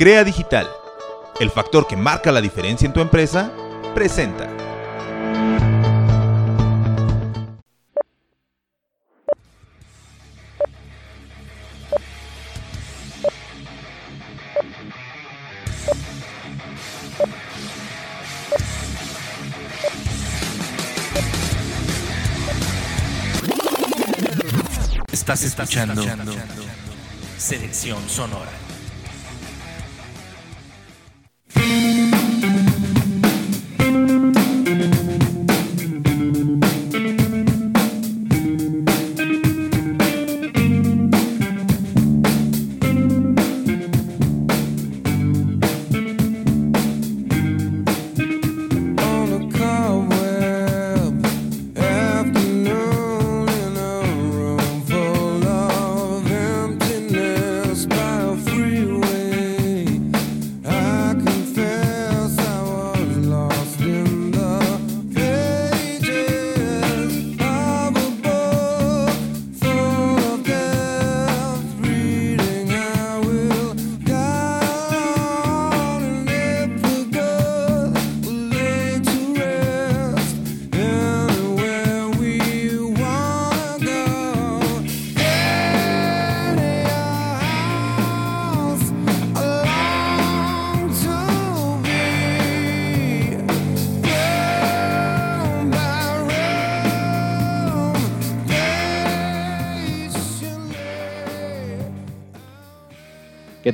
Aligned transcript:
Crea 0.00 0.24
Digital, 0.24 0.66
el 1.40 1.50
factor 1.50 1.86
que 1.86 1.94
marca 1.94 2.32
la 2.32 2.40
diferencia 2.40 2.86
en 2.86 2.94
tu 2.94 3.02
empresa, 3.02 3.52
presenta. 3.94 4.48
Estás 25.12 25.42
escuchando 25.42 26.02
Selección 27.36 28.08
Sonora. 28.08 28.69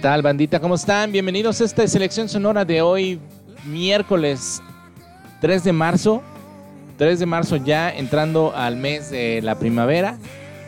Tal, 0.07 0.23
bandita? 0.23 0.61
¿Cómo 0.61 0.77
están? 0.77 1.11
Bienvenidos 1.11 1.61
a 1.61 1.65
esta 1.65 1.85
selección 1.89 2.29
sonora 2.29 2.65
de 2.65 2.81
hoy, 2.81 3.19
miércoles 3.65 4.63
3 5.41 5.65
de 5.65 5.73
marzo. 5.73 6.23
3 6.97 7.19
de 7.19 7.27
marzo 7.27 7.57
ya 7.57 7.91
entrando 7.91 8.55
al 8.55 8.77
mes 8.77 9.11
de 9.11 9.43
la 9.43 9.59
primavera 9.59 10.17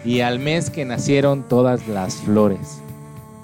y 0.05 0.23
al 0.23 0.41
mes 0.41 0.71
que 0.71 0.85
nacieron 0.85 1.49
todas 1.49 1.87
las 1.87 2.17
flores. 2.17 2.81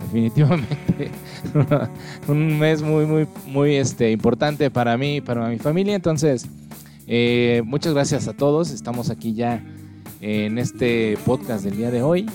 Definitivamente 0.01 1.13
un 2.27 2.59
mes 2.59 2.83
muy, 2.83 3.07
muy, 3.07 3.29
muy 3.47 3.77
este, 3.77 4.11
importante 4.11 4.73
para 4.73 4.99
mí 4.99 5.19
y 5.19 5.21
para 5.21 5.47
mi 5.47 5.61
familia. 5.61 5.95
Entonces, 5.95 6.49
eh, 7.07 7.63
muchas 7.65 7.95
gracias 7.95 8.27
a 8.27 8.33
todos. 8.33 8.73
Estamos 8.73 9.11
aquí 9.11 9.33
ya 9.35 9.65
en 10.21 10.59
este 10.59 11.17
podcast 11.25 11.63
del 11.63 11.77
día 11.77 11.93
de 11.93 12.03
hoy. 12.03 12.27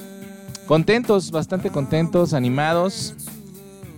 Contentos, 0.66 1.32
bastante 1.32 1.72
contentos, 1.72 2.34
animados, 2.34 3.16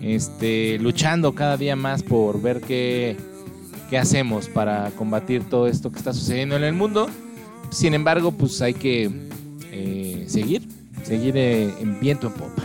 este, 0.01 0.79
luchando 0.79 1.33
cada 1.33 1.57
día 1.57 1.75
más 1.75 2.03
por 2.03 2.41
ver 2.41 2.61
qué, 2.61 3.15
qué 3.89 3.97
hacemos 3.97 4.49
para 4.49 4.89
combatir 4.91 5.43
todo 5.43 5.67
esto 5.67 5.91
que 5.91 5.97
está 5.97 6.13
sucediendo 6.13 6.55
en 6.55 6.63
el 6.63 6.73
mundo. 6.73 7.07
Sin 7.69 7.93
embargo, 7.93 8.31
pues 8.31 8.61
hay 8.61 8.73
que 8.73 9.09
eh, 9.71 10.25
seguir, 10.27 10.67
seguir 11.03 11.37
eh, 11.37 11.73
en 11.79 11.99
viento 11.99 12.27
en 12.27 12.33
popa. 12.33 12.63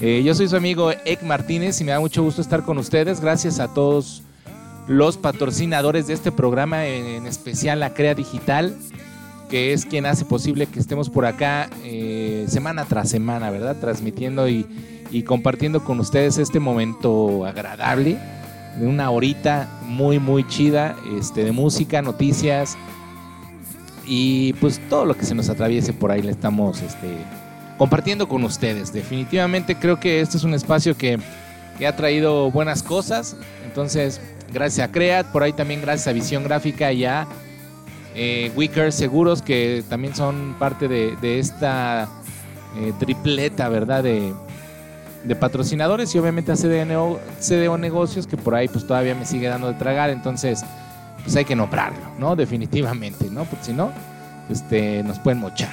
Eh, 0.00 0.22
yo 0.24 0.34
soy 0.34 0.48
su 0.48 0.56
amigo 0.56 0.90
Ek 1.04 1.22
Martínez 1.22 1.80
y 1.80 1.84
me 1.84 1.92
da 1.92 2.00
mucho 2.00 2.22
gusto 2.22 2.42
estar 2.42 2.64
con 2.64 2.76
ustedes. 2.78 3.20
Gracias 3.20 3.60
a 3.60 3.72
todos 3.72 4.22
los 4.88 5.16
patrocinadores 5.16 6.08
de 6.08 6.14
este 6.14 6.32
programa, 6.32 6.86
en, 6.86 7.06
en 7.06 7.26
especial 7.26 7.78
la 7.78 7.94
Crea 7.94 8.14
Digital, 8.14 8.76
que 9.48 9.72
es 9.72 9.86
quien 9.86 10.06
hace 10.06 10.24
posible 10.24 10.66
que 10.66 10.80
estemos 10.80 11.08
por 11.08 11.24
acá 11.24 11.70
semana 12.48 12.84
tras 12.86 13.08
semana, 13.08 13.50
¿verdad? 13.50 13.76
Transmitiendo 13.80 14.48
y, 14.48 14.66
y 15.12 15.22
compartiendo 15.22 15.84
con 15.84 16.00
ustedes 16.00 16.38
este 16.38 16.58
momento 16.58 17.44
agradable 17.44 18.18
de 18.78 18.86
una 18.86 19.10
horita 19.10 19.68
muy, 19.86 20.18
muy 20.18 20.46
chida 20.48 20.96
este, 21.18 21.44
de 21.44 21.52
música, 21.52 22.00
noticias 22.00 22.76
y 24.06 24.54
pues 24.54 24.80
todo 24.88 25.04
lo 25.04 25.14
que 25.14 25.24
se 25.26 25.34
nos 25.34 25.50
atraviese 25.50 25.92
por 25.92 26.10
ahí 26.10 26.22
le 26.22 26.32
estamos 26.32 26.80
este, 26.80 27.18
compartiendo 27.76 28.26
con 28.26 28.42
ustedes. 28.44 28.92
Definitivamente 28.92 29.76
creo 29.76 30.00
que 30.00 30.20
este 30.20 30.38
es 30.38 30.44
un 30.44 30.54
espacio 30.54 30.96
que, 30.96 31.18
que 31.78 31.86
ha 31.86 31.94
traído 31.94 32.50
buenas 32.50 32.82
cosas. 32.82 33.36
Entonces, 33.66 34.20
gracias 34.52 34.88
a 34.88 34.92
Creat, 34.92 35.26
por 35.26 35.42
ahí 35.42 35.52
también 35.52 35.82
gracias 35.82 36.08
a 36.08 36.12
Visión 36.12 36.42
Gráfica 36.42 36.90
y 36.90 37.04
a 37.04 37.26
eh, 38.14 38.50
Wicker 38.56 38.92
Seguros, 38.92 39.42
que 39.42 39.84
también 39.90 40.14
son 40.14 40.56
parte 40.58 40.88
de, 40.88 41.38
esta 41.38 42.08
eh, 42.78 42.92
tripleta, 42.98 43.68
¿verdad? 43.68 44.02
De, 44.02 44.32
de 45.24 45.36
patrocinadores 45.36 46.14
y 46.14 46.18
obviamente 46.18 46.52
a 46.52 46.56
CDNO, 46.56 47.18
CDO 47.40 47.78
Negocios, 47.78 48.26
que 48.26 48.36
por 48.36 48.54
ahí 48.54 48.68
pues 48.68 48.86
todavía 48.86 49.14
me 49.14 49.24
sigue 49.24 49.48
dando 49.48 49.68
de 49.68 49.74
tragar. 49.74 50.10
Entonces, 50.10 50.64
pues 51.22 51.36
hay 51.36 51.44
que 51.44 51.56
nombrarlo, 51.56 52.00
¿no? 52.18 52.36
Definitivamente, 52.42 53.28
¿no? 53.30 53.44
Porque 53.44 53.66
si 53.66 53.72
no, 53.72 53.90
este, 54.50 55.02
nos 55.02 55.18
pueden 55.18 55.40
mochar. 55.40 55.70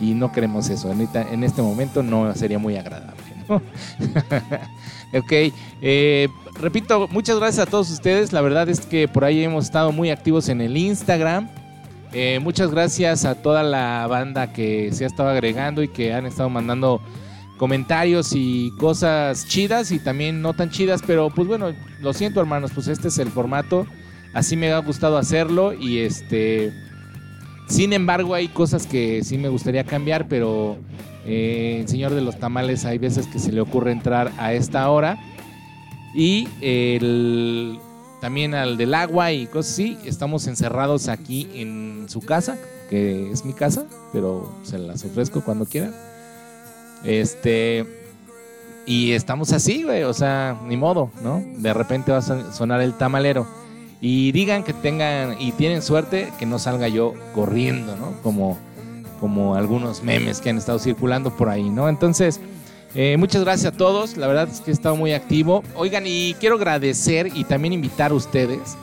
Y 0.00 0.14
no 0.14 0.32
queremos 0.32 0.70
eso. 0.70 0.90
En 0.90 1.44
este 1.44 1.60
momento 1.60 2.02
no 2.02 2.34
sería 2.34 2.58
muy 2.58 2.74
agradable, 2.76 3.20
¿no? 3.46 3.56
ok. 5.18 5.32
eh, 5.82 6.28
repito, 6.54 7.06
muchas 7.08 7.38
gracias 7.38 7.66
a 7.66 7.70
todos 7.70 7.90
ustedes. 7.90 8.32
La 8.32 8.40
verdad 8.40 8.66
es 8.70 8.80
que 8.80 9.08
por 9.08 9.24
ahí 9.24 9.44
hemos 9.44 9.66
estado 9.66 9.92
muy 9.92 10.08
activos 10.08 10.48
en 10.48 10.62
el 10.62 10.78
Instagram. 10.78 11.50
Eh, 12.12 12.40
muchas 12.42 12.70
gracias 12.70 13.26
a 13.26 13.34
toda 13.34 13.62
la 13.62 14.06
banda 14.08 14.52
que 14.54 14.90
se 14.92 15.04
ha 15.04 15.06
estado 15.06 15.28
agregando 15.28 15.82
y 15.82 15.88
que 15.88 16.14
han 16.14 16.24
estado 16.24 16.48
mandando 16.48 17.02
comentarios 17.60 18.32
y 18.32 18.72
cosas 18.78 19.46
chidas 19.46 19.92
y 19.92 19.98
también 19.98 20.40
no 20.40 20.54
tan 20.54 20.70
chidas, 20.70 21.02
pero 21.06 21.28
pues 21.28 21.46
bueno, 21.46 21.74
lo 22.00 22.14
siento 22.14 22.40
hermanos, 22.40 22.70
pues 22.74 22.88
este 22.88 23.08
es 23.08 23.18
el 23.18 23.28
formato, 23.28 23.86
así 24.32 24.56
me 24.56 24.72
ha 24.72 24.78
gustado 24.78 25.18
hacerlo 25.18 25.74
y 25.74 25.98
este, 25.98 26.72
sin 27.68 27.92
embargo 27.92 28.32
hay 28.32 28.48
cosas 28.48 28.86
que 28.86 29.22
sí 29.24 29.36
me 29.36 29.50
gustaría 29.50 29.84
cambiar, 29.84 30.26
pero 30.26 30.78
eh, 31.26 31.80
el 31.82 31.88
señor 31.88 32.14
de 32.14 32.22
los 32.22 32.38
tamales 32.38 32.86
hay 32.86 32.96
veces 32.96 33.26
que 33.26 33.38
se 33.38 33.52
le 33.52 33.60
ocurre 33.60 33.92
entrar 33.92 34.32
a 34.38 34.54
esta 34.54 34.88
hora 34.88 35.18
y 36.14 36.48
también 38.22 38.54
al 38.54 38.78
del 38.78 38.94
agua 38.94 39.32
y 39.32 39.46
cosas 39.46 39.74
así, 39.74 39.98
estamos 40.06 40.46
encerrados 40.46 41.08
aquí 41.08 41.46
en 41.52 42.06
su 42.08 42.22
casa, 42.22 42.56
que 42.88 43.30
es 43.30 43.44
mi 43.44 43.52
casa, 43.52 43.84
pero 44.14 44.50
se 44.62 44.78
las 44.78 45.04
ofrezco 45.04 45.42
cuando 45.42 45.66
quieran. 45.66 45.92
Este. 47.04 47.86
Y 48.86 49.12
estamos 49.12 49.52
así, 49.52 49.82
güey. 49.84 50.02
O 50.04 50.12
sea, 50.14 50.56
ni 50.66 50.76
modo, 50.76 51.10
¿no? 51.22 51.42
De 51.58 51.72
repente 51.74 52.12
va 52.12 52.18
a 52.18 52.22
son- 52.22 52.52
sonar 52.52 52.80
el 52.80 52.94
tamalero. 52.94 53.46
Y 54.00 54.32
digan 54.32 54.64
que 54.64 54.72
tengan 54.72 55.36
y 55.40 55.52
tienen 55.52 55.82
suerte 55.82 56.32
que 56.38 56.46
no 56.46 56.58
salga 56.58 56.88
yo 56.88 57.14
corriendo, 57.34 57.94
¿no? 57.96 58.12
Como, 58.22 58.58
como 59.20 59.54
algunos 59.54 60.02
memes 60.02 60.40
que 60.40 60.48
han 60.50 60.56
estado 60.56 60.78
circulando 60.78 61.36
por 61.36 61.50
ahí, 61.50 61.68
¿no? 61.68 61.88
Entonces, 61.88 62.40
eh, 62.94 63.16
muchas 63.18 63.44
gracias 63.44 63.74
a 63.74 63.76
todos. 63.76 64.16
La 64.16 64.26
verdad 64.26 64.48
es 64.50 64.60
que 64.62 64.70
he 64.70 64.74
estado 64.74 64.96
muy 64.96 65.12
activo. 65.12 65.62
Oigan, 65.76 66.04
y 66.06 66.34
quiero 66.40 66.56
agradecer 66.56 67.30
y 67.34 67.44
también 67.44 67.74
invitar 67.74 68.10
a 68.10 68.14
ustedes, 68.14 68.76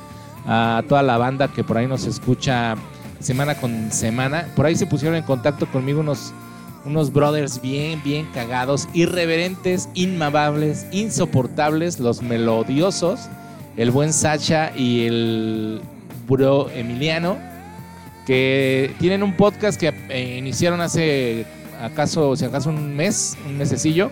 a 0.45 0.83
toda 0.87 1.01
la 1.01 1.17
banda 1.17 1.47
que 1.47 1.63
por 1.63 1.77
ahí 1.79 1.87
nos 1.87 2.05
escucha 2.05 2.75
semana 3.19 3.55
con 3.55 3.91
semana. 3.91 4.47
Por 4.55 4.67
ahí 4.67 4.75
se 4.75 4.85
pusieron 4.85 5.17
en 5.17 5.23
contacto 5.23 5.65
conmigo 5.65 5.99
unos 6.01 6.31
unos 6.87 7.11
brothers 7.11 7.61
bien, 7.61 8.01
bien 8.03 8.25
cagados, 8.33 8.87
irreverentes, 8.93 9.89
inmamables, 9.93 10.87
insoportables, 10.91 11.99
los 11.99 12.21
melodiosos, 12.21 13.27
el 13.75 13.91
buen 13.91 14.13
Sacha 14.13 14.71
y 14.75 15.05
el 15.05 15.81
bro 16.27 16.69
Emiliano, 16.69 17.37
que 18.25 18.95
tienen 18.99 19.21
un 19.21 19.35
podcast 19.35 19.79
que 19.79 19.93
eh, 20.09 20.37
iniciaron 20.39 20.81
hace 20.81 21.45
acaso, 21.81 22.35
si 22.35 22.45
acaso 22.45 22.69
un 22.69 22.95
mes, 22.95 23.37
un 23.45 23.57
mesecillo, 23.57 24.09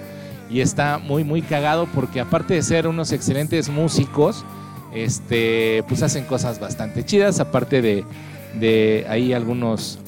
y 0.49 0.61
está 0.61 0.99
muy 0.99 1.23
muy 1.23 1.41
cagado 1.41 1.87
porque 1.93 2.19
aparte 2.19 2.53
de 2.53 2.61
ser 2.61 2.87
unos 2.87 3.11
excelentes 3.11 3.69
músicos, 3.69 4.45
este, 4.93 5.83
pues 5.87 6.03
hacen 6.03 6.25
cosas 6.25 6.59
bastante 6.59 7.03
chidas, 7.03 7.39
aparte 7.39 7.81
de, 7.81 8.05
de 8.59 9.05
ahí 9.09 9.33
algunos, 9.33 9.99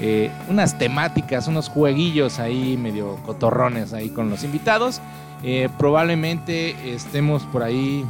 eh, 0.00 0.30
unas 0.48 0.76
temáticas, 0.76 1.46
unos 1.46 1.68
jueguillos 1.68 2.38
ahí 2.38 2.76
medio 2.76 3.16
cotorrones 3.24 3.92
ahí 3.92 4.10
con 4.10 4.30
los 4.30 4.42
invitados. 4.44 5.00
Eh, 5.42 5.68
probablemente 5.78 6.94
estemos 6.94 7.44
por 7.44 7.62
ahí 7.62 8.04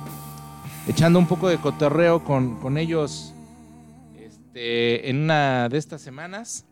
echando 0.87 1.19
un 1.19 1.27
poco 1.27 1.49
de 1.49 1.59
cotorreo 1.59 2.25
con, 2.25 2.61
con 2.61 2.79
ellos 2.79 3.35
este, 4.17 5.11
en 5.11 5.23
una 5.23 5.69
de 5.69 5.79
estas 5.79 6.01
semanas. 6.01 6.65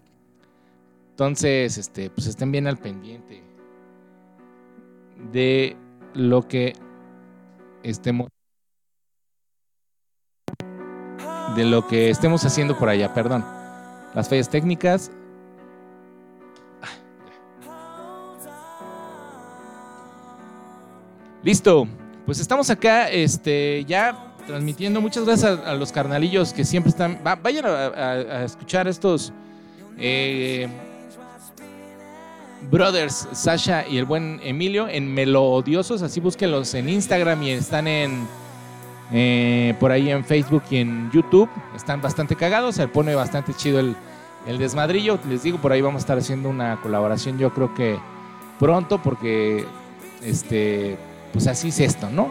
Entonces, 1.11 1.76
este, 1.76 2.09
pues 2.11 2.26
estén 2.26 2.50
bien 2.50 2.67
al 2.67 2.79
pendiente 2.79 3.43
de 5.31 5.76
lo 6.14 6.49
que 6.49 6.75
estemos 7.82 8.29
de 11.55 11.64
lo 11.64 11.87
que 11.87 12.09
estemos 12.09 12.44
haciendo 12.47 12.79
por 12.79 12.88
allá, 12.88 13.12
perdón. 13.12 13.62
Las 14.14 14.29
fallas 14.29 14.49
técnicas. 14.49 15.11
Listo. 21.43 21.87
Pues 22.25 22.38
estamos 22.38 22.70
acá, 22.70 23.11
este, 23.11 23.85
ya 23.85 24.35
transmitiendo. 24.47 25.00
Muchas 25.00 25.25
gracias 25.25 25.59
a, 25.67 25.75
los 25.75 25.91
carnalillos 25.91 26.53
que 26.53 26.64
siempre 26.64 26.91
están. 26.91 27.19
va- 27.26 27.35
vayan 27.35 27.64
a 27.67 28.44
escuchar 28.44 28.87
estos 28.87 29.32
eh, 29.99 30.69
brothers, 32.70 33.29
Sasha 33.32 33.85
y 33.88 33.99
el 33.99 34.05
buen 34.05 34.41
Emilio, 34.44 34.88
en 34.88 35.12
Melodiosos. 35.12 36.03
Así 36.03 36.20
búsquenlos 36.20 36.75
en 36.75 36.88
Instagram 36.88 37.43
y 37.43 37.50
están 37.50 37.88
en 37.88 38.26
eh, 39.12 39.75
por 39.79 39.93
ahí 39.93 40.11
en 40.11 40.25
Facebook 40.25 40.62
y 40.70 40.79
en 40.79 41.11
YouTube. 41.11 41.49
Están 41.76 42.00
bastante 42.00 42.37
cagados, 42.37 42.76
se 42.76 42.88
pone 42.88 43.14
bastante 43.14 43.55
chido 43.55 43.81
el, 43.81 43.94
el 44.47 44.59
desmadrillo. 44.59 45.19
Les 45.29 45.43
digo, 45.43 45.59
por 45.59 45.73
ahí 45.73 45.81
vamos 45.81 46.00
a 46.00 46.05
estar 46.05 46.19
haciendo 46.19 46.49
una 46.49 46.81
colaboración, 46.81 47.38
yo 47.38 47.53
creo 47.53 47.75
que 47.75 47.99
pronto, 48.59 49.03
porque 49.03 49.67
este, 50.25 50.97
pues 51.32 51.47
así 51.47 51.69
es 51.69 51.81
esto, 51.81 52.11
¿no? 52.11 52.29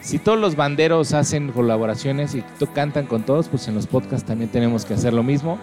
Si 0.00 0.18
todos 0.18 0.38
los 0.38 0.56
banderos 0.56 1.12
hacen 1.12 1.50
colaboraciones 1.50 2.34
y 2.34 2.44
cantan 2.74 3.06
con 3.06 3.24
todos, 3.24 3.48
pues 3.48 3.66
en 3.68 3.74
los 3.74 3.86
podcasts 3.86 4.26
también 4.26 4.50
tenemos 4.50 4.84
que 4.84 4.94
hacer 4.94 5.12
lo 5.12 5.22
mismo 5.22 5.58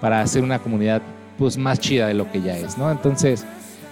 para 0.00 0.20
hacer 0.20 0.42
una 0.42 0.58
comunidad 0.58 1.02
pues 1.38 1.56
más 1.56 1.78
chida 1.78 2.08
de 2.08 2.14
lo 2.14 2.30
que 2.30 2.42
ya 2.42 2.56
es, 2.56 2.76
¿no? 2.76 2.90
Entonces, 2.90 3.44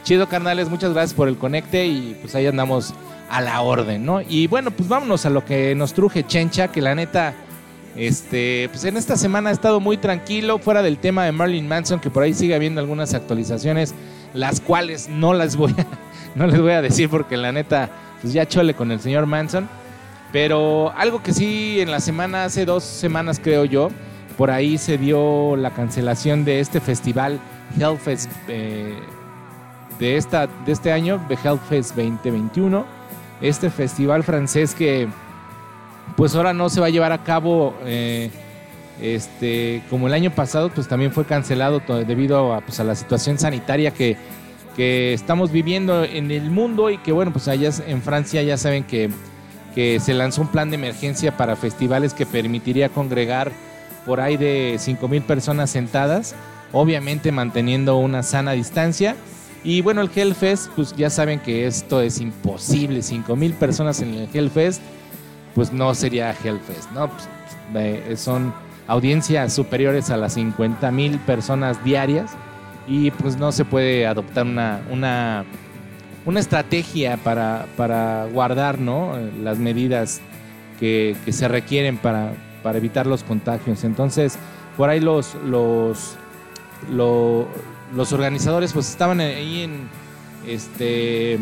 chido 0.03 0.29
carnales, 0.29 0.69
muchas 0.69 0.93
gracias 0.93 1.15
por 1.15 1.29
el 1.29 1.37
conecte 1.37 1.87
y 1.87 2.19
pues 2.21 2.35
ahí 2.35 2.47
andamos 2.47 2.95
a 3.31 3.41
la 3.41 3.61
orden, 3.61 4.05
¿no? 4.05 4.21
Y 4.21 4.47
bueno, 4.47 4.71
pues 4.71 4.89
vámonos 4.89 5.27
a 5.27 5.31
lo 5.31 5.45
que 5.45 5.75
nos 5.75 5.93
truje 5.95 6.25
Chencha, 6.25 6.69
que 6.69 6.81
la 6.81 6.95
neta, 6.95 7.35
este, 7.97 8.69
pues 8.71 8.85
en 8.85 8.97
esta 8.97 9.17
semana 9.17 9.51
ha 9.51 9.53
estado 9.53 9.81
muy 9.81 9.97
tranquilo, 9.97 10.59
fuera 10.59 10.83
del 10.83 10.99
tema 10.99 11.25
de 11.25 11.33
Marilyn 11.33 11.69
Manson, 11.69 12.01
que 12.01 12.11
por 12.11 12.23
ahí 12.23 12.35
sigue 12.35 12.55
habiendo 12.55 12.81
algunas 12.81 13.15
actualizaciones, 13.15 13.95
las 14.35 14.61
cuales 14.61 15.09
no 15.09 15.35
las 15.35 15.57
voy 15.57 15.75
a, 15.79 15.87
no 16.35 16.47
les 16.47 16.61
voy 16.61 16.73
a 16.73 16.83
decir 16.83 17.09
porque 17.09 17.37
la 17.37 17.53
neta, 17.53 17.91
pues 18.21 18.33
ya 18.33 18.47
chole 18.47 18.75
con 18.75 18.93
el 18.93 19.01
señor 19.01 19.27
Manson. 19.27 19.69
Pero 20.33 20.93
algo 20.97 21.23
que 21.23 21.33
sí 21.33 21.81
en 21.81 21.91
la 21.91 22.01
semana, 22.01 22.45
hace 22.45 22.65
dos 22.65 22.85
semanas 22.85 23.41
creo 23.43 23.65
yo, 23.65 23.91
por 24.37 24.51
ahí 24.51 24.77
se 24.77 24.99
dio 24.99 25.57
la 25.57 25.71
cancelación 25.71 26.45
de 26.45 26.61
este 26.61 26.81
festival 26.81 27.41
Hellfest 27.79 28.31
eh, 28.49 28.99
de, 29.99 30.17
esta, 30.17 30.47
de 30.47 30.73
este 30.73 30.93
año, 30.93 31.21
de 31.29 31.39
Hellfest 31.43 31.97
2021. 31.97 32.96
Este 33.41 33.71
festival 33.71 34.23
francés 34.25 34.75
que 34.75 35.09
pues 36.17 36.35
ahora 36.35 36.53
no 36.53 36.69
se 36.69 36.81
va 36.81 36.87
a 36.87 36.91
llevar 36.91 37.13
a 37.13 37.23
cabo 37.25 37.75
eh, 37.85 38.31
este, 39.01 39.83
como 39.91 40.07
el 40.07 40.15
año 40.15 40.31
pasado, 40.31 40.71
pues 40.71 40.89
también 40.89 41.13
fue 41.13 41.25
cancelado 41.25 41.81
debido 42.07 42.55
a, 42.55 42.61
pues, 42.61 42.81
a 42.81 42.85
la 42.85 42.95
situación 42.95 43.39
sanitaria 43.39 43.91
que, 43.91 44.17
que 44.77 45.13
estamos 45.13 45.51
viviendo 45.51 46.05
en 46.05 46.31
el 46.31 46.51
mundo 46.51 46.91
y 46.91 46.99
que 46.99 47.13
bueno, 47.13 47.33
pues 47.33 47.49
allá 47.49 47.71
en 47.87 48.03
Francia 48.03 48.43
ya 48.43 48.57
saben 48.57 48.85
que, 48.85 49.11
que 49.75 50.01
se 50.01 50.15
lanzó 50.15 50.43
un 50.43 50.49
plan 50.49 50.71
de 50.71 50.77
emergencia 50.77 51.37
para 51.37 51.57
festivales 51.57 52.15
que 52.15 52.25
permitiría 52.25 52.89
congregar 52.89 53.53
por 54.07 54.21
ahí 54.21 54.37
de 54.37 54.77
5 54.79 55.09
mil 55.09 55.23
personas 55.23 55.69
sentadas, 55.69 56.35
obviamente 56.73 57.33
manteniendo 57.33 57.97
una 57.99 58.23
sana 58.23 58.53
distancia. 58.53 59.17
Y 59.67 59.81
bueno, 59.81 60.01
el 60.01 60.11
Hellfest, 60.15 60.71
pues 60.77 60.95
ya 60.95 61.11
saben 61.11 61.41
que 61.41 61.67
esto 61.67 62.01
es 62.01 62.21
imposible, 62.21 63.03
5 63.03 63.35
mil 63.35 63.53
personas 63.53 64.01
en 64.01 64.15
el 64.15 64.29
Hellfest, 64.33 64.81
pues 65.57 65.73
no 65.73 65.93
sería 65.93 66.31
Hellfest, 66.31 66.93
¿no? 66.93 67.09
Pues, 67.11 67.29
eh, 67.75 68.15
son 68.17 68.55
audiencias 68.87 69.53
superiores 69.53 70.11
a 70.11 70.17
las 70.19 70.35
50 70.35 70.93
mil 70.93 71.19
personas 71.19 71.83
diarias 71.83 72.31
y 72.87 73.11
pues 73.11 73.37
no 73.39 73.51
se 73.51 73.65
puede 73.65 74.07
adoptar 74.07 74.47
una, 74.47 74.83
una, 74.93 75.45
una 76.27 76.39
estrategia 76.39 77.17
para, 77.17 77.67
para 77.77 78.27
guardar 78.33 78.79
¿no? 78.79 79.15
Las 79.43 79.59
medidas 79.59 80.21
que, 80.79 81.17
se 81.29 81.49
requieren 81.49 81.99
para, 81.99 82.35
para 82.63 82.79
evitar 82.79 83.09
los 83.09 83.25
contagios. 83.25 83.83
Entonces, 83.83 84.39
por 84.77 84.91
ahí 84.91 85.01
los, 85.01 85.35
los, 85.45 86.15
lo- 86.89 87.49
los 87.95 88.13
organizadores 88.13 88.73
pues 88.73 88.89
estaban 88.91 89.21
ahí 89.21 89.63
en 89.63 89.89
este 90.47 91.39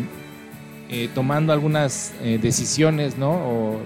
eh, 0.89 1.09
tomando 1.13 1.51
algunas 1.53 2.13
eh, 2.21 2.39
decisiones, 2.41 3.17
¿no? 3.17 3.31
O 3.31 3.79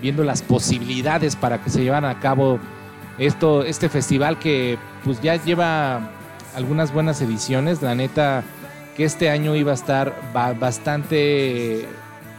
viendo 0.00 0.22
las 0.24 0.42
posibilidades 0.42 1.36
para 1.36 1.62
que 1.62 1.70
se 1.70 1.82
llevaran 1.82 2.10
a 2.10 2.20
cabo 2.20 2.58
esto, 3.18 3.64
este 3.64 3.88
festival 3.88 4.38
que 4.38 4.76
pues 5.04 5.20
ya 5.20 5.36
lleva 5.42 6.10
algunas 6.54 6.92
buenas 6.92 7.20
ediciones. 7.20 7.82
La 7.82 7.94
neta 7.94 8.42
que 8.96 9.04
este 9.04 9.30
año 9.30 9.56
iba 9.56 9.72
a 9.72 9.74
estar 9.74 10.14
ba- 10.32 10.52
bastante, 10.52 11.86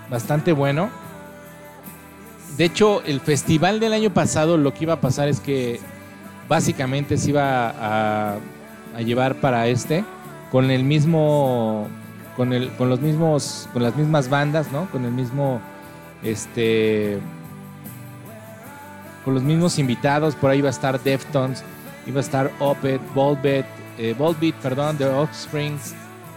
bastante 0.10 0.51
bueno. 0.54 0.89
De 2.57 2.66
hecho, 2.66 3.01
el 3.04 3.19
festival 3.19 3.81
del 3.81 3.92
año 3.92 4.13
pasado 4.13 4.57
lo 4.57 4.74
que 4.74 4.83
iba 4.83 4.94
a 4.94 5.01
pasar 5.01 5.27
es 5.27 5.42
que 5.42 5.80
básicamente 6.48 7.18
se 7.18 7.31
iba 7.31 7.69
a, 7.69 8.36
a 8.95 9.01
llevar 9.01 9.36
para 9.36 9.68
este 9.68 10.03
con 10.51 10.71
el 10.71 10.83
mismo 10.83 11.88
con 12.38 12.53
el 12.53 12.69
con 12.71 12.89
los 12.89 13.01
mismos 13.01 13.69
con 13.74 13.83
las 13.83 13.95
mismas 13.95 14.30
bandas, 14.30 14.71
¿no? 14.71 14.89
Con 14.89 15.06
el 15.06 15.12
mismo 15.12 15.62
este 16.24 17.19
con 19.24 19.34
los 19.34 19.43
mismos 19.43 19.79
invitados, 19.79 20.36
por 20.36 20.51
ahí 20.51 20.60
iba 20.60 20.67
a 20.67 20.72
estar 20.72 21.01
Deftones, 21.01 21.63
iba 22.05 22.19
a 22.19 22.22
estar 22.22 22.51
Opeth, 22.60 23.01
Volbeat, 23.15 23.65
eh, 23.98 24.13
Volbeat, 24.15 24.53
perdón, 24.55 24.98
The 24.98 25.08
Offsprings, 25.08 25.96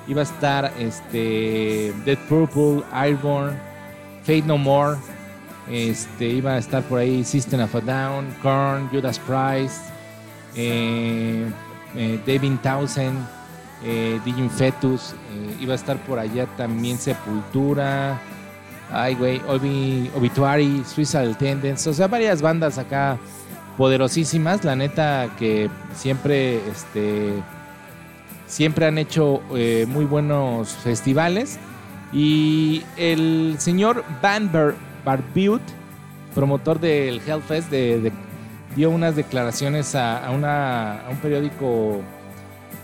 iba 0.09 0.23
a 0.23 0.25
estar 0.25 0.73
este 0.79 1.93
Dead 2.07 2.19
Purple, 2.31 2.83
Airborne, 2.95 3.59
Fate 4.23 4.45
No 4.47 4.57
More, 4.57 4.97
este 5.71 6.29
iba 6.29 6.53
a 6.53 6.59
estar 6.59 6.83
por 6.85 6.99
ahí 6.99 7.23
System 7.25 7.61
of 7.61 7.75
a 7.75 7.81
Down, 7.83 8.35
Korn, 8.43 8.89
Judas 8.89 9.19
Priest, 9.19 9.83
eh, 10.57 11.47
eh, 11.97 12.21
David 12.27 12.57
Townsend, 12.63 13.19
eh, 13.85 14.21
Fetus, 14.57 15.13
eh, 15.33 15.57
iba 15.61 15.73
a 15.73 15.77
estar 15.77 15.97
por 15.99 16.19
allá 16.19 16.47
también 16.57 16.99
Sepultura, 16.99 18.19
ay 18.93 19.15
güey, 19.15 19.41
Obi- 19.49 20.11
Obituary, 20.17 20.83
Suicidal 20.85 21.37
Tendencies, 21.37 21.87
o 21.87 21.95
sea, 21.95 22.09
varias 22.09 22.43
bandas 22.43 22.79
acá 22.79 23.19
poderosísimas, 23.77 24.65
la 24.65 24.75
neta 24.75 25.29
que 25.39 25.71
siempre, 25.95 26.57
este, 26.69 27.35
siempre 28.47 28.87
han 28.87 28.99
hecho 28.99 29.41
eh, 29.55 29.87
muy 29.89 30.05
buenos 30.05 30.71
festivales. 30.71 31.59
Y 32.13 32.83
el 32.97 33.57
señor 33.59 34.03
Van 34.23 34.51
Bar 34.51 34.75
Barbude, 35.05 35.61
promotor 36.35 36.81
del 36.81 37.21
Hellfest, 37.27 37.71
de, 37.71 38.01
de- 38.01 38.13
dio 38.79 38.91
unas 38.91 39.17
declaraciones 39.17 39.97
a, 39.97 40.31
un 41.11 41.17
periódico 41.17 42.01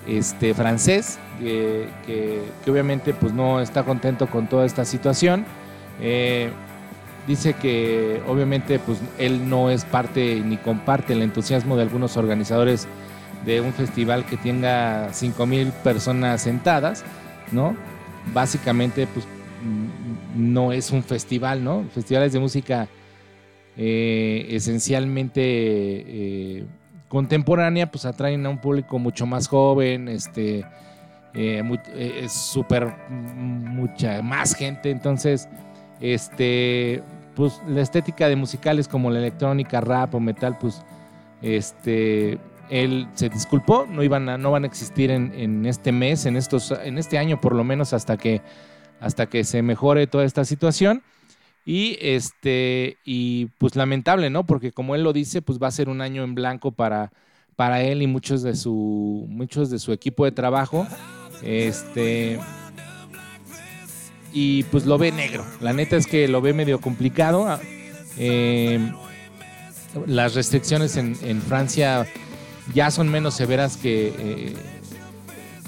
este, 0.09 0.53
francés 0.53 1.21
que, 1.39 2.43
obviamente 2.67 3.15
pues 3.15 3.33
no 3.33 3.61
está 3.61 3.85
contento 3.85 4.27
con 4.27 4.49
toda 4.49 4.67
esta 4.67 4.85
situación. 4.85 5.45
Eh, 6.01 6.51
dice 7.29 7.55
que 7.55 8.21
obviamente 8.27 8.81
pues 8.81 8.99
él 9.19 9.49
no 9.49 9.71
es 9.71 9.85
parte 9.85 10.43
ni 10.45 10.57
comparte 10.57 11.13
el 11.13 11.23
entusiasmo 11.23 11.77
de 11.77 11.83
algunos 11.83 12.17
organizadores 12.17 12.89
de 13.47 13.61
un 13.61 13.73
festival 13.73 14.27
que 14.27 14.37
tenga 14.37 15.11
5 15.13 15.47
mil 15.47 15.69
personas 15.85 16.43
sentadas, 16.43 17.05
¿no? 17.53 17.77
Básicamente 18.33 19.07
pues 19.07 19.27
mm, 19.63 20.53
no 20.53 20.73
es 20.73 20.91
un 20.91 21.05
festival, 21.05 21.63
¿no? 21.63 21.85
Festivales 21.95 22.33
de 22.33 22.41
música 22.41 22.89
eh, 23.77 24.47
esencialmente 24.51 25.43
eh, 25.43 26.67
contemporánea 27.09 27.91
pues 27.91 28.05
atraen 28.05 28.45
a 28.47 28.49
un 28.49 28.59
público 28.59 28.99
mucho 28.99 29.27
más 29.27 29.49
joven, 29.49 30.09
este 30.09 30.65
eh, 31.35 31.63
es 32.23 32.33
súper 32.33 32.87
mm, 33.09 33.75
mucha 33.75 34.23
más 34.23 34.55
gente, 34.55 34.91
entonces, 34.91 35.49
este, 36.01 37.03
pues 37.35 37.61
la 37.67 37.81
estética 37.81 38.29
de 38.29 38.37
musicales 38.37 38.87
como 38.87 39.11
la 39.11 39.19
electrónica, 39.19 39.81
rap 39.81 40.15
o 40.15 40.21
metal, 40.21 40.57
pues, 40.61 40.83
este, 41.43 42.39
él 42.71 43.09
se 43.15 43.29
disculpó, 43.29 43.85
no 43.91 44.05
iban 44.05 44.41
no 44.41 44.51
van 44.53 44.63
a 44.63 44.67
existir 44.69 45.11
en, 45.11 45.33
en 45.35 45.67
este 45.67 45.91
mes, 45.91 46.25
en 46.27 46.37
estos, 46.37 46.71
en 46.71 46.99
este 46.99 47.19
año 47.19 47.41
por 47.41 47.55
lo 47.55 47.65
menos 47.65 47.93
hasta 47.93 48.17
que, 48.17 48.41
hasta 49.01 49.27
que 49.27 49.43
se 49.43 49.61
mejore 49.63 50.07
toda 50.07 50.25
esta 50.25 50.45
situación. 50.45 51.03
Y 51.67 51.97
este, 52.01 52.99
y 53.05 53.47
pues 53.59 53.75
lamentable, 53.75 54.29
¿no? 54.29 54.45
Porque 54.45 54.73
como 54.73 54.95
él 54.95 55.03
lo 55.03 55.13
dice, 55.13 55.41
pues 55.41 55.59
va 55.59 55.69
a 55.69 55.73
ser 55.73 55.89
un 55.89 56.01
año 56.03 56.23
en 56.23 56.35
blanco 56.35 56.73
para, 56.73 57.11
para 57.57 57.83
él 57.83 58.03
y 58.03 58.07
muchos 58.07 58.43
de 58.43 58.55
su, 58.55 59.27
muchos 59.29 59.71
de 59.71 59.79
su 59.79 59.93
equipo 59.93 60.25
de 60.25 60.33
trabajo. 60.33 60.87
Este. 61.43 62.39
Y 64.33 64.65
pues 64.65 64.85
lo 64.85 64.99
ve 64.99 65.13
negro. 65.13 65.45
La 65.61 65.73
neta 65.73 65.97
es 65.97 66.07
que 66.07 66.29
lo 66.29 66.43
ve 66.43 66.53
medio 66.53 66.81
complicado. 66.81 67.47
Ah, 67.47 67.61
eh, 68.19 68.93
las 70.07 70.35
restricciones 70.35 70.97
en, 70.97 71.17
en 71.23 71.41
Francia 71.41 72.07
ya 72.75 72.91
son 72.91 73.09
menos 73.09 73.35
severas 73.35 73.77
que, 73.77 74.13
eh, 74.19 74.55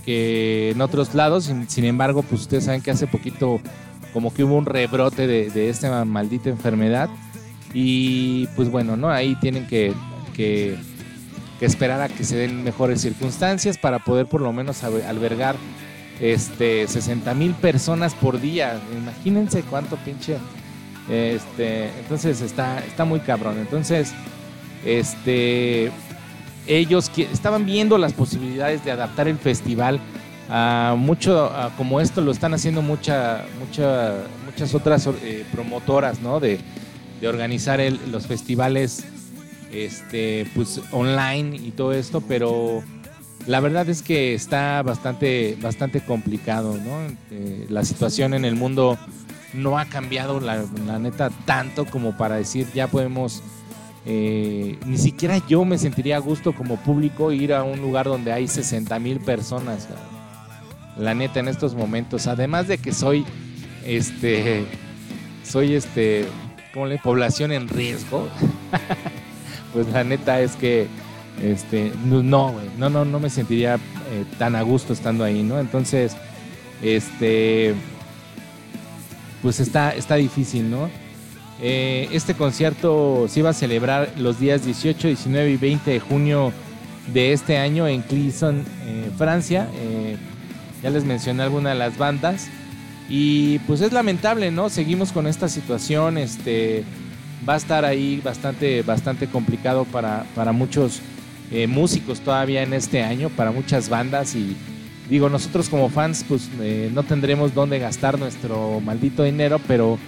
que 0.04 0.70
en 0.72 0.80
otros 0.80 1.14
lados. 1.14 1.44
Sin, 1.44 1.70
sin 1.70 1.84
embargo, 1.84 2.22
pues 2.22 2.42
ustedes 2.42 2.64
saben 2.64 2.82
que 2.82 2.90
hace 2.90 3.06
poquito 3.06 3.60
como 4.16 4.32
que 4.32 4.44
hubo 4.44 4.56
un 4.56 4.64
rebrote 4.64 5.26
de, 5.26 5.50
de 5.50 5.68
esta 5.68 6.02
maldita 6.06 6.48
enfermedad. 6.48 7.10
Y 7.74 8.46
pues 8.56 8.70
bueno, 8.70 8.96
¿no? 8.96 9.10
Ahí 9.10 9.34
tienen 9.42 9.66
que, 9.66 9.92
que, 10.34 10.78
esperar 11.60 12.00
a 12.00 12.08
que 12.08 12.24
se 12.24 12.34
den 12.34 12.64
mejores 12.64 13.02
circunstancias 13.02 13.76
para 13.76 13.98
poder 13.98 14.24
por 14.24 14.40
lo 14.40 14.54
menos 14.54 14.82
albe- 14.84 15.04
albergar 15.04 15.56
este 16.18 16.88
60 16.88 17.34
mil 17.34 17.52
personas 17.52 18.14
por 18.14 18.40
día. 18.40 18.80
Imagínense 18.96 19.60
cuánto 19.64 19.96
pinche. 19.96 20.38
Este, 21.10 21.90
entonces 21.98 22.40
está, 22.40 22.78
está 22.86 23.04
muy 23.04 23.20
cabrón. 23.20 23.58
Entonces, 23.58 24.14
este, 24.82 25.90
ellos 26.66 27.10
que- 27.10 27.28
estaban 27.30 27.66
viendo 27.66 27.98
las 27.98 28.14
posibilidades 28.14 28.82
de 28.82 28.92
adaptar 28.92 29.28
el 29.28 29.36
festival 29.36 30.00
a 30.48 30.94
mucho, 30.96 31.46
a 31.46 31.70
como 31.76 32.00
esto 32.00 32.20
lo 32.20 32.30
están 32.32 32.54
haciendo 32.54 32.82
mucha, 32.82 33.44
mucha, 33.58 34.14
muchas 34.44 34.74
otras 34.74 35.06
eh, 35.22 35.44
promotoras, 35.52 36.20
¿no? 36.20 36.38
De, 36.40 36.58
de 37.20 37.28
organizar 37.28 37.80
el- 37.80 37.98
los 38.12 38.26
festivales, 38.26 39.04
este, 39.72 40.48
pues 40.54 40.80
online 40.92 41.56
y 41.56 41.70
todo 41.72 41.92
esto, 41.92 42.20
pero 42.20 42.82
la 43.46 43.60
verdad 43.60 43.88
es 43.88 44.02
que 44.02 44.34
está 44.34 44.82
bastante, 44.82 45.56
bastante 45.60 46.00
complicado, 46.00 46.76
¿no? 46.76 47.12
Eh, 47.30 47.66
la 47.68 47.84
situación 47.84 48.34
en 48.34 48.44
el 48.44 48.54
mundo 48.54 48.98
no 49.52 49.78
ha 49.78 49.86
cambiado, 49.86 50.38
la, 50.40 50.64
la 50.86 50.98
neta, 50.98 51.30
tanto 51.44 51.86
como 51.86 52.16
para 52.16 52.36
decir 52.36 52.66
ya 52.74 52.86
podemos. 52.88 53.42
eh, 54.04 54.78
ni 54.86 54.98
siquiera 54.98 55.40
yo 55.48 55.64
me 55.64 55.78
sentiría 55.78 56.16
a 56.16 56.20
gusto 56.20 56.52
como 56.54 56.76
público 56.76 57.32
ir 57.32 57.52
a 57.52 57.64
un 57.64 57.80
lugar 57.80 58.06
donde 58.06 58.32
hay 58.32 58.46
60 58.46 58.98
mil 59.00 59.18
personas. 59.20 59.88
La 60.98 61.14
neta, 61.14 61.40
en 61.40 61.48
estos 61.48 61.74
momentos. 61.74 62.26
Además 62.26 62.68
de 62.68 62.78
que 62.78 62.92
soy, 62.92 63.24
este, 63.84 64.64
soy 65.44 65.74
este, 65.74 66.26
¿cómo 66.72 66.86
le? 66.86 66.98
Población 66.98 67.52
en 67.52 67.68
riesgo. 67.68 68.28
pues 69.72 69.88
la 69.88 70.04
neta 70.04 70.40
es 70.40 70.56
que 70.56 70.86
este, 71.42 71.92
no, 72.04 72.22
no, 72.22 72.54
no, 72.78 73.04
no, 73.04 73.20
me 73.20 73.28
sentiría 73.28 73.74
eh, 73.74 74.24
tan 74.38 74.56
a 74.56 74.62
gusto 74.62 74.92
estando 74.92 75.22
ahí, 75.22 75.42
¿no? 75.42 75.60
Entonces, 75.60 76.16
este, 76.82 77.74
pues 79.42 79.60
está, 79.60 79.94
está 79.94 80.14
difícil, 80.14 80.70
¿no? 80.70 80.88
Eh, 81.60 82.08
este 82.12 82.34
concierto 82.34 83.26
se 83.28 83.40
iba 83.40 83.50
a 83.50 83.54
celebrar 83.54 84.12
los 84.16 84.38
días 84.38 84.64
18, 84.64 85.08
19 85.08 85.50
y 85.50 85.56
20 85.56 85.90
de 85.90 86.00
junio 86.00 86.52
de 87.12 87.32
este 87.32 87.58
año 87.58 87.86
en 87.86 88.02
Clisson, 88.02 88.64
eh, 88.86 89.10
Francia. 89.16 89.68
Ya 90.86 90.90
les 90.90 91.04
mencioné 91.04 91.42
algunas 91.42 91.72
de 91.72 91.78
las 91.80 91.98
bandas. 91.98 92.46
Y 93.08 93.58
pues 93.60 93.80
es 93.80 93.92
lamentable, 93.92 94.52
¿no? 94.52 94.68
Seguimos 94.70 95.10
con 95.10 95.26
esta 95.26 95.48
situación. 95.48 96.16
Este, 96.16 96.84
va 97.48 97.54
a 97.54 97.56
estar 97.56 97.84
ahí 97.84 98.20
bastante, 98.22 98.82
bastante 98.82 99.26
complicado 99.26 99.84
para, 99.84 100.24
para 100.36 100.52
muchos 100.52 101.00
eh, 101.50 101.66
músicos 101.66 102.20
todavía 102.20 102.62
en 102.62 102.72
este 102.72 103.02
año, 103.02 103.30
para 103.30 103.50
muchas 103.50 103.88
bandas. 103.88 104.36
Y 104.36 104.56
digo, 105.10 105.28
nosotros 105.28 105.68
como 105.68 105.88
fans, 105.88 106.24
pues 106.28 106.48
eh, 106.60 106.88
no 106.94 107.02
tendremos 107.02 107.52
dónde 107.52 107.80
gastar 107.80 108.16
nuestro 108.16 108.80
maldito 108.80 109.24
dinero, 109.24 109.60
pero, 109.66 109.98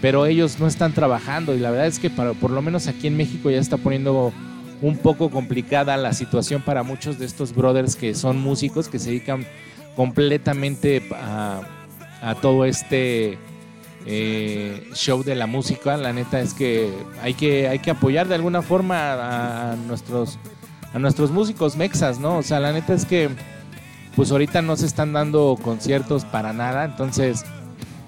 pero 0.00 0.24
ellos 0.24 0.58
no 0.58 0.66
están 0.66 0.94
trabajando. 0.94 1.54
Y 1.54 1.58
la 1.58 1.70
verdad 1.70 1.88
es 1.88 1.98
que 1.98 2.08
para, 2.08 2.32
por 2.32 2.52
lo 2.52 2.62
menos 2.62 2.86
aquí 2.86 3.06
en 3.06 3.18
México 3.18 3.50
ya 3.50 3.58
está 3.58 3.76
poniendo 3.76 4.32
un 4.80 4.96
poco 4.96 5.28
complicada 5.28 5.94
la 5.98 6.14
situación 6.14 6.62
para 6.62 6.82
muchos 6.84 7.18
de 7.18 7.26
estos 7.26 7.54
brothers 7.54 7.96
que 7.96 8.14
son 8.14 8.40
músicos, 8.40 8.88
que 8.88 8.98
se 8.98 9.10
dedican 9.10 9.44
completamente 9.96 11.02
a, 11.14 11.60
a 12.22 12.34
todo 12.36 12.64
este 12.64 13.38
eh, 14.06 14.88
show 14.94 15.22
de 15.22 15.34
la 15.34 15.46
música. 15.46 15.96
La 15.96 16.12
neta 16.12 16.40
es 16.40 16.54
que 16.54 16.90
hay 17.22 17.34
que, 17.34 17.68
hay 17.68 17.78
que 17.78 17.90
apoyar 17.90 18.28
de 18.28 18.34
alguna 18.34 18.62
forma 18.62 19.72
a, 19.72 19.76
nuestros, 19.76 20.38
a 20.92 20.98
nuestros 20.98 21.30
músicos 21.30 21.76
mexas, 21.76 22.18
¿no? 22.18 22.38
O 22.38 22.42
sea, 22.42 22.60
la 22.60 22.72
neta 22.72 22.94
es 22.94 23.04
que 23.04 23.30
pues 24.16 24.30
ahorita 24.30 24.60
no 24.60 24.76
se 24.76 24.86
están 24.86 25.12
dando 25.14 25.58
conciertos 25.62 26.24
para 26.26 26.52
nada, 26.52 26.84
entonces 26.84 27.44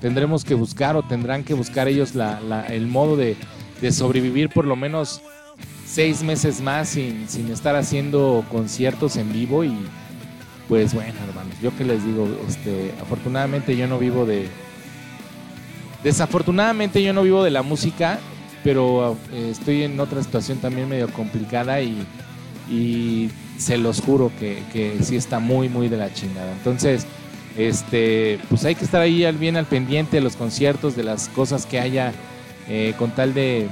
tendremos 0.00 0.44
que 0.44 0.52
buscar 0.54 0.96
o 0.96 1.02
tendrán 1.02 1.44
que 1.44 1.54
buscar 1.54 1.88
ellos 1.88 2.14
la- 2.14 2.40
la- 2.40 2.66
el 2.66 2.86
modo 2.88 3.16
de, 3.16 3.36
de 3.80 3.90
sobrevivir 3.92 4.50
por 4.50 4.66
lo 4.66 4.76
menos 4.76 5.22
seis 5.86 6.22
meses 6.22 6.60
más 6.60 6.90
sin, 6.90 7.26
sin 7.28 7.50
estar 7.50 7.74
haciendo 7.76 8.44
conciertos 8.50 9.16
en 9.16 9.32
vivo 9.32 9.64
y 9.64 9.74
pues 10.68 10.94
bueno 10.94 11.14
hermanos, 11.28 11.54
yo 11.62 11.76
que 11.76 11.84
les 11.84 12.04
digo, 12.04 12.26
este, 12.48 12.92
afortunadamente 13.00 13.76
yo 13.76 13.86
no 13.86 13.98
vivo 13.98 14.24
de... 14.26 14.48
Desafortunadamente 16.02 17.02
yo 17.02 17.12
no 17.12 17.22
vivo 17.22 17.42
de 17.42 17.50
la 17.50 17.62
música, 17.62 18.18
pero 18.62 19.16
eh, 19.32 19.48
estoy 19.50 19.84
en 19.84 19.98
otra 19.98 20.22
situación 20.22 20.58
también 20.58 20.88
medio 20.88 21.08
complicada 21.08 21.80
y, 21.80 22.06
se 23.58 23.78
los 23.78 24.00
juro 24.00 24.32
que, 24.40 24.98
sí 25.00 25.16
está 25.16 25.38
muy, 25.38 25.68
muy 25.68 25.88
de 25.88 25.96
la 25.96 26.12
chingada. 26.12 26.52
Entonces, 26.52 27.06
este, 27.56 28.40
pues 28.48 28.64
hay 28.64 28.74
que 28.74 28.84
estar 28.84 29.00
ahí 29.00 29.24
al 29.24 29.36
bien 29.36 29.56
al 29.56 29.66
pendiente 29.66 30.16
de 30.16 30.22
los 30.22 30.34
conciertos, 30.34 30.96
de 30.96 31.04
las 31.04 31.28
cosas 31.28 31.64
que 31.66 31.78
haya, 31.78 32.12
eh, 32.68 32.94
con 32.98 33.12
tal 33.12 33.32
de, 33.32 33.68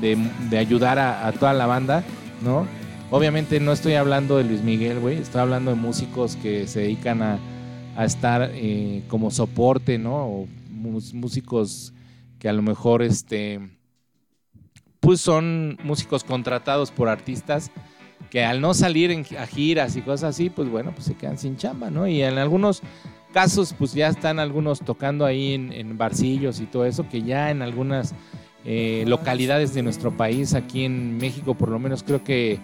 de, 0.00 0.58
ayudar 0.58 0.98
a 0.98 1.32
toda 1.32 1.54
la 1.54 1.66
banda, 1.66 2.04
¿no? 2.42 2.66
Obviamente 3.10 3.58
no 3.58 3.72
estoy 3.72 3.94
hablando 3.94 4.36
de 4.36 4.44
Luis 4.44 4.62
Miguel, 4.62 5.00
güey, 5.00 5.16
estoy 5.16 5.40
hablando 5.40 5.70
de 5.70 5.76
músicos 5.78 6.36
que 6.36 6.66
se 6.66 6.80
dedican 6.80 7.22
a, 7.22 7.38
a 7.96 8.04
estar 8.04 8.50
eh, 8.52 9.02
como 9.08 9.30
soporte, 9.30 9.96
¿no? 9.96 10.26
O 10.26 10.48
músicos 10.70 11.94
que 12.38 12.50
a 12.50 12.52
lo 12.52 12.60
mejor, 12.60 13.02
este, 13.02 13.60
pues 15.00 15.22
son 15.22 15.78
músicos 15.82 16.22
contratados 16.22 16.90
por 16.90 17.08
artistas 17.08 17.70
que 18.30 18.44
al 18.44 18.60
no 18.60 18.74
salir 18.74 19.10
en, 19.10 19.24
a 19.38 19.46
giras 19.46 19.96
y 19.96 20.02
cosas 20.02 20.34
así, 20.34 20.50
pues 20.50 20.68
bueno, 20.68 20.92
pues 20.92 21.06
se 21.06 21.14
quedan 21.14 21.38
sin 21.38 21.56
chamba, 21.56 21.90
¿no? 21.90 22.06
Y 22.06 22.22
en 22.22 22.36
algunos 22.36 22.82
casos, 23.32 23.74
pues 23.78 23.94
ya 23.94 24.08
están 24.08 24.38
algunos 24.38 24.80
tocando 24.80 25.24
ahí 25.24 25.54
en, 25.54 25.72
en 25.72 25.96
barcillos 25.96 26.60
y 26.60 26.66
todo 26.66 26.84
eso, 26.84 27.08
que 27.08 27.22
ya 27.22 27.50
en 27.50 27.62
algunas 27.62 28.14
eh, 28.64 29.04
localidades 29.06 29.72
de 29.74 29.82
nuestro 29.82 30.10
país, 30.16 30.54
aquí 30.54 30.84
en 30.84 31.16
México, 31.18 31.54
por 31.54 31.68
lo 31.70 31.78
menos 31.78 32.02
creo 32.02 32.22
que 32.24 32.58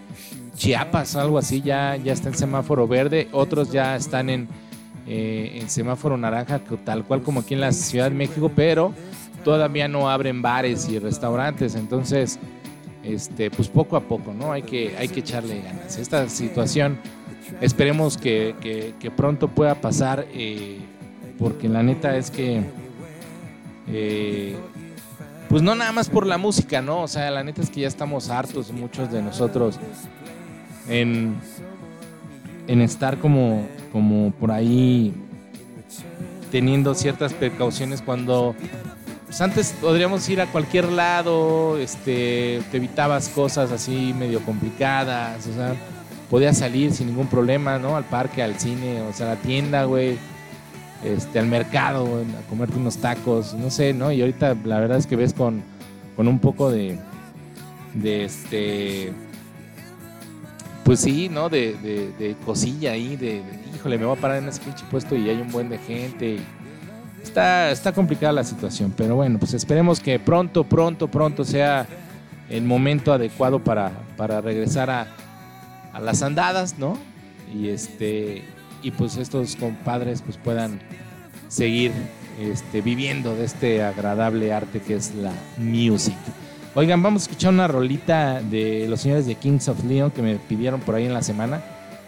Chiapas 0.56 1.16
algo 1.16 1.38
así, 1.38 1.60
ya, 1.62 1.96
ya 1.96 2.12
está 2.12 2.28
en 2.28 2.36
semáforo 2.36 2.86
verde, 2.86 3.28
otros 3.32 3.72
ya 3.72 3.96
están 3.96 4.30
en, 4.30 4.48
eh, 5.06 5.58
en 5.60 5.68
semáforo 5.68 6.16
naranja, 6.16 6.60
tal 6.84 7.04
cual 7.04 7.22
como 7.22 7.40
aquí 7.40 7.54
en 7.54 7.60
la 7.60 7.72
Ciudad 7.72 8.10
de 8.10 8.16
México, 8.16 8.50
pero 8.54 8.92
todavía 9.44 9.88
no 9.88 10.08
abren 10.08 10.42
bares 10.42 10.88
y 10.88 10.98
restaurantes, 10.98 11.74
entonces 11.74 12.38
este, 13.02 13.50
pues 13.50 13.68
poco 13.68 13.96
a 13.96 14.00
poco, 14.00 14.32
¿no? 14.32 14.52
Hay 14.52 14.62
que, 14.62 14.96
hay 14.96 15.08
que 15.08 15.20
echarle 15.20 15.60
ganas. 15.60 15.98
Esta 15.98 16.28
situación 16.28 16.98
esperemos 17.60 18.16
que, 18.16 18.54
que- 18.60 19.10
pronto 19.10 19.48
pueda 19.48 19.74
pasar, 19.74 20.26
eh, 20.32 20.78
porque 21.38 21.68
la 21.68 21.82
neta 21.82 22.16
es 22.16 22.30
que, 22.30 22.62
pues 25.54 25.62
no 25.62 25.76
nada 25.76 25.92
más 25.92 26.10
por 26.10 26.26
la 26.26 26.36
música, 26.36 26.82
¿no? 26.82 27.02
O 27.02 27.06
sea, 27.06 27.30
la 27.30 27.44
neta 27.44 27.62
es 27.62 27.70
que 27.70 27.82
ya 27.82 27.86
estamos 27.86 28.28
hartos, 28.28 28.72
muchos 28.72 29.12
de 29.12 29.22
nosotros, 29.22 29.78
en, 30.88 31.36
en 32.66 32.80
estar 32.80 33.18
como, 33.18 33.64
como 33.92 34.32
por 34.32 34.50
ahí 34.50 35.14
teniendo 36.50 36.92
ciertas 36.96 37.32
precauciones 37.34 38.02
cuando 38.02 38.56
pues 39.26 39.40
antes 39.40 39.72
podríamos 39.80 40.28
ir 40.28 40.40
a 40.40 40.46
cualquier 40.46 40.90
lado, 40.90 41.78
este, 41.78 42.60
te 42.72 42.78
evitabas 42.78 43.28
cosas 43.28 43.70
así 43.70 44.12
medio 44.18 44.40
complicadas, 44.40 45.46
o 45.46 45.54
sea, 45.54 45.76
podías 46.30 46.58
salir 46.58 46.90
sin 46.90 47.06
ningún 47.06 47.28
problema, 47.28 47.78
¿no? 47.78 47.96
Al 47.96 48.06
parque, 48.06 48.42
al 48.42 48.58
cine, 48.58 49.02
o 49.02 49.12
sea, 49.12 49.30
a 49.30 49.34
la 49.36 49.40
tienda, 49.40 49.84
güey. 49.84 50.18
Este, 51.04 51.38
al 51.38 51.46
mercado, 51.46 52.06
a 52.22 52.48
comerte 52.48 52.76
unos 52.78 52.96
tacos, 52.96 53.52
no 53.54 53.68
sé, 53.70 53.92
¿no? 53.92 54.10
Y 54.10 54.20
ahorita 54.22 54.56
la 54.64 54.80
verdad 54.80 54.96
es 54.98 55.06
que 55.06 55.16
ves 55.16 55.34
con, 55.34 55.62
con 56.16 56.28
un 56.28 56.38
poco 56.38 56.70
de, 56.70 56.98
de 57.92 58.24
este, 58.24 59.12
pues 60.84 61.00
sí, 61.00 61.28
¿no? 61.28 61.48
De, 61.48 61.74
de- 62.18 62.36
cosilla 62.46 62.92
ahí, 62.92 63.16
de, 63.16 63.42
de, 63.42 63.42
híjole, 63.74 63.98
me 63.98 64.06
voy 64.06 64.16
a 64.16 64.20
parar 64.20 64.38
en 64.42 64.48
ese 64.48 64.60
pinche 64.62 64.84
puesto 64.90 65.14
y 65.14 65.28
hay 65.28 65.40
un 65.40 65.50
buen 65.50 65.68
de 65.68 65.78
gente. 65.78 66.38
está, 67.22 67.70
está 67.70 67.92
complicada 67.92 68.32
la 68.32 68.44
situación, 68.44 68.92
pero 68.96 69.16
bueno, 69.16 69.38
pues 69.38 69.52
esperemos 69.54 70.00
que 70.00 70.18
pronto, 70.18 70.64
pronto, 70.64 71.08
pronto 71.08 71.44
sea 71.44 71.86
el 72.48 72.64
momento 72.64 73.12
adecuado 73.12 73.58
para, 73.62 73.92
para 74.16 74.40
regresar 74.40 74.88
a, 74.90 75.06
a 75.92 76.00
las 76.00 76.22
andadas, 76.22 76.78
¿no? 76.78 76.96
Y 77.54 77.68
este 77.68 78.42
y 78.84 78.90
pues 78.90 79.16
estos 79.16 79.56
compadres 79.56 80.22
pues 80.22 80.36
puedan 80.36 80.78
seguir 81.48 81.90
este, 82.38 82.82
viviendo 82.82 83.34
de 83.34 83.44
este 83.44 83.82
agradable 83.82 84.52
arte 84.52 84.80
que 84.80 84.94
es 84.94 85.14
la 85.14 85.32
music. 85.56 86.16
Oigan, 86.74 87.02
vamos 87.02 87.22
a 87.22 87.24
escuchar 87.24 87.52
una 87.52 87.66
rolita 87.66 88.42
de 88.42 88.86
los 88.88 89.00
señores 89.00 89.26
de 89.26 89.36
Kings 89.36 89.68
of 89.68 89.82
Leon 89.84 90.10
que 90.10 90.22
me 90.22 90.36
pidieron 90.36 90.80
por 90.80 90.94
ahí 90.94 91.06
en 91.06 91.14
la 91.14 91.22
semana. 91.22 91.62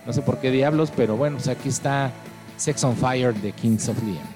No 0.04 0.12
sé 0.12 0.22
por 0.22 0.38
qué 0.38 0.50
diablos, 0.50 0.92
pero 0.94 1.16
bueno, 1.16 1.36
pues 1.36 1.48
aquí 1.48 1.68
está 1.68 2.12
Sex 2.56 2.84
on 2.84 2.96
Fire 2.96 3.34
de 3.34 3.52
Kings 3.52 3.88
of 3.88 4.02
Leon. 4.02 4.35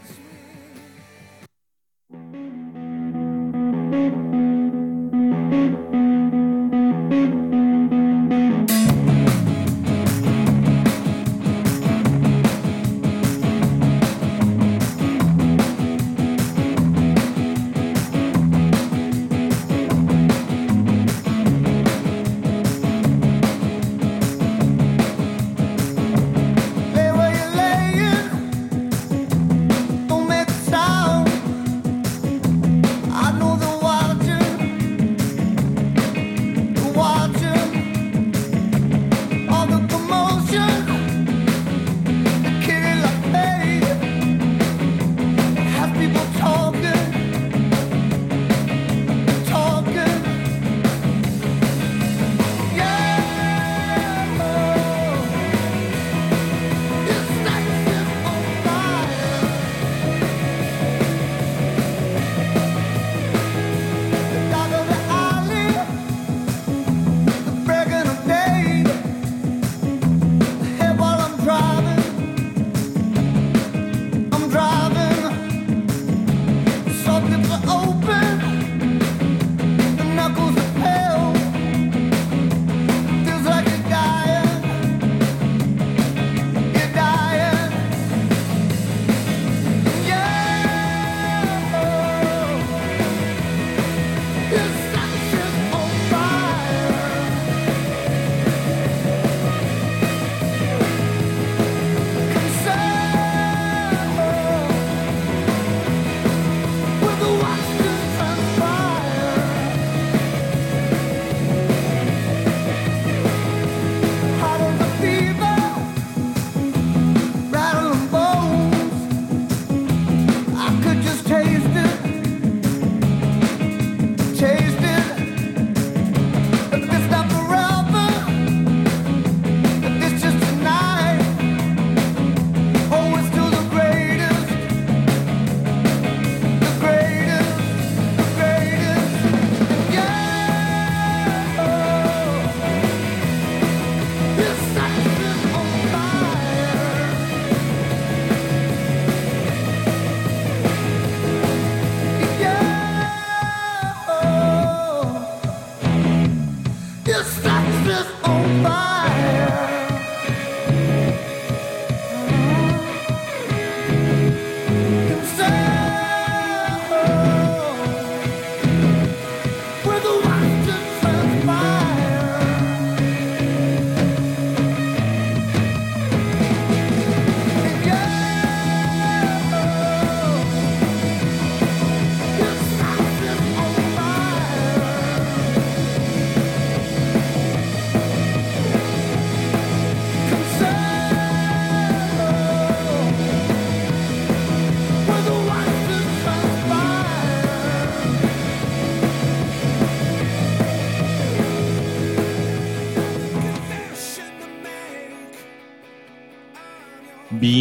Is 157.86 158.06
on 158.24 158.62
fire. 158.62 159.49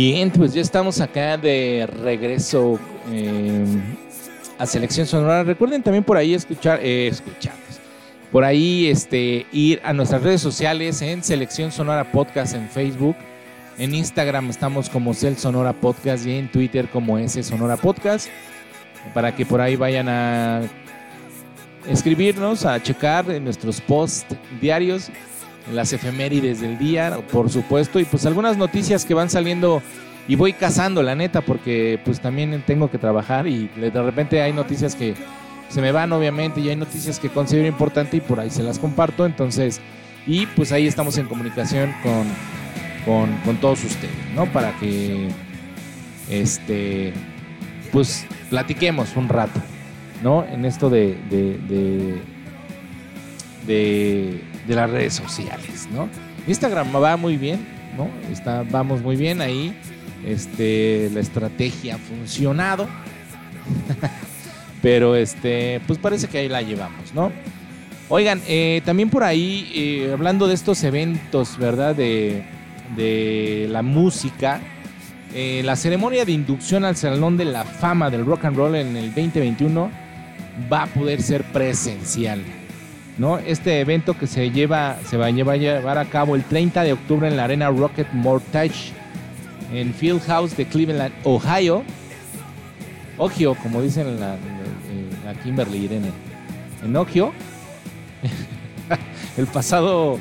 Bien, 0.02 0.32
pues 0.32 0.54
ya 0.54 0.62
estamos 0.62 1.02
acá 1.02 1.36
de 1.36 1.86
regreso 2.02 2.80
eh, 3.12 3.66
a 4.58 4.66
Selección 4.66 5.06
Sonora. 5.06 5.44
Recuerden 5.44 5.84
también 5.84 6.06
por 6.06 6.16
ahí 6.16 6.34
escuchar, 6.34 6.80
eh, 6.82 7.10
escucharnos. 7.10 7.82
Por 8.32 8.46
ahí 8.46 8.88
este, 8.88 9.46
ir 9.52 9.82
a 9.84 9.92
nuestras 9.92 10.24
redes 10.24 10.40
sociales 10.40 11.02
en 11.02 11.22
Selección 11.22 11.74
Sonora 11.74 12.14
Podcast 12.14 12.56
en 12.56 12.70
Facebook. 12.70 13.18
En 13.78 13.94
Instagram 13.94 14.50
estamos 14.50 14.90
como 14.90 15.14
Cel 15.14 15.36
Sonora 15.36 15.74
Podcast 15.74 16.26
y 16.26 16.32
en 16.32 16.50
Twitter 16.50 16.88
como 16.88 17.18
S 17.18 17.44
Sonora 17.44 17.76
Podcast. 17.76 18.30
Para 19.14 19.36
que 19.36 19.46
por 19.46 19.60
ahí 19.60 19.76
vayan 19.76 20.08
a 20.08 20.62
escribirnos, 21.90 22.66
a 22.66 22.82
checar 22.82 23.30
en 23.30 23.44
nuestros 23.44 23.82
posts 23.82 24.34
diarios, 24.62 25.12
las 25.74 25.94
efemérides 25.94 26.62
del 26.62 26.78
día, 26.78 27.18
por 27.32 27.50
supuesto, 27.50 28.00
y 28.00 28.06
pues 28.06 28.26
algunas 28.26 28.58
noticias 28.58 29.06
que 29.06 29.14
van 29.14 29.30
saliendo 29.30 29.82
y 30.28 30.36
voy 30.36 30.54
cazando, 30.54 31.02
la 31.04 31.16
neta, 31.16 31.42
porque 31.42 32.00
pues 32.06 32.20
también 32.20 32.64
tengo 32.66 32.90
que 32.92 32.98
trabajar 32.98 33.48
y 33.48 33.68
de 33.68 33.90
repente 34.04 34.42
hay 34.42 34.54
noticias 34.54 34.96
que 34.96 35.16
se 35.70 35.82
me 35.82 35.92
van, 35.92 36.12
obviamente, 36.12 36.60
y 36.62 36.70
hay 36.70 36.76
noticias 36.76 37.20
que 37.20 37.30
considero 37.30 37.68
importante 37.68 38.18
y 38.18 38.22
por 38.22 38.40
ahí 38.40 38.50
se 38.50 38.64
las 38.64 38.80
comparto, 38.80 39.26
entonces 39.26 39.80
Y 40.28 40.46
pues 40.48 40.72
ahí 40.72 40.86
estamos 40.88 41.18
en 41.18 41.28
comunicación 41.28 41.92
con, 42.04 43.30
con, 43.44 43.58
todos 43.58 43.84
ustedes, 43.84 44.14
¿no? 44.36 44.46
Para 44.48 44.78
que 44.80 45.30
este 46.30 47.14
pues 47.92 48.28
platiquemos 48.50 49.16
un 49.16 49.30
rato, 49.30 49.60
¿no? 50.22 50.46
En 50.46 50.66
esto 50.66 50.90
de, 50.90 51.18
de- 51.30 52.22
de 54.70 54.76
las 54.76 54.90
redes 54.90 55.16
sociales, 55.16 55.90
¿no? 55.92 56.08
Instagram 56.48 56.96
va 56.96 57.18
muy 57.18 57.38
bien, 57.38 57.68
¿no? 57.98 58.08
Está, 58.32 58.64
vamos 58.70 59.02
muy 59.02 59.16
bien 59.16 59.42
ahí. 59.42 59.76
Este, 60.26 61.10
la 61.12 61.20
estrategia 61.20 61.96
ha 61.96 61.98
funcionado. 61.98 62.88
Pero 64.82 65.16
este, 65.16 65.82
pues 65.88 65.98
parece 65.98 66.28
que 66.28 66.38
ahí 66.38 66.48
la 66.48 66.62
llevamos, 66.62 67.14
¿no? 67.14 67.32
Oigan, 68.10 68.42
eh, 68.48 68.82
también 68.86 69.10
por 69.10 69.24
ahí, 69.24 69.72
eh, 69.76 70.12
hablando 70.14 70.48
de 70.48 70.54
estos 70.54 70.84
eventos, 70.84 71.58
¿verdad? 71.58 71.96
De, 71.96 72.44
de 72.96 73.68
la 73.70 73.82
música, 73.82 74.62
eh, 75.34 75.62
la 75.66 75.76
ceremonia 75.76 76.26
de 76.26 76.32
inducción 76.32 76.86
al 76.86 76.96
Salón 76.96 77.38
de 77.38 77.46
la 77.46 77.64
Fama 77.64 78.10
del 78.10 78.26
Rock 78.26 78.46
and 78.46 78.56
Roll 78.56 78.76
en 78.76 78.96
el 78.96 79.08
2021 79.08 79.92
va 80.72 80.84
a 80.84 80.88
poder 80.88 81.22
ser 81.22 81.44
presencial. 81.46 82.44
¿No? 83.20 83.38
Este 83.38 83.80
evento 83.82 84.18
que 84.18 84.26
se 84.26 84.50
lleva 84.50 84.98
se 85.08 85.18
va 85.18 85.28
a 85.28 85.30
llevar, 85.32 85.98
a 86.00 86.06
cabo 86.06 86.36
el 86.36 86.44
30 86.44 86.84
de 86.84 86.94
octubre 86.94 87.28
en 87.28 87.38
la 87.38 87.44
Arena 87.44 87.70
Rocket 87.70 88.08
Mortgage 88.14 88.92
en 89.72 89.94
Fieldhouse 89.94 90.58
de 90.58 90.66
Cleveland, 90.66 91.14
Ohio. 91.24 91.84
Ohio, 93.18 93.54
como 93.62 93.82
dicen 93.82 94.08
en 94.08 94.20
la, 94.20 94.36
en- 94.36 95.22
en- 95.24 95.28
a 95.28 95.34
Kimberly 95.44 95.78
Irene. 95.86 96.10
En 96.84 96.96
Ohio. 96.96 97.32
el 99.38 99.46
pasado 99.48 100.18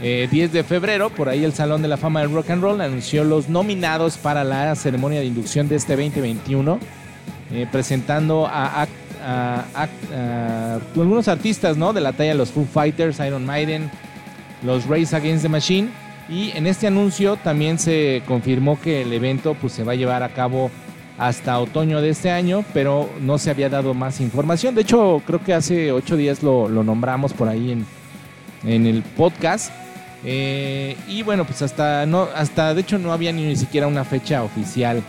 eh, 0.00 0.28
10 0.30 0.52
de 0.52 0.62
febrero, 0.64 1.10
por 1.10 1.28
ahí 1.28 1.44
el 1.44 1.52
Salón 1.52 1.82
de 1.82 1.88
la 1.88 1.96
Fama 1.96 2.20
del 2.20 2.32
Rock 2.32 2.50
and 2.50 2.62
Roll 2.62 2.80
anunció 2.80 3.24
los 3.24 3.48
nominados 3.48 4.18
para 4.18 4.44
la 4.44 4.74
ceremonia 4.74 5.20
de 5.20 5.26
inducción 5.26 5.68
de 5.68 5.76
este 5.76 5.96
2021, 5.96 6.78
eh, 7.52 7.66
presentando 7.70 8.46
a- 8.46 8.82
a- 9.24 9.64
a- 9.74 9.88
a 10.16 10.74
algunos 10.96 11.28
artistas 11.28 11.76
¿no? 11.76 11.92
de 11.92 12.00
la 12.00 12.12
talla 12.12 12.34
los 12.34 12.50
Foo 12.50 12.64
Fighters, 12.64 13.18
Iron 13.20 13.44
Maiden, 13.46 13.90
los 14.64 14.86
Race 14.86 15.14
Against 15.14 15.42
the 15.42 15.48
Machine. 15.48 15.88
Y 16.28 16.50
en 16.56 16.66
este 16.66 16.86
anuncio 16.86 17.36
también 17.36 17.78
se 17.78 18.22
confirmó 18.26 18.80
que 18.80 19.02
el 19.02 19.12
evento 19.12 19.54
pues, 19.60 19.72
se 19.72 19.84
va 19.84 19.92
a 19.92 19.96
llevar 19.96 20.22
a 20.22 20.28
cabo 20.30 20.70
hasta 21.18 21.58
otoño 21.58 22.00
de 22.00 22.08
este 22.10 22.30
año, 22.30 22.64
pero 22.72 23.10
no 23.20 23.38
se 23.38 23.50
había 23.50 23.68
dado 23.68 23.92
más 23.92 24.20
información. 24.20 24.74
De 24.74 24.82
hecho, 24.82 25.20
creo 25.26 25.42
que 25.42 25.52
hace 25.52 25.92
ocho 25.92 26.16
días 26.16 26.42
lo, 26.42 26.68
nombramos 26.68 27.32
por 27.32 27.48
ahí 27.48 27.72
en, 27.72 27.86
en 28.64 28.86
el 28.86 29.02
podcast. 29.02 29.72
Eh, 30.24 30.96
y 31.08 31.22
bueno, 31.22 31.44
pues 31.44 31.60
hasta 31.62 32.06
no, 32.06 32.28
hasta 32.34 32.72
de 32.74 32.80
hecho 32.80 32.96
no 32.98 33.12
había 33.12 33.32
ni, 33.32 33.54
siquiera 33.56 33.88
una 33.88 34.04
fecha 34.04 34.42
oficial 34.44 35.02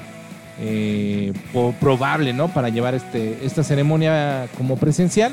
eh, 0.60 1.34
probable, 1.80 2.34
¿no? 2.34 2.48
Para 2.50 2.70
llevar 2.70 2.94
este, 2.96 3.40
esta 3.44 3.64
ceremonia 3.64 4.48
como 4.58 4.78
presencial. 4.78 5.32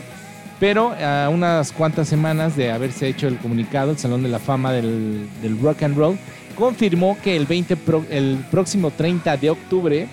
Pero 0.58 0.92
a 0.92 1.30
unas 1.30 1.72
cuantas 1.72 2.06
semanas 2.08 2.54
de 2.56 2.70
haberse 2.70 3.08
hecho 3.08 3.28
el 3.28 3.38
comunicado, 3.38 3.92
el 3.92 3.98
Salón 3.98 4.22
de 4.22 4.28
la 4.28 4.38
Fama 4.38 4.72
del, 4.72 5.26
del 5.40 5.58
Rock 5.60 5.84
and 5.84 5.96
Roll 5.96 6.18
confirmó 6.54 7.16
que 7.22 7.34
el, 7.36 7.46
20 7.46 7.76
pro- 7.76 8.04
el 8.10 8.44
próximo 8.50 8.90
30 8.90 9.38
de 9.38 9.48
octubre 9.48 10.06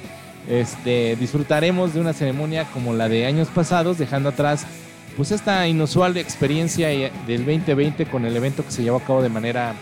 este, 0.49 1.17
disfrutaremos 1.17 1.93
de 1.93 1.99
una 1.99 2.13
ceremonia 2.13 2.63
como 2.73 2.93
la 2.93 3.09
de 3.09 3.25
años 3.25 3.49
pasados, 3.53 3.97
dejando 3.97 4.29
atrás 4.29 4.65
pues 5.17 5.31
esta 5.31 5.67
inusual 5.67 6.15
experiencia 6.15 6.93
y- 6.93 7.11
del 7.27 7.39
2020 7.45 8.05
con 8.05 8.23
el 8.23 8.33
evento 8.37 8.63
que 8.63 8.71
se 8.71 8.83
llevó 8.83 8.97
a 8.97 9.01
cabo 9.03 9.21
de 9.21 9.27
manera 9.29 9.73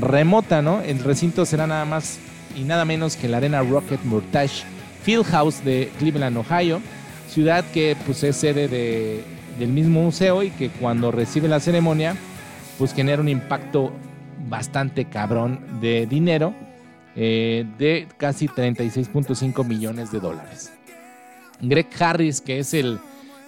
remota, 0.00 0.60
¿no? 0.62 0.80
El 0.80 0.98
recinto 1.04 1.44
será 1.46 1.68
nada 1.68 1.84
más 1.84 2.18
y 2.56 2.62
nada 2.64 2.84
menos 2.84 3.16
que 3.16 3.28
la 3.28 3.38
Arena 3.38 3.62
Rocket 3.62 4.02
Mortgage 4.04 4.64
Fieldhouse 5.02 5.64
de 5.64 5.90
Cleveland, 5.98 6.36
Ohio, 6.36 6.80
ciudad 7.28 7.64
que 7.72 7.96
pues 8.06 8.22
es 8.24 8.36
sede 8.36 8.68
de- 8.68 9.24
del 9.58 9.68
mismo 9.70 10.02
museo 10.02 10.42
y 10.42 10.50
que 10.50 10.68
cuando 10.70 11.10
recibe 11.10 11.48
la 11.48 11.60
ceremonia 11.60 12.16
pues 12.78 12.92
genera 12.94 13.20
un 13.20 13.28
impacto 13.28 13.92
bastante 14.48 15.04
cabrón 15.06 15.60
de 15.80 16.06
dinero 16.06 16.54
eh, 17.16 17.66
de 17.78 18.06
casi 18.16 18.46
36.5 18.48 19.64
millones 19.66 20.10
de 20.12 20.20
dólares. 20.20 20.72
Greg 21.60 21.86
Harris, 21.98 22.40
que 22.40 22.58
es 22.60 22.72
el 22.72 22.98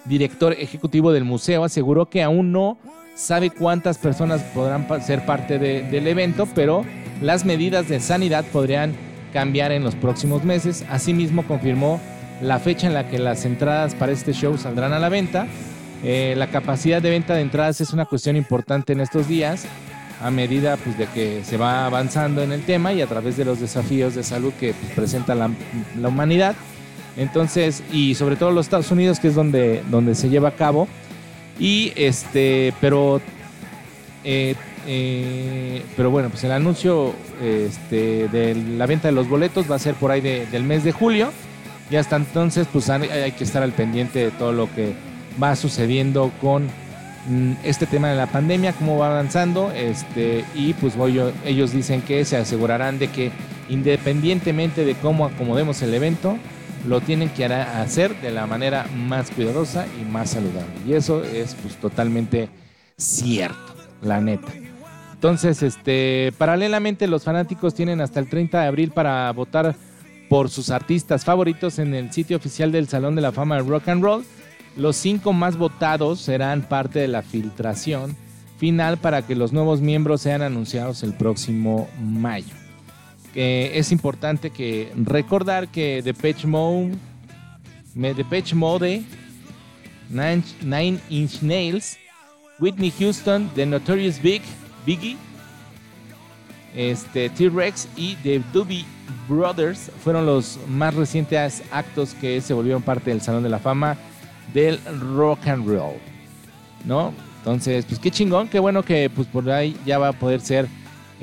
director 0.05 0.53
ejecutivo 0.53 1.11
del 1.13 1.23
museo, 1.23 1.63
aseguró 1.63 2.09
que 2.09 2.21
aún 2.21 2.51
no 2.51 2.77
sabe 3.15 3.49
cuántas 3.51 3.97
personas 3.97 4.41
podrán 4.53 4.87
ser 5.03 5.25
parte 5.25 5.59
de- 5.59 5.83
del 5.83 6.07
evento, 6.07 6.47
pero 6.55 6.83
las 7.21 7.45
medidas 7.45 7.87
de 7.87 7.99
sanidad 7.99 8.43
podrían 8.51 8.93
cambiar 9.31 9.71
en 9.71 9.83
los 9.83 9.95
próximos 9.95 10.43
meses. 10.43 10.83
Asimismo, 10.89 11.43
confirmó 11.43 11.99
la 12.41 12.59
fecha 12.59 12.87
en 12.87 12.93
la 12.93 13.07
que 13.07 13.19
las 13.19 13.45
entradas 13.45 13.95
para 13.95 14.11
este 14.11 14.33
show 14.33 14.57
saldrán 14.57 14.93
a 14.93 14.99
la 14.99 15.09
venta. 15.09 15.47
Eh, 16.03 16.33
la 16.37 16.47
capacidad 16.47 17.01
de 17.01 17.09
venta 17.09 17.33
de 17.35 17.41
entradas 17.41 17.79
es 17.81 17.93
una 17.93 18.05
cuestión 18.05 18.35
importante 18.35 18.93
en 18.93 18.99
estos 18.99 19.27
días, 19.27 19.65
a 20.21 20.29
medida 20.31 20.75
pues, 20.77 20.97
de 20.97 21.05
que 21.07 21.43
se 21.43 21.57
va 21.57 21.85
avanzando 21.85 22.41
en 22.41 22.51
el 22.51 22.63
tema 22.63 22.93
y 22.93 23.01
a 23.01 23.07
través 23.07 23.37
de 23.37 23.45
los 23.45 23.59
desafíos 23.59 24.13
de 24.15 24.23
salud 24.23 24.51
que 24.59 24.73
pues, 24.73 24.91
presenta 24.93 25.33
la, 25.35 25.49
la 25.99 26.07
humanidad. 26.09 26.55
Entonces, 27.15 27.83
y 27.91 28.15
sobre 28.15 28.35
todo 28.35 28.51
los 28.51 28.65
Estados 28.65 28.91
Unidos, 28.91 29.19
que 29.19 29.27
es 29.29 29.35
donde, 29.35 29.83
donde 29.89 30.15
se 30.15 30.29
lleva 30.29 30.49
a 30.49 30.55
cabo. 30.55 30.87
Y 31.59 31.93
este, 31.95 32.73
pero, 32.81 33.21
eh, 34.23 34.55
eh, 34.87 35.81
pero 35.95 36.11
bueno, 36.11 36.29
pues 36.29 36.43
el 36.43 36.51
anuncio 36.51 37.13
este, 37.41 38.27
de 38.29 38.55
la 38.55 38.85
venta 38.85 39.07
de 39.07 39.13
los 39.13 39.27
boletos 39.29 39.69
va 39.69 39.75
a 39.75 39.79
ser 39.79 39.95
por 39.95 40.11
ahí 40.11 40.21
de- 40.21 40.45
del 40.47 40.63
mes 40.63 40.83
de 40.83 40.91
julio. 40.91 41.31
Y 41.91 41.95
hasta 41.95 42.15
entonces, 42.15 42.67
pues 42.71 42.89
hay, 42.89 43.03
hay 43.09 43.31
que 43.33 43.43
estar 43.43 43.61
al 43.61 43.71
pendiente 43.73 44.19
de 44.19 44.31
todo 44.31 44.51
lo 44.51 44.73
que 44.73 44.93
va 45.41 45.55
sucediendo 45.55 46.31
con 46.41 46.63
mm, 47.27 47.53
este 47.63 47.85
tema 47.85 48.09
de 48.09 48.15
la 48.15 48.27
pandemia, 48.27 48.73
cómo 48.73 48.97
va 48.97 49.07
avanzando. 49.11 49.71
Este, 49.71 50.43
y 50.55 50.73
pues 50.73 50.95
voy 50.95 51.13
yo- 51.13 51.31
ellos 51.45 51.71
dicen 51.71 52.01
que 52.01 52.25
se 52.25 52.37
asegurarán 52.37 52.99
de 52.99 53.07
que 53.09 53.31
independientemente 53.69 54.85
de 54.85 54.95
cómo 54.95 55.25
acomodemos 55.25 55.81
el 55.81 55.93
evento, 55.93 56.37
lo 56.87 57.01
tienen 57.01 57.29
que 57.29 57.45
hacer 57.45 58.19
de 58.21 58.31
la 58.31 58.45
manera 58.45 58.85
más 58.95 59.31
cuidadosa 59.31 59.85
y 59.99 60.05
más 60.05 60.31
saludable. 60.31 60.73
Y 60.85 60.93
eso 60.93 61.23
es 61.23 61.55
pues 61.55 61.75
totalmente 61.75 62.49
cierto, 62.97 63.75
la 64.01 64.21
neta. 64.21 64.51
Entonces, 65.13 65.63
este, 65.63 66.33
paralelamente 66.37 67.07
los 67.07 67.23
fanáticos 67.23 67.73
tienen 67.73 68.01
hasta 68.01 68.19
el 68.19 68.27
30 68.27 68.61
de 68.61 68.67
abril 68.67 68.91
para 68.91 69.31
votar 69.31 69.75
por 70.29 70.49
sus 70.49 70.69
artistas 70.69 71.23
favoritos 71.23 71.79
en 71.79 71.93
el 71.93 72.11
sitio 72.11 72.37
oficial 72.37 72.71
del 72.71 72.87
Salón 72.87 73.15
de 73.15 73.21
la 73.21 73.31
Fama 73.31 73.55
del 73.55 73.67
Rock 73.67 73.87
and 73.87 74.03
Roll. 74.03 74.25
Los 74.75 74.95
cinco 74.97 75.31
más 75.31 75.57
votados 75.57 76.19
serán 76.19 76.63
parte 76.63 76.99
de 76.99 77.07
la 77.07 77.21
filtración 77.21 78.17
final 78.57 78.97
para 78.97 79.21
que 79.21 79.35
los 79.35 79.53
nuevos 79.53 79.81
miembros 79.81 80.21
sean 80.21 80.41
anunciados 80.41 81.03
el 81.03 81.13
próximo 81.13 81.87
mayo. 82.01 82.62
Eh, 83.35 83.71
es 83.75 83.91
importante 83.91 84.51
que 84.51 84.91
recordar 84.95 85.67
que 85.67 86.01
Depeche 86.01 86.47
Mode, 86.47 86.95
Depeche 87.95 88.55
Mode, 88.55 89.03
Nine, 90.09 90.43
Nine 90.61 90.99
Inch 91.09 91.41
Nails, 91.41 91.97
Whitney 92.59 92.91
Houston, 92.91 93.49
The 93.55 93.65
Notorious 93.65 94.21
Big, 94.21 94.41
Biggie, 94.85 95.17
este, 96.75 97.29
T-Rex 97.29 97.87
y 97.95 98.15
The 98.17 98.41
Doobie 98.51 98.85
Brothers 99.27 99.91
fueron 100.03 100.25
los 100.25 100.59
más 100.67 100.93
recientes 100.93 101.63
actos 101.71 102.13
que 102.15 102.41
se 102.41 102.53
volvieron 102.53 102.81
parte 102.81 103.11
del 103.11 103.21
Salón 103.21 103.43
de 103.43 103.49
la 103.49 103.59
Fama 103.59 103.97
del 104.53 104.79
Rock 105.15 105.47
and 105.47 105.67
Roll. 105.67 105.97
¿No? 106.85 107.13
Entonces, 107.39 107.85
pues 107.85 107.99
qué 107.99 108.11
chingón, 108.11 108.47
qué 108.47 108.59
bueno 108.59 108.83
que 108.83 109.09
pues 109.09 109.27
por 109.27 109.49
ahí 109.49 109.75
ya 109.85 109.97
va 109.97 110.09
a 110.09 110.13
poder 110.13 110.41
ser 110.41 110.67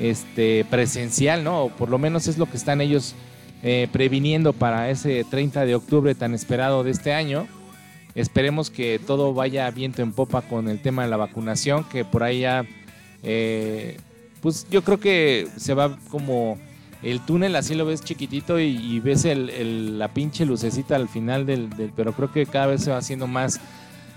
este 0.00 0.64
presencial, 0.70 1.44
¿no? 1.44 1.64
O 1.64 1.68
por 1.70 1.88
lo 1.90 1.98
menos 1.98 2.26
es 2.26 2.38
lo 2.38 2.46
que 2.46 2.56
están 2.56 2.80
ellos 2.80 3.14
eh, 3.62 3.86
previniendo 3.92 4.52
para 4.52 4.90
ese 4.90 5.24
30 5.24 5.66
de 5.66 5.74
octubre 5.74 6.14
tan 6.14 6.34
esperado 6.34 6.82
de 6.82 6.90
este 6.90 7.12
año. 7.12 7.46
Esperemos 8.14 8.70
que 8.70 8.98
todo 8.98 9.34
vaya 9.34 9.70
viento 9.70 10.02
en 10.02 10.12
popa 10.12 10.42
con 10.42 10.68
el 10.68 10.80
tema 10.82 11.02
de 11.04 11.08
la 11.10 11.16
vacunación, 11.16 11.84
que 11.84 12.04
por 12.04 12.22
ahí 12.24 12.40
ya, 12.40 12.64
eh, 13.22 13.98
pues 14.40 14.66
yo 14.70 14.82
creo 14.82 14.98
que 14.98 15.46
se 15.56 15.74
va 15.74 15.96
como 16.10 16.58
el 17.02 17.20
túnel, 17.20 17.54
así 17.56 17.74
lo 17.74 17.86
ves 17.86 18.02
chiquitito 18.02 18.58
y, 18.58 18.98
ves 19.00 19.24
el- 19.24 19.48
el- 19.50 19.98
la 19.98 20.08
pinche 20.08 20.44
lucecita 20.44 20.96
al 20.96 21.08
final 21.08 21.46
del, 21.46 21.70
del- 21.70 21.92
pero 21.94 22.12
creo 22.14 22.32
que 22.32 22.46
cada 22.46 22.66
vez 22.66 22.82
se 22.82 22.90
va 22.90 22.98
haciendo 22.98 23.26
más, 23.26 23.60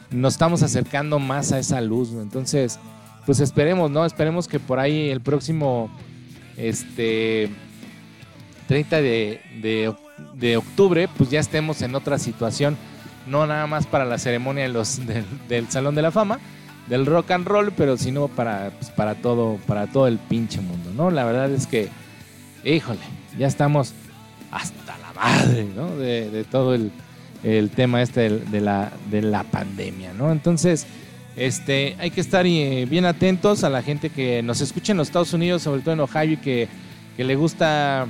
nos 0.09 0.33
estamos 0.33 0.63
acercando 0.63 1.19
más 1.19 1.51
a 1.51 1.59
esa 1.59 1.79
luz, 1.81 2.11
¿no? 2.11 2.21
entonces, 2.21 2.79
pues 3.25 3.39
esperemos, 3.39 3.89
¿no? 3.91 4.05
Esperemos 4.05 4.47
que 4.47 4.59
por 4.59 4.79
ahí 4.79 5.09
el 5.09 5.21
próximo, 5.21 5.89
este, 6.57 7.49
30 8.67 9.01
de, 9.01 9.41
de 9.61 9.89
oc- 9.89 10.33
de 10.35 10.57
octubre, 10.57 11.07
pues 11.17 11.29
ya 11.29 11.39
estemos 11.39 11.81
en 11.81 11.95
otra 11.95 12.17
situación, 12.19 12.77
no 13.27 13.45
nada 13.47 13.67
más 13.67 13.85
para 13.87 14.05
la 14.05 14.17
ceremonia 14.17 14.63
de 14.63 14.69
los, 14.69 14.99
del, 15.49 15.69
Salón 15.69 15.95
de 15.95 16.01
la 16.01 16.11
Fama, 16.11 16.39
del 16.87 17.05
rock 17.05 17.31
and 17.31 17.47
roll, 17.47 17.71
pero 17.71 17.97
sino 17.97 18.27
para, 18.27 18.71
pues, 18.71 18.91
para 18.91 19.15
todo, 19.15 19.57
para 19.67 19.87
todo 19.87 20.07
el 20.07 20.17
pinche 20.17 20.59
mundo, 20.61 20.91
¿no? 20.95 21.11
La 21.11 21.23
verdad 21.23 21.49
es 21.51 21.65
que, 21.67 21.87
híjole, 22.65 22.99
ya 23.37 23.47
estamos 23.47 23.93
hasta 24.51 24.97
la 24.97 25.13
madre, 25.13 25.65
¿no? 25.75 25.95
De, 25.95 26.29
de 26.29 26.43
todo 26.43 26.73
el, 26.75 26.91
el 27.43 27.69
tema 27.69 28.01
este 28.01 28.21
del- 28.21 28.51
de, 28.51 28.61
la, 28.61 28.91
de 29.09 29.21
la 29.21 29.43
pandemia, 29.43 30.13
¿no? 30.13 30.31
Entonces, 30.31 30.85
este, 31.35 31.95
hay 31.99 32.11
que 32.11 32.21
estar 32.21 32.45
eh, 32.45 32.85
bien 32.89 33.05
atentos 33.05 33.63
a 33.63 33.69
la 33.69 33.81
gente 33.81 34.09
que 34.09 34.43
nos 34.43 34.61
escucha 34.61 34.91
en 34.91 34.97
los 34.97 35.07
Estados 35.07 35.33
Unidos, 35.33 35.63
sobre 35.63 35.81
todo 35.81 35.93
en 35.93 35.99
Ohio, 35.99 36.33
y 36.33 36.37
que, 36.37 36.67
que 37.17 37.23
le 37.23 37.35
gusta 37.35 38.07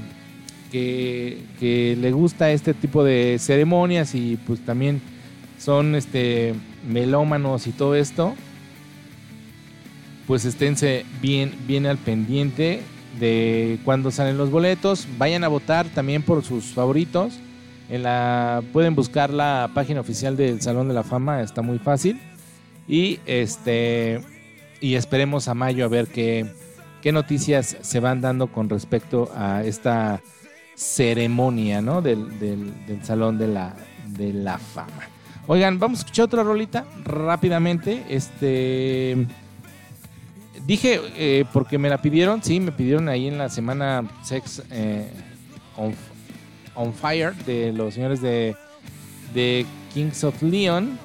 que, 0.71 1.39
que 1.59 1.95
le 1.99 2.11
gusta 2.11 2.51
este 2.51 2.73
tipo 2.73 3.03
de 3.03 3.37
ceremonias 3.39 4.15
y 4.15 4.37
pues 4.37 4.59
también 4.65 5.01
son 5.59 5.95
este 5.95 6.53
melómanos 6.87 7.67
y 7.67 7.71
todo 7.71 7.95
esto. 7.95 8.35
Pues 10.27 10.45
esténse 10.45 11.05
bien, 11.21 11.53
bien 11.67 11.85
al 11.85 11.97
pendiente 11.97 12.81
de 13.19 13.79
cuando 13.85 14.11
salen 14.11 14.37
los 14.37 14.51
boletos. 14.51 15.07
Vayan 15.17 15.43
a 15.43 15.47
votar 15.47 15.85
también 15.87 16.23
por 16.23 16.43
sus 16.43 16.65
favoritos. 16.65 17.33
En 17.89 18.03
la, 18.03 18.63
pueden 18.71 18.95
buscar 18.95 19.29
la 19.29 19.69
página 19.73 20.01
oficial 20.01 20.35
del 20.35 20.61
Salón 20.61 20.87
de 20.87 20.93
la 20.93 21.03
Fama, 21.03 21.41
está 21.41 21.61
muy 21.61 21.79
fácil. 21.79 22.19
Y 22.87 23.19
este 23.25 24.21
y 24.81 24.95
esperemos 24.95 25.47
a 25.47 25.53
mayo 25.53 25.85
a 25.85 25.87
ver 25.87 26.07
qué, 26.07 26.45
qué 27.01 27.11
noticias 27.13 27.77
se 27.81 27.99
van 28.01 28.19
dando 28.19 28.47
con 28.47 28.69
respecto 28.69 29.31
a 29.35 29.63
esta 29.63 30.21
ceremonia 30.75 31.81
¿no? 31.81 32.01
del, 32.01 32.37
del- 32.39 32.73
Salón 33.03 33.37
de 33.37 33.47
la, 33.47 33.75
de 34.07 34.33
la 34.33 34.57
Fama. 34.57 35.07
Oigan, 35.47 35.79
vamos 35.79 35.99
a 35.99 36.01
escuchar 36.01 36.25
otra 36.25 36.43
rolita 36.43 36.85
rápidamente. 37.03 38.03
Este 38.09 39.25
dije 40.65 40.99
eh, 41.15 41.45
porque 41.53 41.77
me 41.77 41.89
la 41.89 42.01
pidieron, 42.01 42.41
sí, 42.43 42.59
me 42.59 42.71
pidieron 42.71 43.07
ahí 43.09 43.27
en 43.27 43.37
la 43.37 43.49
semana 43.49 44.03
Sex 44.23 44.63
eh, 44.71 45.09
on, 45.77 45.93
on 46.75 46.93
Fire 46.93 47.33
de 47.45 47.71
los 47.73 47.93
señores 47.93 48.21
de, 48.21 48.55
de 49.33 49.65
Kings 49.93 50.23
of 50.23 50.41
Leon. 50.41 50.97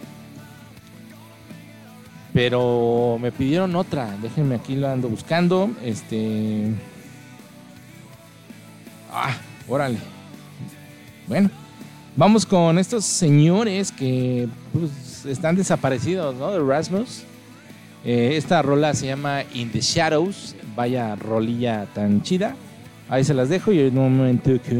Pero 2.39 3.19
me 3.21 3.33
pidieron 3.33 3.75
otra. 3.75 4.17
Déjenme 4.23 4.55
aquí 4.55 4.77
lo 4.77 4.87
ando 4.87 5.09
buscando. 5.09 5.73
Este. 5.85 6.73
Ah, 9.13 9.37
órale. 9.67 9.99
Bueno, 11.27 11.51
vamos 12.15 12.47
con 12.47 12.79
estos 12.79 13.05
señores 13.05 13.91
que 13.91 14.49
pues, 14.73 15.27
están 15.27 15.57
desaparecidos, 15.57 16.37
¿no? 16.37 16.53
De 16.53 16.61
Rasmus. 16.61 17.25
Eh, 18.05 18.35
esta 18.37 18.63
rola 18.63 18.95
se 18.95 19.07
llama 19.07 19.43
In 19.55 19.73
the 19.73 19.81
Shadows. 19.81 20.55
Vaya 20.77 21.17
rolilla 21.17 21.87
tan 21.93 22.23
chida. 22.23 22.55
Ahí 23.09 23.25
se 23.25 23.35
las 23.35 23.49
dejo 23.49 23.73
y 23.73 23.81
en 23.81 23.99
un 23.99 24.17
momento 24.17 24.51
que 24.63 24.75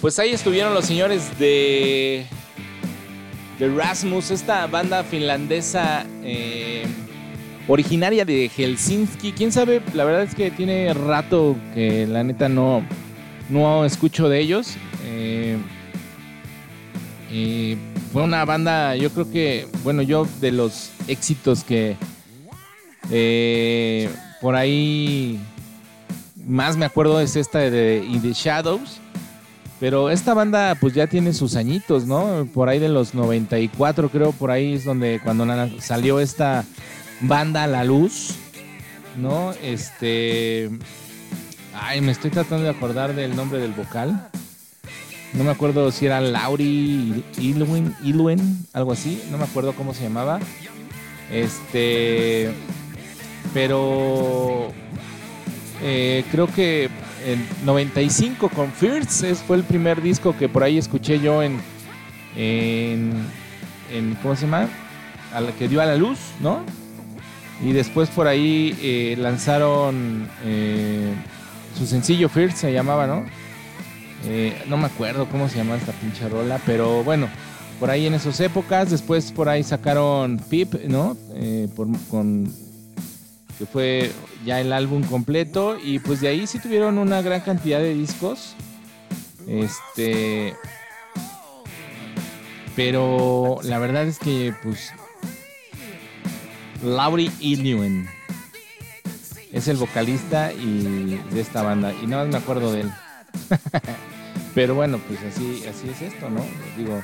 Pues 0.00 0.18
ahí 0.18 0.30
estuvieron 0.30 0.72
los 0.72 0.86
señores 0.86 1.38
de, 1.38 2.24
de 3.58 3.68
Rasmus, 3.68 4.30
esta 4.30 4.66
banda 4.66 5.04
finlandesa 5.04 6.06
eh, 6.22 6.86
originaria 7.68 8.24
de 8.24 8.48
Helsinki. 8.48 9.32
Quién 9.32 9.52
sabe, 9.52 9.82
la 9.92 10.04
verdad 10.04 10.22
es 10.22 10.34
que 10.34 10.50
tiene 10.50 10.94
rato 10.94 11.54
que 11.74 12.06
la 12.06 12.24
neta 12.24 12.48
no, 12.48 12.82
no 13.50 13.84
escucho 13.84 14.30
de 14.30 14.40
ellos. 14.40 14.76
Eh, 15.04 15.58
fue 18.10 18.22
una 18.22 18.46
banda, 18.46 18.96
yo 18.96 19.10
creo 19.10 19.30
que, 19.30 19.68
bueno, 19.84 20.00
yo 20.00 20.26
de 20.40 20.50
los 20.50 20.92
éxitos 21.08 21.62
que 21.62 21.96
eh, 23.10 24.08
por 24.40 24.56
ahí 24.56 25.38
más 26.46 26.78
me 26.78 26.86
acuerdo 26.86 27.20
es 27.20 27.36
esta 27.36 27.58
de 27.58 28.02
In 28.08 28.22
the 28.22 28.32
Shadows. 28.32 28.98
Pero 29.80 30.10
esta 30.10 30.34
banda 30.34 30.76
pues 30.78 30.92
ya 30.92 31.06
tiene 31.06 31.32
sus 31.32 31.56
añitos, 31.56 32.06
¿no? 32.06 32.46
Por 32.52 32.68
ahí 32.68 32.78
de 32.78 32.90
los 32.90 33.14
94 33.14 34.10
creo, 34.10 34.32
por 34.32 34.50
ahí 34.50 34.74
es 34.74 34.84
donde 34.84 35.20
cuando 35.24 35.46
salió 35.80 36.20
esta 36.20 36.64
banda 37.22 37.64
a 37.64 37.66
la 37.66 37.82
luz, 37.82 38.34
¿no? 39.16 39.52
Este... 39.62 40.70
Ay, 41.72 42.02
me 42.02 42.12
estoy 42.12 42.30
tratando 42.30 42.64
de 42.64 42.70
acordar 42.70 43.14
del 43.14 43.34
nombre 43.34 43.58
del 43.58 43.72
vocal. 43.72 44.28
No 45.32 45.44
me 45.44 45.50
acuerdo 45.50 45.90
si 45.92 46.06
era 46.06 46.20
Lauri 46.20 47.24
Ilwin, 47.38 47.94
Ilwen, 48.02 48.66
algo 48.74 48.92
así. 48.92 49.22
No 49.30 49.38
me 49.38 49.44
acuerdo 49.44 49.72
cómo 49.72 49.94
se 49.94 50.02
llamaba. 50.02 50.40
Este... 51.32 52.52
Pero... 53.54 54.72
eh, 55.82 56.24
creo 56.30 56.48
que 56.48 56.90
en 57.26 57.46
95 57.64 58.48
con 58.50 58.70
First 58.72 59.24
fue 59.46 59.56
el 59.56 59.64
primer 59.64 60.00
disco 60.02 60.36
que 60.36 60.48
por 60.48 60.62
ahí 60.62 60.78
escuché 60.78 61.20
yo 61.20 61.42
en, 61.42 61.60
en, 62.36 63.12
en- 63.92 64.14
¿cómo 64.22 64.34
se 64.36 64.42
llama? 64.46 64.68
A 65.34 65.40
la 65.40 65.52
que 65.52 65.68
dio 65.68 65.80
a 65.80 65.86
la 65.86 65.96
luz, 65.96 66.18
¿no? 66.40 66.60
Y 67.64 67.72
después 67.72 68.08
por 68.10 68.26
ahí 68.26 68.76
eh, 68.82 69.16
lanzaron 69.18 70.28
eh, 70.44 71.12
su 71.78 71.86
sencillo 71.86 72.28
First 72.28 72.56
se 72.56 72.72
llamaba, 72.72 73.06
¿no? 73.06 73.24
Eh, 74.26 74.62
no 74.68 74.76
me 74.76 74.86
acuerdo 74.86 75.26
cómo 75.30 75.48
se 75.48 75.56
llama 75.58 75.76
esta 75.76 75.92
pinche 75.92 76.28
rola, 76.28 76.58
pero 76.66 77.02
bueno, 77.04 77.28
por 77.78 77.90
ahí 77.90 78.06
en 78.06 78.14
esas 78.14 78.38
épocas, 78.40 78.90
después 78.90 79.30
por 79.32 79.48
ahí 79.48 79.62
sacaron 79.62 80.38
Pip, 80.50 80.74
¿no? 80.88 81.16
Con 82.10 82.52
que 83.60 83.66
fue 83.66 84.10
ya 84.46 84.58
el 84.58 84.72
álbum 84.72 85.02
completo 85.02 85.76
y 85.78 85.98
pues 85.98 86.22
de 86.22 86.28
ahí 86.28 86.46
sí 86.46 86.58
tuvieron 86.58 86.96
una 86.96 87.20
gran 87.20 87.42
cantidad 87.42 87.78
de 87.78 87.92
discos. 87.92 88.56
Este 89.46 90.54
pero 92.74 93.58
la 93.62 93.78
verdad 93.78 94.06
es 94.06 94.18
que 94.18 94.54
pues 94.62 94.94
Lauri 96.82 97.30
Iluen 97.40 98.08
es 99.52 99.68
el 99.68 99.76
vocalista 99.76 100.54
y 100.54 101.20
de 101.30 101.40
esta 101.42 101.62
banda 101.62 101.92
y 101.92 102.06
nada 102.06 102.24
más 102.24 102.32
me 102.32 102.38
acuerdo 102.38 102.72
de 102.72 102.80
él. 102.80 102.90
pero 104.54 104.74
bueno, 104.74 104.98
pues 105.06 105.20
así 105.20 105.64
así 105.68 105.90
es 105.90 106.00
esto, 106.00 106.30
¿no? 106.30 106.42
Digo, 106.78 107.02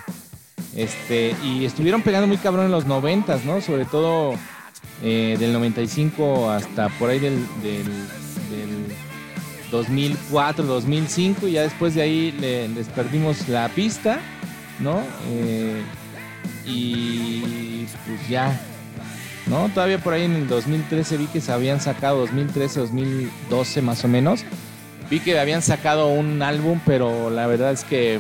este 0.74 1.36
y 1.44 1.66
estuvieron 1.66 2.00
pegando 2.00 2.26
muy 2.26 2.38
cabrón 2.38 2.64
en 2.64 2.72
los 2.72 2.86
noventas, 2.86 3.44
¿no? 3.44 3.60
Sobre 3.60 3.84
todo 3.84 4.36
eh, 5.02 5.36
del 5.38 5.52
95 5.52 6.50
hasta 6.50 6.88
por 6.90 7.10
ahí 7.10 7.18
del, 7.18 7.34
del, 7.62 7.84
del 8.50 8.86
2004, 9.70 10.64
2005 10.64 11.48
y 11.48 11.52
ya 11.52 11.62
después 11.62 11.94
de 11.94 12.02
ahí 12.02 12.32
le- 12.32 12.68
les 12.68 12.88
perdimos 12.88 13.48
la 13.48 13.68
pista, 13.68 14.20
¿no? 14.80 15.00
Eh, 15.30 15.82
y 16.64 17.86
pues 18.06 18.28
ya, 18.28 18.58
¿no? 19.46 19.68
Todavía 19.68 19.98
por 19.98 20.12
ahí 20.14 20.24
en 20.24 20.32
el 20.34 20.48
2013 20.48 21.16
vi 21.16 21.26
que 21.26 21.40
se 21.40 21.52
habían 21.52 21.80
sacado, 21.80 22.18
2013, 22.18 22.80
2012 22.80 23.82
más 23.82 24.04
o 24.04 24.08
menos, 24.08 24.44
vi 25.10 25.20
que 25.20 25.38
habían 25.38 25.62
sacado 25.62 26.08
un 26.08 26.42
álbum, 26.42 26.80
pero 26.84 27.30
la 27.30 27.46
verdad 27.46 27.72
es 27.72 27.84
que 27.84 28.18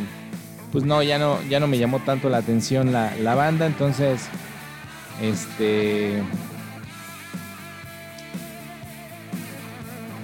pues 0.72 0.84
no, 0.84 1.02
ya 1.02 1.18
no, 1.18 1.38
ya 1.48 1.58
no 1.60 1.66
me 1.68 1.78
llamó 1.78 2.00
tanto 2.00 2.28
la 2.28 2.38
atención 2.38 2.92
la, 2.92 3.14
la 3.22 3.34
banda, 3.34 3.66
entonces, 3.66 4.22
este... 5.22 6.22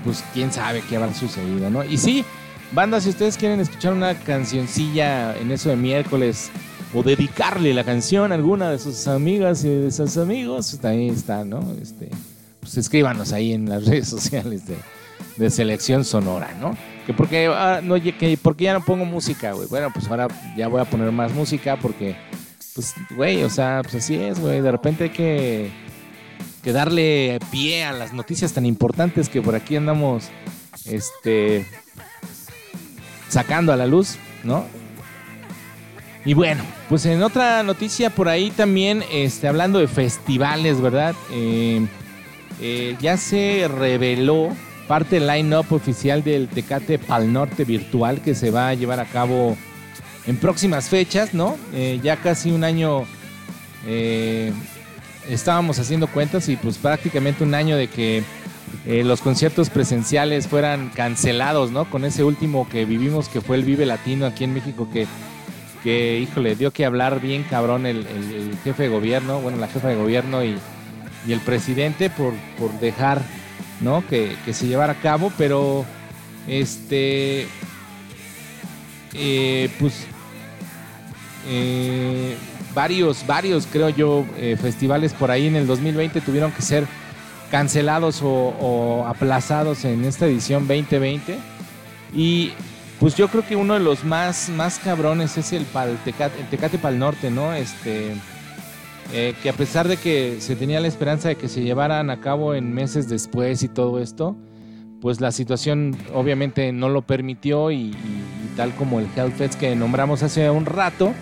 pues 0.05 0.25
quién 0.33 0.53
sabe 0.53 0.83
qué 0.89 0.97
habrá 0.97 1.15
sucedido, 1.15 1.71
¿no? 1.71 1.85
Y 1.85 1.99
sí, 1.99 2.25
banda, 2.73 3.01
si 3.01 3.11
ustedes 3.11 3.37
quieren 3.37 3.61
escuchar 3.61 3.93
una 3.93 4.15
cancioncilla 4.15 5.37
en 5.37 5.51
eso 5.51 5.71
de 5.71 5.77
miércoles 5.77 6.51
o 6.95 7.03
dedicarle 7.03 7.73
la 7.75 7.85
canción 7.85 8.33
a 8.33 8.35
alguna 8.35 8.71
de 8.71 8.79
sus 8.79 9.07
amigas 9.09 9.65
y 9.65 9.69
de 9.69 9.91
sus 9.91 10.17
amigos, 10.17 10.77
pues, 10.81 10.85
ahí 10.85 11.09
está, 11.09 11.45
¿no? 11.45 11.61
Este, 11.81 12.09
pues 12.61 12.77
escríbanos 12.77 13.33
ahí 13.33 13.53
en 13.53 13.69
las 13.69 13.85
redes 13.87 14.09
sociales 14.09 14.67
de, 14.67 14.77
de 15.37 15.51
Selección 15.51 16.05
Sonora, 16.05 16.55
¿no? 16.61 16.77
Que 17.07 17.13
porque, 17.13 17.47
ah, 17.47 17.81
no, 17.83 18.01
que 18.01 18.39
porque 18.41 18.65
ya 18.65 18.75
no 18.75 18.85
pongo 18.85 19.05
música, 19.05 19.53
güey. 19.53 19.67
Bueno, 19.69 19.91
pues 19.93 20.07
ahora 20.09 20.29
ya 20.57 20.69
voy 20.69 20.81
a 20.81 20.85
poner 20.85 21.11
más 21.11 21.33
música 21.33 21.77
porque, 21.77 22.17
pues, 22.75 22.95
güey, 23.17 23.43
o 23.43 23.51
sea, 23.51 23.81
pues 23.83 23.97
así 23.97 24.15
es, 24.15 24.39
güey. 24.39 24.61
De 24.61 24.71
repente 24.71 25.05
hay 25.05 25.11
que 25.11 25.73
que 26.63 26.73
darle 26.73 27.39
pie 27.51 27.85
a 27.85 27.93
las 27.93 28.13
noticias 28.13 28.53
tan 28.53 28.67
importantes 28.67 29.29
que 29.29 29.43
por 29.43 29.55
aquí 29.55 29.77
andamos 29.77 30.29
este 30.85 31.67
sacando 33.29 33.73
a 33.73 33.77
la 33.77 33.87
luz, 33.87 34.17
¿no? 34.45 34.65
Y 36.25 36.35
bueno, 36.35 36.63
pues 36.89 37.05
en 37.07 37.23
otra 37.23 37.63
noticia 37.63 38.11
por 38.11 38.29
ahí 38.29 38.51
también, 38.51 39.03
este, 39.11 39.49
hablando 39.49 39.81
de 39.81 39.89
festivales, 39.89 40.81
¿verdad? 40.81 41.15
Eh, 41.33 41.85
eh, 42.61 42.97
ya 43.01 43.17
se 43.17 43.69
reveló 43.69 44.51
parte 44.87 45.17
del 45.19 45.27
line-up 45.27 45.73
oficial 45.73 46.23
del 46.23 46.49
Tecate 46.49 46.99
Pal 46.99 47.33
Norte 47.33 47.65
virtual 47.65 48.21
que 48.21 48.35
se 48.35 48.51
va 48.51 48.69
a 48.69 48.75
llevar 48.75 49.01
a 49.01 49.07
cabo 49.07 49.57
en 50.27 50.37
próximas 50.37 50.89
fechas, 50.89 51.35
¿no? 51.35 51.57
Eh, 51.73 51.99
ya 52.03 52.17
casi 52.17 52.53
un 52.53 52.63
año 52.63 53.05
estábamos 55.29 55.79
haciendo 55.79 56.07
cuentas 56.07 56.49
y 56.49 56.57
pues 56.57 56.79
prácticamente 56.79 57.45
un 57.45 57.55
año 57.55 57.77
de 57.77 57.89
que 57.89 58.23
eh, 58.87 59.05
los 59.05 59.21
conciertos 59.21 59.71
presenciales 59.71 60.49
fueran 60.49 60.91
cancelados, 60.91 61.71
¿no? 61.71 61.85
Con 61.91 62.05
ese 62.05 62.25
último 62.25 62.69
que 62.69 62.85
vivimos 62.85 63.29
que 63.29 63.41
fue 63.41 63.57
el 63.57 63.65
Vive 63.65 63.87
Latino 63.87 64.27
aquí 64.27 64.45
en 64.45 64.55
México 64.55 64.89
que, 64.93 65.07
que 65.83 66.19
híjole, 66.19 66.57
dio 66.57 66.73
que 66.73 66.85
hablar 66.85 67.21
bien 67.21 67.45
cabrón 67.49 67.87
el, 67.87 68.07
jefe 68.65 68.85
de 68.85 68.89
gobierno, 68.89 69.41
bueno, 69.41 69.59
la 69.59 69.69
jefa 69.69 69.89
de 69.89 69.97
gobierno 69.97 70.45
y, 70.45 70.59
y 71.27 71.33
el 71.33 71.41
presidente 71.41 72.11
por, 72.11 72.35
por 72.59 72.73
dejar, 72.81 73.23
¿no? 73.81 74.07
Que, 74.09 74.37
que 74.45 74.53
se 74.53 74.67
llevara 74.67 74.95
a 74.95 75.01
cabo, 75.01 75.33
pero 75.37 75.85
este, 76.49 77.47
eh, 79.15 79.71
pues 79.79 80.07
eh, 81.47 82.37
varios, 82.75 83.27
varios, 83.27 83.67
creo 83.71 83.89
yo, 83.89 84.25
eh, 84.37 84.57
festivales 84.61 85.13
por 85.13 85.31
ahí 85.31 85.47
en 85.47 85.57
el 85.57 85.67
2020 85.67 86.21
tuvieron 86.21 86.53
que 86.53 86.63
ser 86.63 86.87
cancelados 87.51 88.21
o, 88.23 89.05
aplazados 89.07 89.85
en 89.85 90.05
esta 90.05 90.27
edición 90.27 90.67
2020. 90.67 91.39
Y 92.15 92.53
pues 92.99 93.15
yo 93.15 93.29
creo 93.29 93.47
que 93.47 93.57
uno 93.57 93.75
de 93.75 93.81
los 93.81 94.05
más, 94.05 94.49
más 94.49 94.79
cabrones 94.79 95.37
es 95.37 95.53
el, 95.53 95.65
pal, 95.65 95.99
Tecate, 96.05 96.39
el 96.51 96.79
Pal 96.79 96.99
Norte, 96.99 97.31
¿no? 97.31 97.53
Este, 97.53 98.15
eh, 99.13 99.35
que 99.43 99.51
a 99.51 99.53
pesar 99.53 99.89
de 99.89 99.97
que 99.97 100.39
se 100.41 100.57
tenía 100.57 100.81
la 100.81 100.89
esperanza 100.89 101.29
de 101.29 101.37
que 101.37 101.49
se 101.49 101.63
llevaran 101.63 102.09
a 102.11 102.21
cabo 102.21 102.55
en 102.55 102.73
meses 102.73 103.09
después 103.09 103.63
y 103.63 103.69
todo 103.69 104.01
esto, 104.01 104.37
pues 105.03 105.21
la 105.21 105.33
situación 105.33 105.97
obviamente 106.15 106.73
no 106.73 106.89
lo 106.89 107.03
permitió 107.03 107.71
y 107.71 107.93
tal 108.57 108.73
como 108.75 109.01
el 109.01 109.09
Hellfest 109.15 109.59
que 109.59 109.75
nombramos 109.75 110.23
hace 110.23 110.49
un 110.49 110.65
rato, 110.65 111.13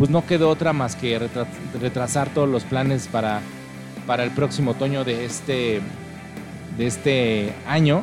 pues 0.00 0.08
no 0.08 0.24
quedó 0.26 0.48
otra 0.48 0.72
más 0.72 0.96
que 0.96 1.18
retra- 1.20 1.46
retrasar 1.78 2.30
todos 2.30 2.48
los 2.48 2.64
planes 2.64 3.06
para, 3.06 3.42
para 4.06 4.24
el 4.24 4.30
próximo 4.30 4.70
otoño 4.70 5.04
de 5.04 5.26
este, 5.26 5.82
de 6.78 6.86
este 6.86 7.52
año. 7.66 8.02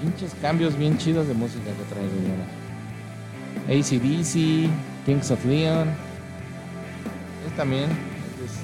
Pinches 0.00 0.36
cambios 0.40 0.78
bien 0.78 0.96
chidos 0.98 1.26
de 1.26 1.34
música 1.34 1.64
que 1.64 1.92
trae 1.92 2.04
ahora. 2.04 3.80
ACDC, 3.80 4.70
Kings 5.04 5.30
of 5.32 5.44
Leon. 5.44 5.88
Es 7.48 7.56
también. 7.56 7.86
es- 8.44 8.60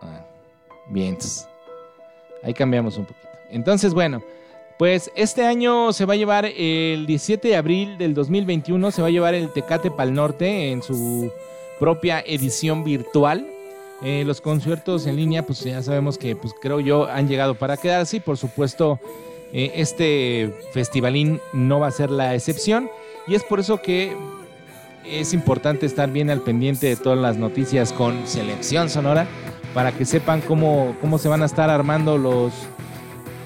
Ah, 0.00 0.24
bien. 0.88 1.18
Ahí 2.42 2.54
cambiamos 2.54 2.96
un 2.96 3.04
poquito. 3.04 3.28
Entonces, 3.50 3.92
bueno, 3.92 4.22
pues 4.78 5.10
este 5.14 5.44
año 5.44 5.92
se 5.92 6.04
va 6.04 6.14
a 6.14 6.16
llevar 6.16 6.44
el 6.44 7.06
17 7.06 7.48
de 7.48 7.56
abril 7.56 7.96
del 7.96 8.14
2021, 8.14 8.90
se 8.90 9.00
va 9.00 9.08
a 9.08 9.10
llevar 9.10 9.34
el 9.34 9.50
Tecate 9.50 9.90
Pal 9.90 10.12
Norte 10.12 10.70
en 10.70 10.82
su 10.82 11.32
propia 11.80 12.20
edición 12.20 12.84
virtual. 12.84 13.46
Eh, 14.02 14.24
los 14.26 14.42
conciertos 14.42 15.06
en 15.06 15.16
línea, 15.16 15.42
pues 15.44 15.60
ya 15.60 15.82
sabemos 15.82 16.18
que, 16.18 16.36
pues 16.36 16.52
creo 16.60 16.80
yo, 16.80 17.06
han 17.06 17.28
llegado 17.28 17.54
para 17.54 17.78
quedarse 17.78 18.18
y 18.18 18.20
por 18.20 18.36
supuesto 18.36 19.00
eh, 19.54 19.72
este 19.76 20.54
festivalín 20.72 21.40
no 21.54 21.80
va 21.80 21.86
a 21.86 21.90
ser 21.90 22.10
la 22.10 22.34
excepción. 22.34 22.90
Y 23.26 23.34
es 23.34 23.42
por 23.42 23.60
eso 23.60 23.80
que 23.80 24.14
es 25.06 25.32
importante 25.32 25.86
estar 25.86 26.10
bien 26.10 26.28
al 26.28 26.42
pendiente 26.42 26.88
de 26.88 26.96
todas 26.96 27.18
las 27.18 27.38
noticias 27.38 27.94
con 27.94 28.26
selección 28.26 28.90
sonora 28.90 29.26
para 29.72 29.92
que 29.92 30.04
sepan 30.04 30.42
cómo, 30.42 30.94
cómo 31.00 31.16
se 31.16 31.28
van 31.28 31.42
a 31.42 31.46
estar 31.46 31.70
armando 31.70 32.18
los, 32.18 32.52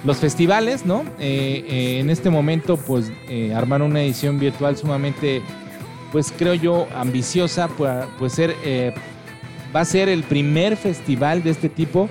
los 0.05 0.19
festivales, 0.19 0.87
¿no? 0.87 1.05
Eh, 1.19 1.65
eh, 1.69 2.01
en 2.01 2.11
este 2.11 2.31
momento, 2.31 2.77
pues, 2.77 3.13
eh, 3.29 3.53
armar 3.55 3.83
una 3.83 4.03
edición 4.03 4.39
virtual 4.39 4.77
sumamente, 4.77 5.43
pues, 6.13 6.33
creo 6.37 6.55
yo, 6.55 6.87
ambiciosa, 6.95 7.69
pues, 7.69 8.07
pues 8.19 8.33
ser, 8.33 8.57
eh, 8.65 8.95
va 9.75 9.81
a 9.81 9.85
ser 9.85 10.09
el 10.09 10.23
primer 10.23 10.77
festival 10.77 11.43
de 11.43 11.51
este 11.51 11.69
tipo 11.69 12.09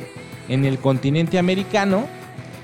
en 0.47 0.65
el 0.65 0.77
continente 0.77 1.39
americano 1.39 2.07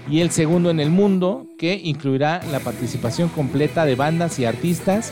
y 0.09 0.21
el 0.21 0.29
segundo 0.29 0.69
en 0.69 0.79
el 0.79 0.91
mundo, 0.91 1.47
que 1.57 1.79
incluirá 1.83 2.41
la 2.51 2.59
participación 2.59 3.29
completa 3.29 3.85
de 3.85 3.95
bandas 3.95 4.37
y 4.37 4.45
artistas, 4.45 5.11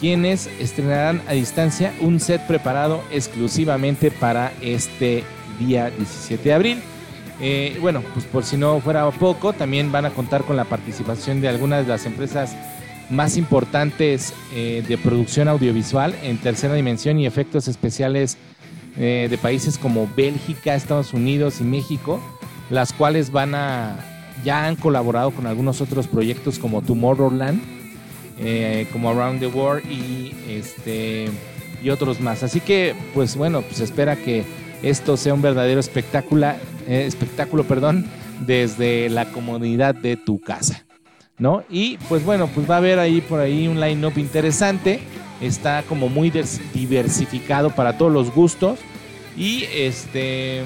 quienes 0.00 0.48
estrenarán 0.58 1.22
a 1.28 1.32
distancia 1.32 1.92
un 2.00 2.20
set 2.20 2.46
preparado 2.46 3.02
exclusivamente 3.10 4.10
para 4.10 4.52
este 4.62 5.24
día 5.58 5.90
17 5.90 6.42
de 6.42 6.54
abril. 6.54 6.82
Eh, 7.40 7.76
bueno, 7.80 8.02
pues 8.14 8.24
por 8.24 8.44
si 8.44 8.56
no 8.56 8.80
fuera 8.80 9.10
poco, 9.10 9.52
también 9.52 9.92
van 9.92 10.06
a 10.06 10.10
contar 10.10 10.44
con 10.44 10.56
la 10.56 10.64
participación 10.64 11.40
de 11.40 11.48
algunas 11.48 11.86
de 11.86 11.92
las 11.92 12.06
empresas 12.06 12.56
más 13.10 13.36
importantes 13.36 14.32
eh, 14.52 14.82
de 14.86 14.98
producción 14.98 15.48
audiovisual 15.48 16.14
en 16.22 16.38
tercera 16.38 16.74
dimensión 16.74 17.18
y 17.20 17.26
efectos 17.26 17.68
especiales 17.68 18.36
eh, 18.98 19.26
de 19.28 19.38
países 19.38 19.78
como 19.78 20.08
Bélgica, 20.16 20.74
Estados 20.74 21.12
Unidos 21.12 21.60
y 21.60 21.64
México, 21.64 22.20
las 22.70 22.92
cuales 22.92 23.30
van 23.30 23.54
a 23.54 23.96
ya 24.44 24.66
han 24.66 24.76
colaborado 24.76 25.30
con 25.30 25.46
algunos 25.46 25.80
otros 25.80 26.08
proyectos 26.08 26.58
como 26.58 26.82
Tomorrowland, 26.82 27.60
como 28.92 29.08
Around 29.10 29.40
the 29.40 29.46
World 29.46 29.90
y 29.90 30.34
este 30.48 31.30
y 31.82 31.90
otros 31.90 32.20
más. 32.20 32.42
Así 32.42 32.60
que, 32.60 32.94
pues 33.14 33.36
bueno, 33.36 33.62
pues 33.62 33.80
espera 33.80 34.16
que 34.16 34.44
esto 34.82 35.16
sea 35.16 35.34
un 35.34 35.42
verdadero 35.42 35.80
espectáculo, 35.80 36.48
eh, 36.86 37.04
espectáculo, 37.06 37.64
perdón, 37.64 38.06
desde 38.46 39.08
la 39.08 39.26
comodidad 39.26 39.94
de 39.94 40.16
tu 40.16 40.40
casa, 40.40 40.84
¿no? 41.38 41.64
Y 41.68 41.98
pues 42.08 42.24
bueno, 42.24 42.48
pues 42.54 42.68
va 42.68 42.74
a 42.74 42.78
haber 42.78 42.98
ahí 42.98 43.20
por 43.20 43.40
ahí 43.40 43.68
un 43.68 43.80
line-up 43.80 44.18
interesante, 44.18 45.00
está 45.40 45.82
como 45.82 46.08
muy 46.08 46.32
diversificado 46.74 47.70
para 47.70 47.98
todos 47.98 48.12
los 48.12 48.34
gustos 48.34 48.78
y 49.36 49.64
este 49.74 50.64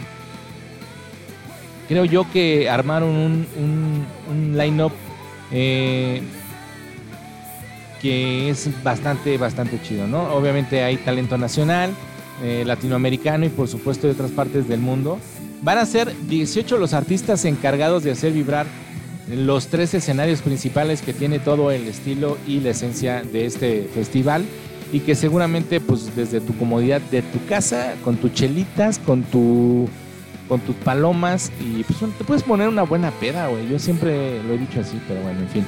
creo 1.89 2.05
yo 2.05 2.31
que 2.31 2.71
armaron 2.71 3.11
un, 3.11 3.47
un, 3.59 4.07
un 4.31 4.57
line-up 4.57 4.93
eh, 5.51 6.23
que 8.01 8.49
es 8.49 8.71
bastante, 8.83 9.37
bastante 9.37 9.81
chido, 9.83 10.07
¿no? 10.07 10.33
Obviamente 10.35 10.83
hay 10.83 10.97
talento 10.97 11.37
nacional, 11.37 11.91
eh, 12.43 12.63
latinoamericano 12.65 13.45
y 13.45 13.49
por 13.51 13.69
supuesto 13.69 14.07
de 14.07 14.15
otras 14.15 14.31
partes 14.31 14.69
del 14.69 14.81
mundo. 14.81 15.19
Van 15.63 15.79
a 15.79 15.87
ser 15.87 16.15
18 16.29 16.79
los 16.79 16.95
artistas 16.95 17.45
encargados 17.45 18.03
de 18.03 18.13
hacer 18.13 18.33
vibrar 18.33 18.67
los 19.29 19.69
tres 19.69 19.95
escenarios 19.95 20.41
principales 20.43 21.03
que 21.03 21.13
tiene 21.13 21.39
todo 21.39 21.71
el 21.71 21.87
estilo 21.87 22.39
y 22.47 22.61
la 22.61 22.71
esencia 22.71 23.23
de 23.23 23.47
este 23.47 23.89
festival 23.95 24.45
y 24.93 25.01
que 25.01 25.15
seguramente 25.15 25.81
pues 25.81 26.17
desde 26.17 26.41
tu 26.41 26.57
comodidad 26.57 27.01
de 27.01 27.23
tu 27.23 27.45
casa, 27.47 27.95
con 28.03 28.17
tus 28.17 28.33
chelitas, 28.33 28.99
con 28.99 29.23
tu 29.23 29.89
con 30.49 30.61
tus 30.61 30.75
palomas 30.77 31.53
y 31.61 31.85
pues 31.85 32.01
te 32.19 32.25
puedes 32.25 32.43
poner 32.43 32.67
una 32.67 32.83
buena 32.83 33.13
peda, 33.13 33.47
güey. 33.47 33.69
Yo 33.69 33.79
siempre 33.79 34.43
lo 34.43 34.55
he 34.55 34.59
dicho 34.59 34.81
así, 34.81 35.01
pero 35.07 35.21
bueno, 35.21 35.41
en 35.41 35.49
fin. 35.49 35.65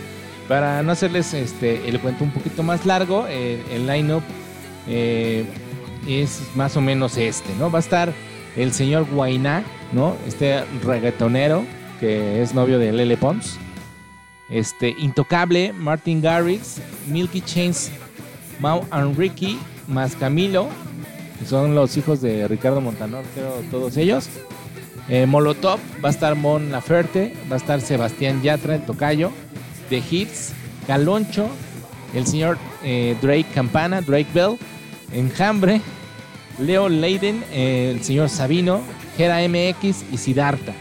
Para 0.48 0.82
no 0.82 0.90
hacerles 0.90 1.34
este 1.34 1.88
el 1.88 2.00
cuento 2.00 2.24
un 2.24 2.32
poquito 2.32 2.64
más 2.64 2.84
largo, 2.84 3.26
eh, 3.28 3.62
el 3.72 3.86
line-up 3.86 4.22
eh, 4.88 5.44
es 6.08 6.42
más 6.56 6.76
o 6.76 6.80
menos 6.80 7.16
este, 7.16 7.54
¿no? 7.60 7.70
Va 7.70 7.78
a 7.78 7.80
estar 7.80 8.12
el 8.56 8.72
señor 8.72 9.06
Guainá, 9.10 9.64
¿no? 9.92 10.16
Este 10.26 10.64
reggaetonero 10.82 11.64
que 12.02 12.42
es 12.42 12.52
novio 12.52 12.80
de 12.80 12.90
Lele 12.90 13.16
Pons. 13.16 13.58
Este, 14.50 14.90
Intocable, 14.98 15.72
Martin 15.72 16.20
Garrix, 16.20 16.80
Milky 17.06 17.40
Chains, 17.40 17.92
Mau 18.58 18.84
and 18.90 19.16
Ricky, 19.16 19.56
más 19.86 20.16
Camilo, 20.16 20.68
que 21.38 21.46
son 21.46 21.76
los 21.76 21.96
hijos 21.96 22.20
de 22.20 22.48
Ricardo 22.48 22.80
Montanor, 22.80 23.24
creo 23.34 23.54
todos 23.70 23.96
ellos. 23.96 24.28
Eh, 25.08 25.26
Molotov, 25.26 25.78
va 26.04 26.08
a 26.08 26.12
estar 26.12 26.34
Mon 26.34 26.72
Laferte, 26.72 27.34
va 27.48 27.54
a 27.54 27.58
estar 27.58 27.80
Sebastián 27.80 28.42
Yatra, 28.42 28.74
el 28.74 28.84
tocayo, 28.84 29.30
The 29.88 30.02
Hits, 30.10 30.52
Caloncho, 30.88 31.48
el 32.14 32.26
señor 32.26 32.58
eh, 32.82 33.16
Drake 33.22 33.46
Campana, 33.54 34.00
Drake 34.00 34.28
Bell, 34.34 34.58
Enjambre, 35.12 35.80
Leo 36.58 36.88
Leiden, 36.88 37.42
eh, 37.52 37.92
el 37.94 38.02
señor 38.02 38.28
Sabino, 38.28 38.80
Gera 39.16 39.38
MX 39.48 40.04
y 40.12 40.16
Siddhartha. 40.16 40.72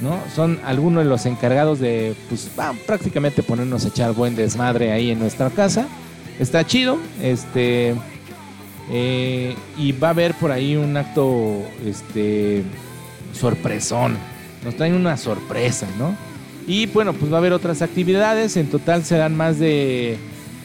¿no? 0.00 0.18
Son 0.34 0.60
algunos 0.64 1.04
de 1.04 1.08
los 1.08 1.24
encargados 1.26 1.78
de 1.78 2.14
pues, 2.28 2.50
prácticamente 2.86 3.42
ponernos 3.42 3.84
a 3.84 3.88
echar 3.88 4.12
buen 4.12 4.36
desmadre 4.36 4.92
ahí 4.92 5.10
en 5.10 5.18
nuestra 5.18 5.50
casa. 5.50 5.86
Está 6.38 6.66
chido, 6.66 6.98
este 7.22 7.94
eh, 8.90 9.56
y 9.76 9.92
va 9.92 10.08
a 10.08 10.10
haber 10.10 10.34
por 10.34 10.52
ahí 10.52 10.76
un 10.76 10.96
acto 10.96 11.62
este 11.84 12.62
sorpresón. 13.32 14.16
Nos 14.64 14.76
traen 14.76 14.94
una 14.94 15.16
sorpresa, 15.16 15.86
¿no? 15.98 16.14
Y 16.66 16.86
bueno, 16.86 17.12
pues 17.12 17.30
va 17.32 17.36
a 17.36 17.38
haber 17.38 17.52
otras 17.52 17.80
actividades. 17.82 18.56
En 18.56 18.68
total 18.68 19.04
serán 19.04 19.36
más 19.36 19.58
de 19.58 20.18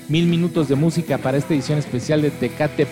mil 0.09 0.25
minutos 0.27 0.67
de 0.67 0.75
música 0.75 1.17
para 1.17 1.37
esta 1.37 1.53
edición 1.53 1.79
especial 1.79 2.21
de 2.21 2.31
Tecate 2.31 2.87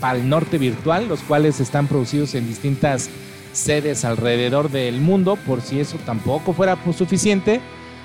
Pal 0.00 0.28
Norte 0.28 0.58
Virtual, 0.58 1.08
los 1.08 1.20
cuales 1.20 1.60
están 1.60 1.86
producidos 1.86 2.34
en 2.34 2.46
distintas 2.46 3.10
sedes 3.52 4.04
alrededor 4.04 4.70
del 4.70 5.00
mundo. 5.00 5.36
Por 5.46 5.60
si 5.60 5.80
eso 5.80 5.98
tampoco 6.06 6.52
fuera 6.52 6.76
pues, 6.76 6.96
suficiente, 6.96 7.60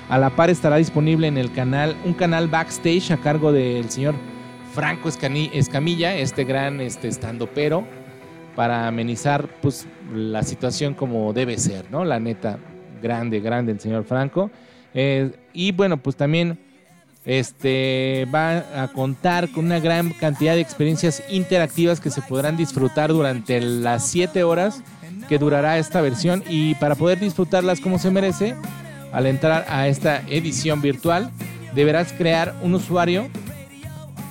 a 0.08 0.18
la 0.18 0.30
par 0.30 0.50
estará 0.50 0.76
disponible 0.76 1.26
en 1.26 1.38
el 1.38 1.52
canal 1.52 1.96
un 2.04 2.14
canal 2.14 2.48
backstage 2.48 3.10
a 3.10 3.16
cargo 3.16 3.52
del 3.52 3.90
señor 3.90 4.14
Franco 4.72 5.08
Escamilla, 5.08 6.16
este 6.16 6.44
gran 6.44 6.80
este, 6.80 7.08
estandopero, 7.08 7.84
para 8.54 8.86
amenizar 8.86 9.48
pues, 9.60 9.86
la 10.14 10.42
situación 10.42 10.94
como 10.94 11.32
debe 11.32 11.58
ser, 11.58 11.90
¿no? 11.90 12.04
La 12.04 12.20
neta, 12.20 12.58
grande, 13.02 13.40
grande 13.40 13.72
el 13.72 13.80
señor 13.80 14.04
Franco. 14.04 14.50
Eh, 14.92 15.30
y 15.52 15.72
bueno, 15.72 15.96
pues 15.96 16.16
también 16.16 16.58
este, 17.26 18.26
va 18.32 18.82
a 18.82 18.88
contar 18.88 19.50
con 19.50 19.66
una 19.66 19.80
gran 19.80 20.10
cantidad 20.10 20.54
de 20.54 20.60
experiencias 20.60 21.22
interactivas 21.28 22.00
que 22.00 22.10
se 22.10 22.22
podrán 22.22 22.56
disfrutar 22.56 23.10
durante 23.10 23.60
las 23.60 24.06
7 24.06 24.44
horas 24.44 24.82
que 25.28 25.38
durará 25.38 25.76
esta 25.78 26.00
versión 26.00 26.44
y 26.48 26.76
para 26.76 26.94
poder 26.94 27.18
disfrutarlas 27.18 27.80
como 27.80 27.98
se 27.98 28.12
merece, 28.12 28.54
al 29.12 29.26
entrar 29.26 29.66
a 29.68 29.88
esta 29.88 30.22
edición 30.28 30.80
virtual, 30.80 31.30
deberás 31.74 32.12
crear 32.12 32.54
un 32.62 32.74
usuario 32.74 33.28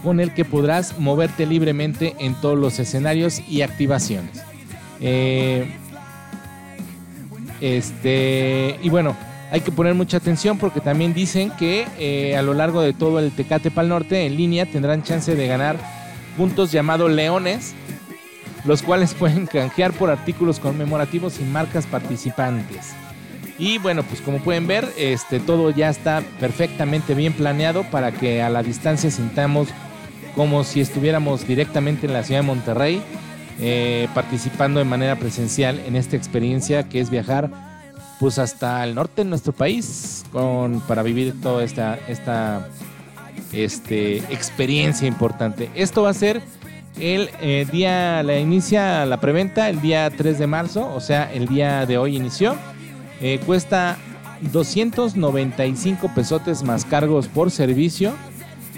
con 0.02 0.22
el 0.22 0.34
que 0.34 0.46
podrás 0.46 0.98
moverte 0.98 1.46
libremente 1.46 2.16
en 2.20 2.34
todos 2.36 2.58
los 2.58 2.80
escenarios 2.80 3.42
y 3.50 3.62
activaciones. 3.62 4.42
Eh, 5.02 5.68
este, 7.60 8.80
y 8.82 8.90
bueno, 8.90 9.18
hay 9.52 9.62
que 9.62 9.72
poner 9.72 9.94
mucha 9.94 10.18
atención 10.18 10.58
porque 10.58 10.82
también 10.82 11.14
dicen 11.14 11.52
que 11.52 11.88
eh, 12.00 12.36
a 12.36 12.42
lo 12.42 12.54
largo 12.54 12.82
de 12.82 12.94
todo 12.94 13.20
el 13.20 13.32
Tecate 13.32 13.72
Pal 13.72 13.90
Norte 13.90 14.26
en 14.26 14.36
línea 14.36 14.66
tendrán 14.66 15.04
chance 15.04 15.36
de 15.36 15.48
ganar 15.48 15.78
puntos 16.38 16.72
llamados 16.72 17.12
leones, 17.12 17.74
los 18.66 18.82
cuales 18.82 19.14
pueden 19.20 19.46
canjear 19.46 19.94
por 19.94 20.10
artículos 20.10 20.60
conmemorativos 20.60 21.40
y 21.40 21.44
marcas 21.44 21.86
participantes. 21.86 22.94
Y 23.58 23.78
bueno, 23.78 24.04
pues 24.04 24.20
como 24.20 24.40
pueden 24.40 24.68
ver, 24.68 24.92
este, 24.98 25.40
todo 25.40 25.70
ya 25.70 25.90
está 25.90 26.22
perfectamente 26.42 27.14
bien 27.14 27.32
planeado 27.32 27.84
para 27.84 28.12
que 28.12 28.42
a 28.42 28.50
la 28.50 28.64
distancia 28.64 29.10
sintamos 29.10 29.70
como 30.36 30.66
si 30.66 30.82
estuviéramos 30.82 31.48
directamente 31.48 32.08
en 32.08 32.14
la 32.14 32.24
ciudad 32.24 32.42
de 32.42 32.48
Monterrey, 32.48 33.02
eh, 33.62 34.10
participando 34.14 34.80
de 34.80 34.86
manera 34.86 35.16
presencial 35.16 35.80
en 35.86 35.96
esta 35.96 36.18
experiencia 36.18 36.90
que 36.90 37.00
es 37.00 37.10
viajar 37.10 37.50
pues 38.20 38.40
hasta 38.40 38.84
el 38.84 38.96
norte 38.96 39.24
de 39.24 39.30
nuestro 39.30 39.54
país 39.54 40.24
con, 40.32 40.82
para 40.82 41.04
vivir 41.04 41.40
toda 41.42 41.64
esta, 41.64 42.00
esta 42.08 42.70
este, 43.52 44.18
experiencia 44.34 45.08
importante. 45.08 45.70
Esto 45.76 46.04
va 46.04 46.10
a 46.10 46.14
ser 46.14 46.42
el 47.00 47.30
eh, 47.42 47.68
día, 47.72 48.24
la 48.24 48.40
inicia 48.40 49.06
la 49.06 49.20
preventa 49.20 49.70
el 49.70 49.82
día 49.82 50.10
3 50.10 50.40
de 50.40 50.48
marzo, 50.48 50.94
o 50.94 51.02
sea, 51.02 51.32
el 51.34 51.48
día 51.48 51.86
de 51.86 51.98
hoy 51.98 52.16
inició. 52.16 52.56
Eh, 53.22 53.40
cuesta 53.46 53.98
295 54.52 56.12
pesotes 56.14 56.64
más 56.64 56.86
cargos 56.86 57.28
por 57.28 57.52
servicio 57.52 58.14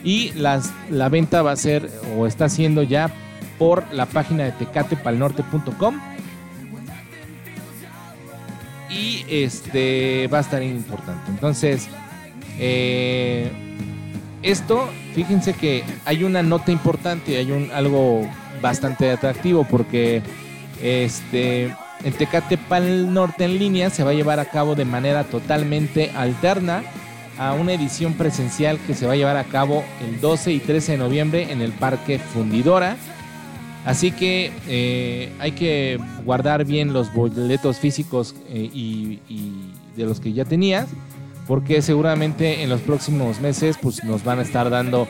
y 0.04 0.32
las, 0.34 0.72
la 0.90 1.10
venta 1.10 1.42
va 1.42 1.52
a 1.52 1.56
ser 1.56 1.90
o 2.18 2.28
está 2.28 2.50
siendo 2.50 2.84
ya 2.84 3.12
por 3.58 3.84
la 3.92 4.06
página 4.06 4.46
de 4.46 4.52
tecatepalnorte.com 4.52 6.00
este 9.30 10.28
va 10.28 10.40
a 10.40 10.42
estar 10.42 10.64
importante. 10.64 11.30
Entonces, 11.30 11.88
eh, 12.60 13.52
esto, 14.44 14.90
fíjense 15.14 15.54
que 15.54 15.84
hay 16.06 16.24
una 16.24 16.44
nota 16.44 16.72
importante, 16.72 17.38
hay 17.38 17.52
un 17.52 17.72
algo 17.72 18.28
bastante 18.62 19.12
atractivo 19.12 19.64
porque 19.64 20.22
este 20.82 21.76
en 22.04 22.14
Tecate 22.14 22.58
Pal 22.58 23.14
Norte 23.14 23.46
en 23.46 23.58
línea 23.58 23.90
se 23.90 24.04
va 24.04 24.12
a 24.12 24.14
llevar 24.14 24.40
a 24.40 24.46
cabo 24.46 24.76
de 24.76 24.86
manera 24.86 25.24
totalmente 25.24 26.12
alterna 26.16 26.84
a 27.40 27.54
una 27.54 27.74
edición 27.74 28.14
presencial 28.14 28.80
que 28.86 28.94
se 28.94 29.06
va 29.06 29.14
a 29.14 29.16
llevar 29.16 29.38
a 29.38 29.44
cabo 29.44 29.84
el 30.08 30.20
12 30.22 30.54
y 30.54 30.60
13 30.60 30.94
de 30.94 30.98
noviembre 30.98 31.52
en 31.52 31.62
el 31.62 31.72
Parque 31.72 32.20
Fundidora. 32.20 32.98
Así 33.86 34.12
que 34.12 34.52
eh, 34.68 35.32
hay 35.40 35.54
que 35.54 36.00
guardar 36.26 36.66
bien 36.66 36.94
los 36.94 37.14
boletos 37.14 37.80
físicos 37.80 38.36
eh, 38.50 38.70
y, 38.74 39.20
de 39.96 40.06
los 40.06 40.20
que 40.20 40.34
ya 40.34 40.46
tenías, 40.46 40.88
porque 41.48 41.82
seguramente 41.82 42.62
en 42.62 42.70
los 42.70 42.82
próximos 42.82 43.40
meses 43.40 43.78
pues, 43.82 44.04
nos 44.04 44.24
van 44.24 44.40
a 44.40 44.42
estar 44.44 44.70
dando 44.70 45.08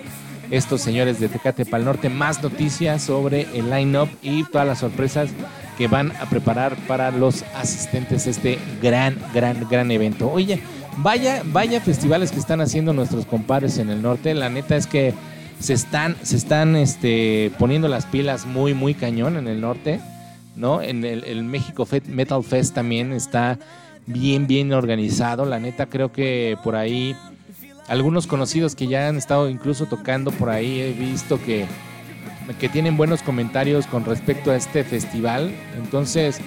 estos 0.52 0.82
señores 0.82 1.20
de 1.20 1.28
Tecate 1.28 1.66
Pal 1.66 1.84
Norte 1.84 2.10
más 2.10 2.42
noticias 2.42 3.02
sobre 3.02 3.48
el 3.54 3.70
line-up 3.70 4.08
y 4.22 4.44
todas 4.46 4.66
las 4.66 4.80
sorpresas 4.80 5.30
que 5.78 5.88
van 5.88 6.12
a 6.22 6.30
preparar 6.30 6.76
para 6.88 7.12
los 7.12 7.44
asistentes 7.56 8.28
este 8.28 8.58
gran, 8.82 9.18
gran, 9.34 9.68
gran 9.70 9.92
evento. 9.92 10.32
Oye, 10.32 10.62
vaya, 10.98 11.44
vaya 11.46 11.82
festivales 11.82 12.32
que 12.32 12.40
están 12.40 12.62
haciendo 12.62 12.94
nuestros 12.94 13.26
compadres 13.26 13.78
en 13.78 13.90
el 13.90 14.02
norte. 14.02 14.34
La 14.34 14.50
neta 14.50 14.76
es 14.76 14.88
que 14.88 15.14
se 15.60 15.74
están, 15.74 16.16
se 16.22 16.36
están 16.38 16.76
este, 16.76 17.52
poniendo 17.58 17.88
las 17.88 18.06
pilas 18.06 18.46
muy, 18.46 18.74
muy 18.74 18.94
cañón 18.94 19.38
en 19.38 19.48
el 19.48 19.62
norte. 19.62 20.00
¿no? 20.56 20.82
En 20.82 21.06
el, 21.06 21.24
el 21.24 21.44
México 21.44 21.88
Metal 22.08 22.44
Fest 22.44 22.74
también 22.74 23.14
está 23.14 23.60
bien, 24.08 24.48
bien 24.48 24.74
organizado. 24.74 25.46
La 25.46 25.60
neta, 25.60 25.86
creo 25.86 26.12
que 26.12 26.58
por 26.64 26.76
ahí 26.76 27.16
algunos 27.88 28.28
conocidos 28.28 28.76
que 28.76 28.88
ya 28.88 29.08
han 29.08 29.18
estado 29.18 29.50
incluso 29.50 29.86
tocando 29.86 30.32
por 30.32 30.50
ahí, 30.50 30.82
he 30.82 30.92
visto 30.92 31.40
que, 31.42 31.66
que 32.60 32.70
tienen 32.70 32.98
buenos 32.98 33.22
comentarios 33.22 33.88
con 33.88 34.04
respecto 34.04 34.52
a 34.52 34.56
este 34.56 34.84
festival. 34.84 35.52
Entonces, 35.78 36.42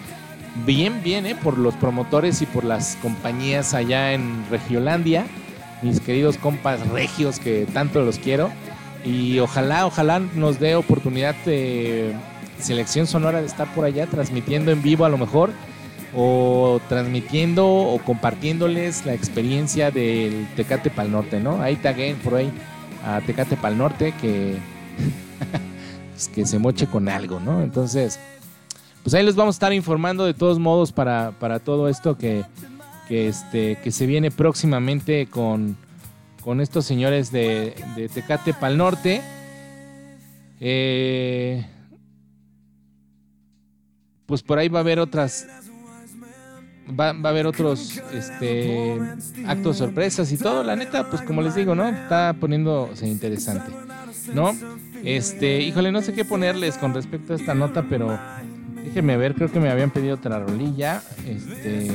bien, 0.66 1.02
bien, 1.02 1.26
¿eh? 1.26 1.36
por 1.36 1.56
los 1.56 1.74
promotores 1.74 2.42
y 2.42 2.46
por 2.46 2.64
las 2.64 2.96
compañías 2.96 3.72
allá 3.74 4.12
en 4.12 4.44
Regiolandia, 4.50 5.24
mis 5.82 6.00
queridos 6.00 6.36
compas 6.36 6.86
regios 6.88 7.38
que 7.38 7.66
tanto 7.72 8.02
los 8.02 8.18
quiero. 8.18 8.50
Y 9.04 9.38
ojalá, 9.38 9.86
ojalá 9.86 10.18
nos 10.18 10.60
dé 10.60 10.74
oportunidad 10.74 11.34
de 11.44 12.12
selección 12.58 13.06
sonora 13.06 13.40
de 13.40 13.46
estar 13.46 13.72
por 13.74 13.84
allá 13.84 14.06
transmitiendo 14.06 14.70
en 14.70 14.82
vivo 14.82 15.04
a 15.04 15.08
lo 15.08 15.16
mejor 15.16 15.50
o 16.14 16.80
transmitiendo 16.88 17.66
o 17.66 17.98
compartiéndoles 17.98 19.06
la 19.06 19.14
experiencia 19.14 19.90
del 19.90 20.46
Tecate 20.56 20.90
Pal 20.90 21.10
Norte, 21.10 21.40
¿no? 21.40 21.62
Ahí 21.62 21.76
taguen 21.76 22.16
por 22.16 22.34
ahí 22.34 22.50
a 23.04 23.20
Tecate 23.20 23.56
Pal 23.56 23.78
Norte 23.78 24.12
que, 24.20 24.56
pues, 26.12 26.28
que 26.28 26.44
se 26.46 26.58
moche 26.58 26.86
con 26.86 27.08
algo, 27.08 27.40
¿no? 27.40 27.62
Entonces, 27.62 28.18
pues 29.02 29.14
ahí 29.14 29.24
les 29.24 29.36
vamos 29.36 29.54
a 29.54 29.56
estar 29.56 29.72
informando 29.72 30.26
de 30.26 30.34
todos 30.34 30.58
modos 30.58 30.92
para, 30.92 31.32
para 31.38 31.60
todo 31.60 31.88
esto 31.88 32.18
que, 32.18 32.44
que, 33.08 33.28
este, 33.28 33.76
que 33.76 33.92
se 33.92 34.06
viene 34.06 34.30
próximamente 34.30 35.26
con, 35.26 35.76
con 36.40 36.60
estos 36.60 36.86
señores 36.86 37.30
de, 37.32 37.74
de 37.96 38.08
Tecate 38.08 38.54
Pal 38.54 38.76
Norte. 38.76 39.22
Eh, 40.60 41.66
pues 44.26 44.42
por 44.42 44.58
ahí 44.58 44.68
va 44.68 44.78
a 44.78 44.82
haber 44.82 44.98
otras 44.98 45.46
va, 46.98 47.08
a 47.08 47.28
haber 47.28 47.46
otros 47.46 48.00
este 48.12 49.00
actos 49.46 49.78
sorpresas 49.78 50.30
y 50.32 50.36
todo. 50.36 50.62
La 50.62 50.76
neta 50.76 51.08
pues 51.08 51.22
como 51.22 51.42
les 51.42 51.54
digo 51.54 51.74
no 51.74 51.88
está 51.88 52.34
poniéndose 52.38 53.08
interesante 53.08 53.72
no 54.34 54.54
este 55.02 55.60
híjole 55.62 55.92
no 55.92 56.02
sé 56.02 56.12
qué 56.12 56.24
ponerles 56.24 56.76
con 56.76 56.94
respecto 56.94 57.32
a 57.32 57.36
esta 57.36 57.54
nota 57.54 57.86
pero 57.88 58.18
déjenme 58.84 59.16
ver 59.16 59.34
creo 59.34 59.50
que 59.50 59.60
me 59.60 59.70
habían 59.70 59.90
pedido 59.90 60.16
otra 60.16 60.38
rolilla 60.40 61.02
este 61.26 61.90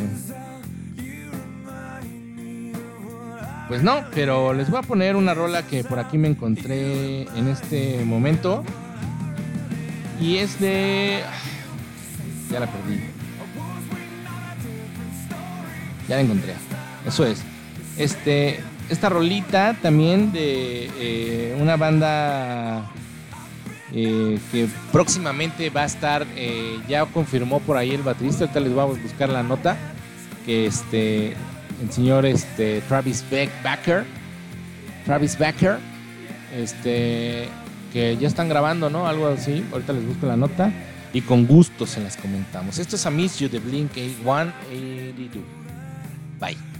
pues 3.68 3.82
no 3.82 4.03
pero 4.13 4.53
les 4.53 4.70
voy 4.70 4.80
a 4.80 4.84
poner 4.84 5.16
una 5.16 5.34
rola 5.34 5.63
que 5.63 5.84
por 5.84 5.99
aquí 5.99 6.18
me 6.18 6.28
encontré 6.28 7.24
en 7.24 7.47
este 7.47 8.03
momento 8.05 8.63
y 10.20 10.38
es 10.38 10.59
de 10.59 11.22
ya 12.51 12.59
la 12.59 12.68
perdí. 12.68 12.99
Ya 16.07 16.16
la 16.16 16.22
encontré. 16.22 16.53
Eso 17.05 17.26
es. 17.26 17.41
Este, 17.97 18.59
esta 18.89 19.09
rolita 19.09 19.76
también 19.82 20.32
de 20.32 20.89
eh, 20.99 21.57
una 21.59 21.78
banda 21.78 22.91
eh, 23.93 24.38
que 24.51 24.68
próximamente 24.91 25.70
va 25.70 25.82
a 25.82 25.86
estar, 25.86 26.26
eh, 26.36 26.80
ya 26.88 27.05
confirmó 27.05 27.59
por 27.59 27.78
ahí 27.78 27.91
el 27.91 28.03
baterista, 28.03 28.43
ahorita 28.43 28.59
les 28.59 28.76
vamos 28.76 28.99
a 28.99 29.01
buscar 29.01 29.30
la 29.30 29.41
nota, 29.41 29.78
que 30.45 30.68
este, 30.68 31.36
el 31.82 31.92
señor 31.92 32.26
este, 32.26 32.82
Travis 32.82 33.24
Beck, 33.30 33.50
Backer, 33.64 34.06
Travis 35.06 35.38
Backer, 35.38 35.78
este, 36.56 37.50
que 37.94 38.18
ya 38.18 38.28
están 38.28 38.50
grabando, 38.50 38.90
¿no? 38.90 39.08
Algo 39.08 39.28
así, 39.28 39.64
ahorita 39.72 39.94
les 39.94 40.06
busco 40.06 40.26
la 40.26 40.38
nota 40.38 40.72
y 41.14 41.22
con 41.22 41.46
gusto 41.46 41.86
se 41.86 42.02
las 42.02 42.18
comentamos. 42.18 42.78
Esto 42.78 42.96
es 42.96 43.06
A 43.06 43.12
Miss 43.12 43.40
You 43.40 43.50
de 43.50 43.60
Blink 43.60 43.94
182. 43.94 45.44
Bye. 46.40 46.75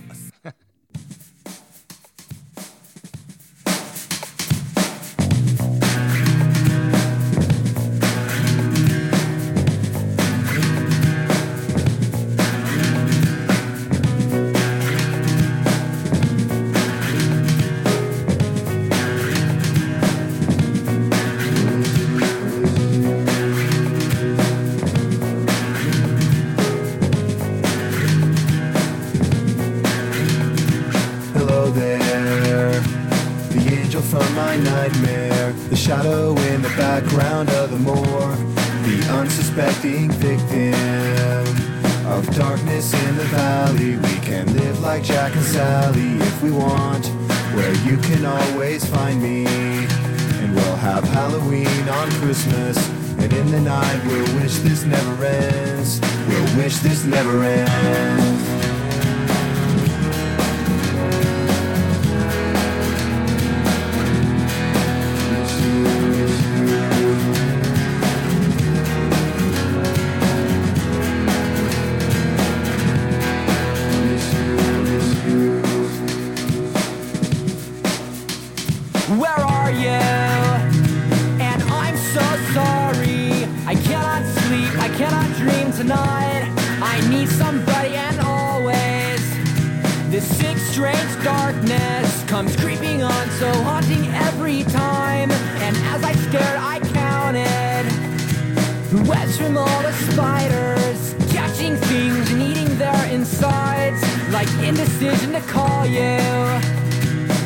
Like 105.02 105.14
indecision 105.14 105.34
to 105.34 105.42
call 105.42 105.86
you 105.86 106.00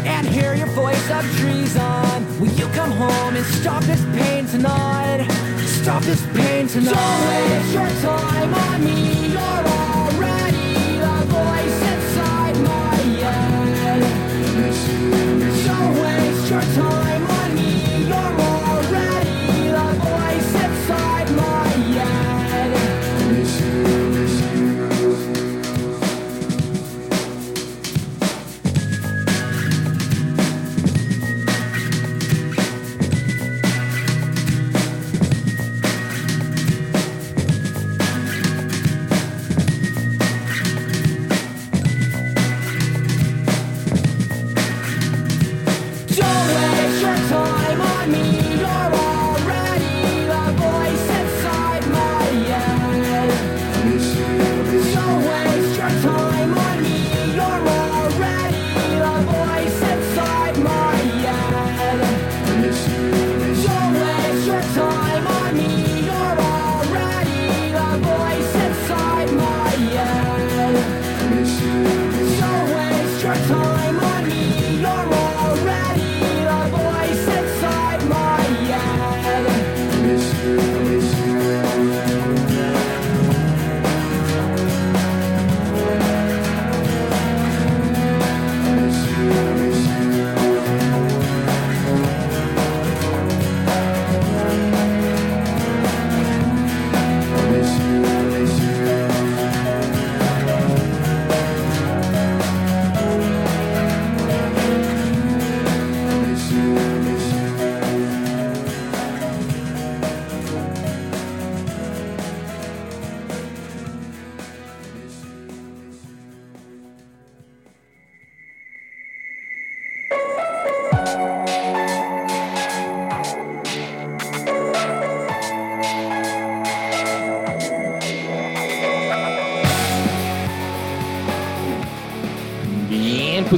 and 0.06 0.28
hear 0.28 0.54
your 0.54 0.68
voice 0.68 1.10
of 1.12 1.24
treason. 1.38 2.40
Will 2.40 2.52
you 2.52 2.68
come 2.70 2.92
home 2.92 3.36
and 3.36 3.46
stop 3.46 3.84
this 3.84 4.04
pain 4.16 4.46
tonight? 4.46 5.28
Stop 5.66 6.04
this 6.04 6.26
pain 6.34 6.68
tonight. 6.68 6.94
Don't 6.94 7.28
waste 7.28 7.74
your 7.74 7.90
time 8.02 8.54
on 8.54 8.84
me. 8.84 9.28
You're 9.28 9.69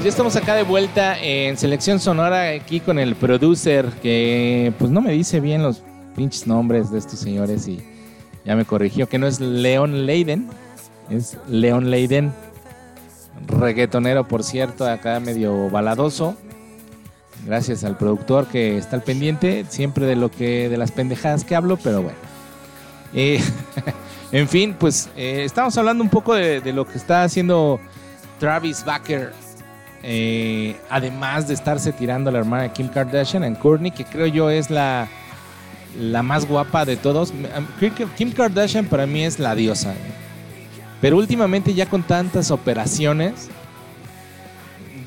pues 0.02 0.06
ya 0.06 0.10
estamos 0.18 0.36
acá 0.36 0.56
de 0.56 0.64
vuelta 0.64 1.16
en 1.22 1.56
Selección 1.58 2.00
Sonora 2.00 2.50
aquí 2.50 2.80
con 2.80 2.98
el 2.98 3.14
producer 3.14 3.86
que 4.02 4.74
pues 4.80 4.90
no 4.90 5.00
me 5.00 5.12
dice 5.12 5.40
bien 5.40 5.62
los 5.62 5.84
pinches 6.16 6.48
nombres 6.48 6.90
de 6.90 6.98
estos 6.98 7.20
señores 7.20 7.68
y 7.68 7.84
ya 8.44 8.56
me 8.56 8.66
corrigió 8.66 9.08
que 9.08 9.20
no 9.20 9.28
es 9.28 9.40
Leon 9.40 10.08
Leiden, 10.08 10.50
es 11.12 11.38
Leon 11.48 11.92
Leiden, 11.92 12.34
reggaetonero 13.46 14.28
por 14.28 14.44
cierto, 14.44 14.88
acá 14.88 15.20
medio 15.20 15.70
baladoso. 15.70 16.36
Gracias 17.46 17.84
al 17.84 17.96
productor 17.96 18.48
que 18.48 18.80
está 18.80 18.96
al 18.96 19.04
pendiente 19.04 19.68
siempre 19.70 20.08
de 20.08 20.16
lo 20.16 20.32
que 20.32 20.68
de 20.68 20.78
las 20.78 20.92
pendejadas 20.92 21.44
que 21.44 21.56
hablo, 21.56 21.78
pero 21.78 22.02
bueno. 22.02 22.18
Eh, 23.14 23.40
en 24.32 24.48
fin, 24.48 24.76
pues 24.80 25.12
eh, 25.16 25.44
estamos 25.46 25.78
hablando 25.78 26.04
un 26.04 26.10
poco 26.10 26.34
de, 26.34 26.60
de 26.60 26.74
lo 26.74 26.88
que 26.88 26.98
está 26.98 27.22
haciendo 27.22 27.80
Travis 28.40 28.84
Baker, 28.84 29.32
eh, 30.04 30.76
además 30.90 31.48
de 31.48 31.54
estarse 31.54 31.92
tirando 31.92 32.30
a 32.30 32.34
la 32.34 32.40
hermana 32.40 32.74
Kim 32.74 32.88
Kardashian 32.88 33.44
en 33.44 33.56
Courtney, 33.56 33.92
que 33.92 34.06
creo 34.06 34.28
yo 34.28 34.50
es 34.50 34.70
la, 34.70 35.08
la 36.00 36.24
más 36.24 36.48
guapa 36.48 36.86
de 36.86 36.98
todos. 36.98 37.34
Kim 38.18 38.32
Kardashian 38.32 38.86
para 38.86 39.06
mí 39.06 39.24
es 39.24 39.40
la 39.40 39.56
diosa. 39.56 39.94
Pero 41.02 41.18
últimamente 41.18 41.74
ya 41.74 41.88
con 41.88 42.04
tantas 42.04 42.52
operaciones, 42.52 43.50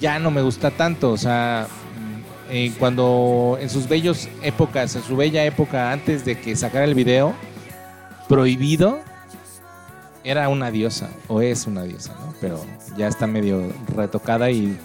ya 0.00 0.18
no 0.18 0.30
me 0.30 0.42
gusta 0.42 0.70
tanto. 0.70 1.12
O 1.12 1.16
sea, 1.16 1.68
eh, 2.50 2.72
cuando 2.78 3.58
en 3.60 3.70
sus 3.70 3.88
bellos 3.88 4.28
épocas, 4.42 4.94
en 4.96 5.02
su 5.02 5.16
bella 5.16 5.44
época 5.44 5.92
antes 5.92 6.24
de 6.24 6.38
que 6.38 6.56
sacara 6.56 6.84
el 6.84 6.94
video, 6.94 7.34
prohibido, 8.28 9.00
era 10.24 10.48
una 10.48 10.70
diosa, 10.70 11.10
o 11.28 11.40
es 11.40 11.66
una 11.66 11.82
diosa, 11.82 12.14
¿no? 12.20 12.34
Pero 12.40 12.64
ya 12.96 13.06
está 13.08 13.26
medio 13.26 13.62
retocada 13.94 14.50
y 14.50 14.76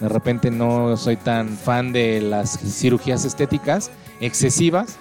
de 0.00 0.08
repente 0.08 0.50
no 0.50 0.96
soy 0.96 1.16
tan 1.16 1.48
fan 1.48 1.92
de 1.92 2.20
las 2.20 2.58
cirugías 2.58 3.24
estéticas 3.24 3.90
excesivas. 4.20 4.96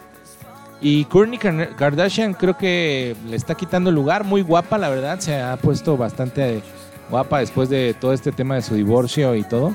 Y 0.81 1.05
Kourtney 1.05 1.39
Kar- 1.39 1.75
Kardashian 1.75 2.33
creo 2.33 2.57
que 2.57 3.15
le 3.27 3.35
está 3.35 3.55
quitando 3.55 3.89
el 3.89 3.95
lugar, 3.95 4.23
muy 4.23 4.41
guapa, 4.41 4.77
la 4.77 4.89
verdad, 4.89 5.19
se 5.19 5.39
ha 5.41 5.57
puesto 5.57 5.97
bastante 5.97 6.61
guapa 7.09 7.39
después 7.39 7.69
de 7.69 7.95
todo 7.99 8.13
este 8.13 8.31
tema 8.31 8.55
de 8.55 8.61
su 8.61 8.75
divorcio 8.75 9.33
y 9.35 9.43
todo. 9.43 9.73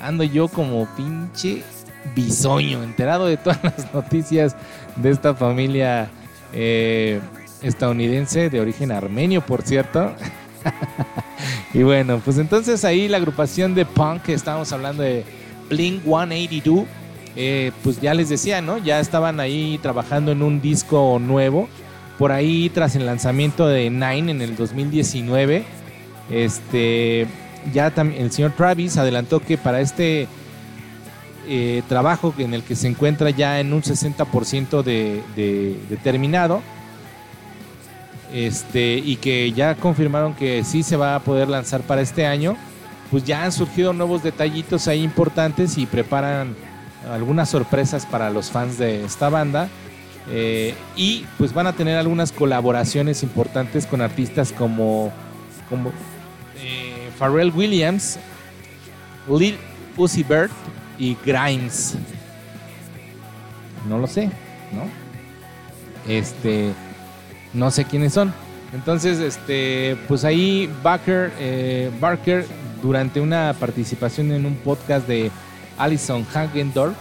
Ando 0.00 0.24
yo 0.24 0.48
como 0.48 0.86
pinche 0.96 1.62
bisoño, 2.14 2.82
enterado 2.82 3.26
de 3.26 3.36
todas 3.36 3.62
las 3.62 3.94
noticias 3.94 4.56
de 4.96 5.10
esta 5.10 5.34
familia 5.34 6.10
eh, 6.52 7.20
estadounidense 7.62 8.50
de 8.50 8.60
origen 8.60 8.92
armenio, 8.92 9.40
por 9.40 9.62
cierto. 9.62 10.14
y 11.74 11.82
bueno, 11.82 12.20
pues 12.24 12.38
entonces 12.38 12.84
ahí 12.84 13.08
la 13.08 13.16
agrupación 13.16 13.74
de 13.74 13.84
punk 13.84 14.28
estábamos 14.28 14.72
hablando 14.72 15.02
de 15.02 15.24
Blink 15.68 16.02
182, 16.02 16.84
eh, 17.34 17.72
pues 17.82 18.00
ya 18.00 18.14
les 18.14 18.28
decía, 18.28 18.60
¿no? 18.60 18.78
Ya 18.78 19.00
estaban 19.00 19.40
ahí 19.40 19.78
trabajando 19.82 20.32
en 20.32 20.42
un 20.42 20.60
disco 20.60 21.18
nuevo. 21.20 21.68
Por 22.18 22.30
ahí, 22.30 22.68
tras 22.68 22.94
el 22.94 23.06
lanzamiento 23.06 23.66
de 23.66 23.90
Nine 23.90 24.30
en 24.30 24.42
el 24.42 24.54
2019, 24.54 25.64
este, 26.30 27.26
ya 27.72 27.88
el 27.88 28.30
señor 28.30 28.52
Travis 28.52 28.96
adelantó 28.96 29.40
que 29.40 29.56
para 29.56 29.80
este 29.80 30.28
eh, 31.48 31.82
trabajo 31.88 32.34
en 32.38 32.54
el 32.54 32.62
que 32.62 32.76
se 32.76 32.86
encuentra 32.86 33.30
ya 33.30 33.60
en 33.60 33.72
un 33.72 33.82
60% 33.82 34.82
de, 34.82 35.22
de, 35.34 35.76
de 35.88 35.96
terminado, 35.96 36.62
este, 38.32 38.94
y 38.96 39.16
que 39.16 39.52
ya 39.52 39.74
confirmaron 39.74 40.34
que 40.34 40.64
sí 40.64 40.82
se 40.82 40.96
va 40.96 41.14
a 41.14 41.20
poder 41.20 41.48
lanzar 41.48 41.82
para 41.82 42.00
este 42.00 42.26
año, 42.26 42.56
pues 43.10 43.24
ya 43.24 43.44
han 43.44 43.52
surgido 43.52 43.92
nuevos 43.92 44.22
detallitos 44.22 44.88
ahí 44.88 45.02
importantes 45.02 45.76
y 45.76 45.86
preparan 45.86 46.56
algunas 47.10 47.50
sorpresas 47.50 48.06
para 48.06 48.30
los 48.30 48.50
fans 48.50 48.78
de 48.78 49.04
esta 49.04 49.28
banda. 49.28 49.68
eh, 50.30 50.74
y 50.96 51.26
pues 51.36 51.52
van 51.52 51.66
a 51.66 51.72
tener 51.72 51.98
algunas 51.98 52.30
colaboraciones 52.30 53.22
importantes 53.24 53.86
con 53.86 54.00
artistas 54.00 54.52
como, 54.52 55.12
como 55.68 55.90
eh, 56.60 57.10
Pharrell 57.18 57.50
Williams, 57.50 58.18
Lil 59.28 59.58
Uzi 59.96 60.22
Vert 60.22 60.52
y 60.98 61.16
Grimes. 61.24 61.96
No 63.88 63.98
lo 63.98 64.06
sé, 64.06 64.26
¿no? 64.72 64.88
Este, 66.06 66.72
no 67.54 67.70
sé 67.70 67.84
quiénes 67.84 68.12
son. 68.12 68.32
Entonces, 68.72 69.18
este, 69.18 69.96
pues 70.08 70.24
ahí 70.24 70.70
Barker, 70.82 71.30
eh, 71.38 71.90
Barker, 72.00 72.46
durante 72.82 73.20
una 73.20 73.54
participación 73.58 74.32
en 74.32 74.46
un 74.46 74.54
podcast 74.56 75.06
de 75.06 75.30
Alison 75.76 76.26
Hagendorf, 76.34 76.96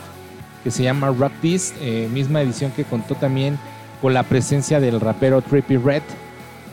que 0.63 0.71
se 0.71 0.83
llama 0.83 1.09
Rock 1.09 1.31
This, 1.41 1.73
eh, 1.79 2.09
misma 2.11 2.41
edición 2.41 2.71
que 2.71 2.83
contó 2.83 3.15
también 3.15 3.57
con 4.01 4.13
la 4.13 4.23
presencia 4.23 4.79
del 4.79 4.99
rapero 4.99 5.41
Trippy 5.41 5.77
Red, 5.77 6.03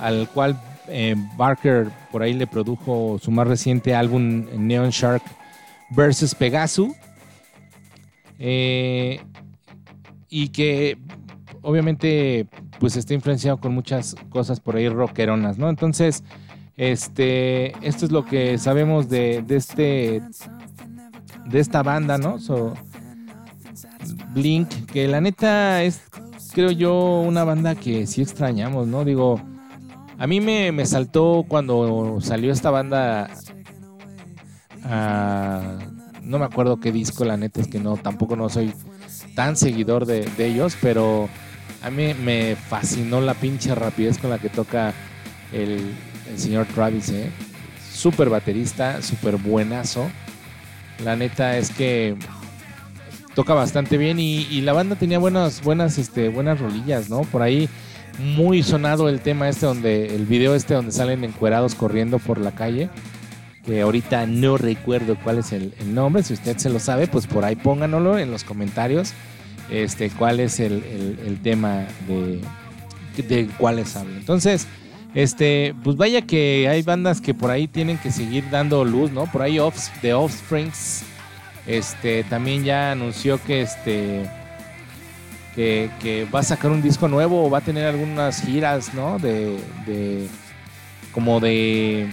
al 0.01 0.29
cual 0.29 0.61
eh, 0.89 1.15
Barker 1.37 1.89
por 2.11 2.23
ahí 2.23 2.35
le 2.35 2.47
produjo 2.47 3.19
su 3.23 3.31
más 3.31 3.47
reciente 3.47 3.95
álbum 3.95 4.47
Neon 4.57 4.91
Shark 4.91 5.23
versus 5.91 6.35
Pegasus. 6.35 6.91
Y 10.31 10.49
que 10.51 10.99
obviamente 11.63 12.47
pues 12.79 12.97
está 12.97 13.15
influenciado 13.15 13.59
con 13.59 13.75
muchas 13.75 14.15
cosas 14.31 14.61
por 14.61 14.77
ahí 14.77 14.89
rockeronas, 14.89 15.59
¿no? 15.59 15.69
Entonces, 15.69 16.23
este, 16.77 17.73
esto 17.87 18.07
es 18.07 18.13
lo 18.13 18.25
que 18.25 18.57
sabemos 18.59 19.09
de, 19.09 19.43
de 19.43 19.57
este, 19.57 20.23
de 21.47 21.59
esta 21.59 21.83
banda, 21.83 22.19
¿no? 22.19 22.39
So, 22.39 22.75
Blink, 24.33 24.69
que 24.87 25.09
la 25.09 25.21
neta 25.21 25.83
es, 25.83 26.03
creo 26.53 26.71
yo, 26.71 27.21
una 27.21 27.45
banda 27.45 27.75
que 27.75 28.07
sí 28.07 28.23
extrañamos, 28.23 28.87
¿no? 28.87 29.05
Digo, 29.05 29.41
a 30.19 30.27
mí 30.27 30.41
me, 30.41 30.71
me 30.73 30.87
saltó 30.87 31.45
cuando 31.49 32.19
salió 32.21 32.53
esta 32.53 32.71
banda, 32.71 33.29
ah, 34.85 35.79
no 36.23 36.39
me 36.39 36.45
acuerdo 36.45 36.79
qué 36.79 36.93
disco, 36.93 37.25
la 37.25 37.37
neta 37.37 37.61
es 37.61 37.69
que 37.69 37.81
no, 37.81 37.97
tampoco 37.97 38.37
no 38.37 38.49
soy 38.49 38.73
tan 39.35 39.57
seguidor 39.57 40.07
de, 40.07 40.27
de 40.37 40.47
ellos, 40.47 40.77
pero 40.81 41.29
a 41.83 41.91
mí 41.91 42.15
me 42.15 42.57
fascinó 42.57 43.21
la 43.21 43.35
pinche 43.35 43.75
rapidez 43.75 44.19
con 44.19 44.31
la 44.31 44.39
que 44.39 44.49
toca 44.49 44.93
el, 45.53 45.95
señor 46.37 46.67
Travis, 46.67 47.11
¿eh? 47.11 47.31
Súper 47.93 48.29
baterista, 48.29 49.03
súper 49.03 49.37
buenazo. 49.37 50.09
La 51.05 51.17
neta 51.17 51.57
es 51.57 51.71
que 51.71 52.17
toca 53.35 53.55
bastante 53.55 53.97
bien 53.97 54.19
y, 54.19 54.61
la 54.61 54.73
banda 54.73 54.97
tenía 54.97 55.19
buenas, 55.19 55.63
buenas, 55.63 55.99
este, 55.99 56.29
buenas 56.29 56.61
rolillas, 56.61 57.09
¿no? 57.09 57.23
Por 57.23 57.43
ahí 57.43 57.69
muy 58.19 58.63
sonado 58.63 59.09
el 59.09 59.21
tema 59.21 59.49
este 59.49 59.67
donde, 59.67 60.15
el 60.15 60.27
video 60.27 60.55
este 60.55 60.75
donde 60.75 60.93
salen 60.93 61.25
encuerados 61.25 61.75
corriendo 61.75 62.19
por 62.19 62.39
la 62.39 62.53
calle. 62.53 62.91
Que 63.65 63.83
ahorita 63.83 64.27
no 64.27 64.57
recuerdo 64.57 65.17
cuál 65.23 65.39
es 65.39 65.53
el, 65.53 65.75
el 65.79 65.95
nombre. 65.95 66.23
Si 66.23 66.35
usted 66.35 66.57
se 66.57 66.71
lo 66.71 66.81
sabe, 66.81 67.07
pues 67.07 67.27
por 67.27 67.45
ahí 67.45 67.55
pónganoslo 67.55 68.19
en 68.19 68.31
los 68.31 68.43
comentarios. 68.43 69.13
Este, 69.71 70.11
cuál 70.11 70.41
es 70.41 70.61
el, 70.61 70.83
el- 71.27 71.39
tema 71.43 71.87
de, 72.07 72.41
de 73.23 73.47
cuáles 73.59 73.95
hablo. 73.97 74.17
Entonces, 74.17 74.67
este, 75.15 75.75
pues 75.85 75.97
vaya 75.97 76.23
que 76.23 76.69
hay 76.69 76.83
bandas 76.83 77.21
que 77.21 77.35
por 77.35 77.51
ahí 77.51 77.69
tienen 77.69 77.99
que 77.99 78.11
seguir 78.11 78.49
dando 78.51 78.85
luz, 78.85 79.11
¿no? 79.11 79.25
Por 79.31 79.43
ahí 79.43 79.57
Offs- 79.59 79.91
The 80.01 80.15
Offsprings, 80.15 81.03
este, 81.67 82.25
también 82.25 82.65
ya 82.65 82.93
anunció 82.93 83.43
que 83.43 83.63
este, 83.63 84.29
que 85.55 86.27
va 86.33 86.41
a 86.41 86.45
sacar 86.45 86.71
un 86.71 86.83
disco 86.83 87.09
nuevo 87.09 87.45
o 87.45 87.51
va 87.51 87.59
a 87.59 87.63
tener 87.63 87.85
algunas 87.87 88.41
giras, 88.43 88.95
¿no? 88.95 89.19
De, 89.19 89.59
de 89.87 90.29
como 91.13 91.41
de 91.41 92.09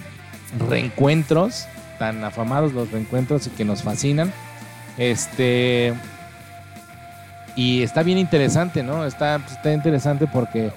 reencuentros, 0.67 1.67
tan 1.99 2.23
afamados 2.23 2.73
los 2.73 2.91
reencuentros 2.91 3.47
y 3.47 3.51
que 3.51 3.63
nos 3.65 3.83
fascinan. 3.83 4.33
Este, 4.97 5.93
y 7.55 7.81
está 7.81 8.03
bien 8.03 8.17
interesante, 8.17 8.83
¿no? 8.83 9.05
Está, 9.05 9.39
pues, 9.39 9.53
está 9.53 9.73
interesante 9.73 10.27
porque 10.27 10.71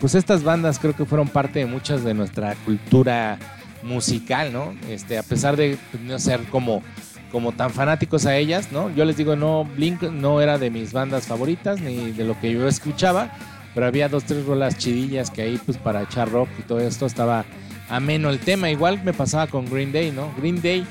pues 0.00 0.14
estas 0.14 0.42
bandas 0.42 0.78
creo 0.78 0.96
que 0.96 1.04
fueron 1.04 1.28
parte 1.28 1.60
de 1.60 1.66
muchas 1.66 2.02
de 2.02 2.14
nuestra 2.14 2.56
cultura 2.64 3.38
musical, 3.82 4.52
¿no? 4.52 4.74
Este, 4.88 5.18
a 5.18 5.22
pesar 5.22 5.56
de 5.56 5.78
pues, 5.90 6.02
no 6.02 6.18
ser 6.18 6.40
como, 6.44 6.82
como 7.30 7.52
tan 7.52 7.70
fanáticos 7.70 8.26
a 8.26 8.36
ellas, 8.36 8.72
¿no? 8.72 8.90
Yo 8.94 9.04
les 9.04 9.16
digo, 9.16 9.36
no, 9.36 9.64
Blink 9.64 10.02
no 10.02 10.40
era 10.40 10.58
de 10.58 10.70
mis 10.70 10.92
bandas 10.92 11.26
favoritas 11.26 11.80
ni 11.80 12.12
de 12.12 12.24
lo 12.24 12.38
que 12.40 12.52
yo 12.52 12.66
escuchaba, 12.66 13.30
pero 13.74 13.86
había 13.86 14.08
dos, 14.08 14.24
tres 14.24 14.44
rolas 14.44 14.76
chidillas 14.78 15.30
que 15.30 15.42
ahí 15.42 15.60
pues 15.64 15.78
para 15.78 16.02
echar 16.02 16.30
rock 16.30 16.48
y 16.58 16.62
todo 16.62 16.80
esto 16.80 17.06
estaba 17.06 17.44
ameno 17.88 18.30
el 18.30 18.38
tema. 18.38 18.70
Igual 18.70 19.02
me 19.04 19.12
pasaba 19.12 19.46
con 19.46 19.66
Green 19.66 19.92
Day, 19.92 20.10
¿no? 20.10 20.32
Green 20.36 20.60
Day, 20.60 20.86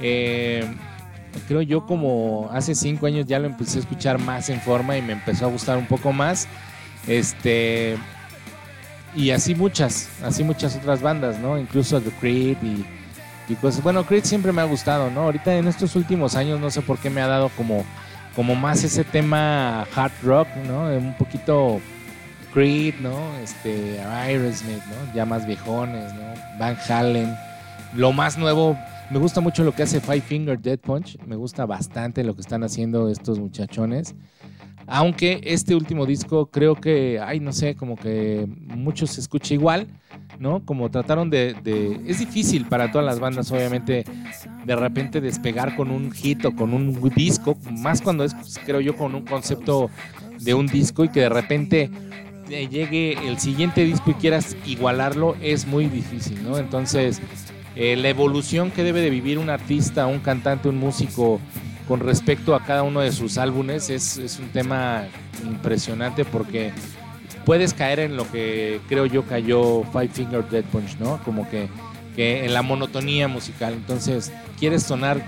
eh, 0.00 0.64
creo 1.46 1.62
yo 1.62 1.86
como 1.86 2.48
hace 2.52 2.74
cinco 2.74 3.06
años 3.06 3.26
ya 3.26 3.38
lo 3.38 3.46
empecé 3.46 3.78
a 3.78 3.80
escuchar 3.80 4.18
más 4.18 4.48
en 4.50 4.60
forma 4.60 4.96
y 4.96 5.02
me 5.02 5.12
empezó 5.12 5.46
a 5.46 5.48
gustar 5.48 5.76
un 5.78 5.86
poco 5.86 6.12
más. 6.12 6.48
Este, 7.06 7.96
y 9.14 9.30
así 9.30 9.54
muchas, 9.54 10.08
así 10.22 10.42
muchas 10.42 10.76
otras 10.76 11.02
bandas, 11.02 11.38
¿no? 11.38 11.58
Incluso 11.58 12.00
The 12.00 12.10
Creed 12.10 12.56
y, 12.62 12.84
y 13.48 13.54
cosas. 13.56 13.82
Bueno, 13.82 14.04
Creed 14.04 14.24
siempre 14.24 14.52
me 14.52 14.62
ha 14.62 14.64
gustado, 14.64 15.10
¿no? 15.10 15.22
Ahorita 15.22 15.54
en 15.54 15.68
estos 15.68 15.96
últimos 15.96 16.34
años 16.34 16.60
no 16.60 16.70
sé 16.70 16.82
por 16.82 16.98
qué 16.98 17.10
me 17.10 17.20
ha 17.20 17.26
dado 17.26 17.50
como, 17.50 17.84
como 18.34 18.54
más 18.54 18.82
ese 18.82 19.04
tema 19.04 19.86
hard 19.94 20.12
rock, 20.22 20.48
¿no? 20.66 20.86
Un 20.88 21.14
poquito 21.16 21.80
Creed, 22.52 22.94
¿no? 23.00 23.36
Este, 23.42 24.00
Aerosmith, 24.00 24.84
¿no? 24.86 25.14
Ya 25.14 25.24
más 25.24 25.46
viejones, 25.46 26.12
¿no? 26.14 26.22
Van 26.58 26.76
Halen. 26.88 27.36
Lo 27.94 28.12
más 28.12 28.38
nuevo, 28.38 28.76
me 29.10 29.18
gusta 29.18 29.40
mucho 29.40 29.64
lo 29.64 29.72
que 29.72 29.82
hace 29.82 30.00
Five 30.00 30.22
Finger 30.22 30.58
Dead 30.60 30.78
Punch. 30.78 31.18
Me 31.26 31.36
gusta 31.36 31.66
bastante 31.66 32.24
lo 32.24 32.34
que 32.34 32.40
están 32.40 32.62
haciendo 32.64 33.08
estos 33.08 33.38
muchachones. 33.38 34.14
Aunque 34.86 35.40
este 35.44 35.74
último 35.74 36.04
disco 36.04 36.46
creo 36.50 36.74
que, 36.74 37.18
ay, 37.18 37.40
no 37.40 37.52
sé, 37.52 37.74
como 37.74 37.96
que 37.96 38.46
mucho 38.48 39.06
se 39.06 39.20
escucha 39.20 39.54
igual, 39.54 39.86
¿no? 40.38 40.62
Como 40.64 40.90
trataron 40.90 41.30
de, 41.30 41.54
de- 41.64 42.00
Es 42.06 42.18
difícil 42.18 42.66
para 42.66 42.90
todas 42.92 43.06
las 43.06 43.18
bandas, 43.18 43.50
obviamente, 43.50 44.04
de 44.66 44.76
repente 44.76 45.22
despegar 45.22 45.74
con 45.74 45.90
un 45.90 46.12
hit 46.12 46.44
o 46.44 46.54
con 46.54 46.74
un 46.74 47.00
disco, 47.16 47.56
más 47.70 48.02
cuando 48.02 48.24
es, 48.24 48.34
creo 48.66 48.80
yo, 48.80 48.94
con 48.96 49.14
un 49.14 49.24
concepto 49.24 49.90
de 50.40 50.52
un 50.52 50.66
disco 50.66 51.04
y 51.04 51.08
que 51.08 51.20
de 51.20 51.28
repente 51.30 51.90
eh, 52.50 52.68
llegue 52.68 53.12
el 53.26 53.38
siguiente 53.38 53.84
disco 53.84 54.10
y 54.10 54.14
quieras 54.14 54.54
igualarlo, 54.66 55.34
es 55.40 55.66
muy 55.66 55.86
difícil, 55.86 56.42
¿no? 56.42 56.58
Entonces, 56.58 57.22
eh, 57.76 57.96
la 57.96 58.08
evolución 58.08 58.70
que 58.70 58.84
debe 58.84 59.00
de 59.00 59.10
vivir 59.10 59.38
un 59.38 59.50
artista, 59.50 60.06
un 60.06 60.20
cantante, 60.20 60.68
un 60.68 60.78
músico 60.78 61.40
con 61.88 62.00
respecto 62.00 62.54
a 62.54 62.64
cada 62.64 62.82
uno 62.82 63.00
de 63.00 63.12
sus 63.12 63.36
álbumes 63.36 63.90
es, 63.90 64.38
un 64.40 64.48
tema 64.48 65.04
impresionante 65.44 66.24
porque 66.24 66.72
puedes 67.44 67.74
caer 67.74 67.98
en 67.98 68.16
lo 68.16 68.30
que 68.30 68.80
creo 68.88 69.06
yo 69.06 69.24
cayó 69.24 69.82
Five 69.92 70.08
Finger 70.08 70.48
Dead 70.48 70.64
Punch, 70.64 70.96
¿no? 70.98 71.20
Como 71.24 71.48
que, 71.50 71.68
en 72.16 72.54
la 72.54 72.62
monotonía 72.62 73.26
musical. 73.26 73.74
Entonces, 73.74 74.32
quieres 74.58 74.84
sonar 74.84 75.20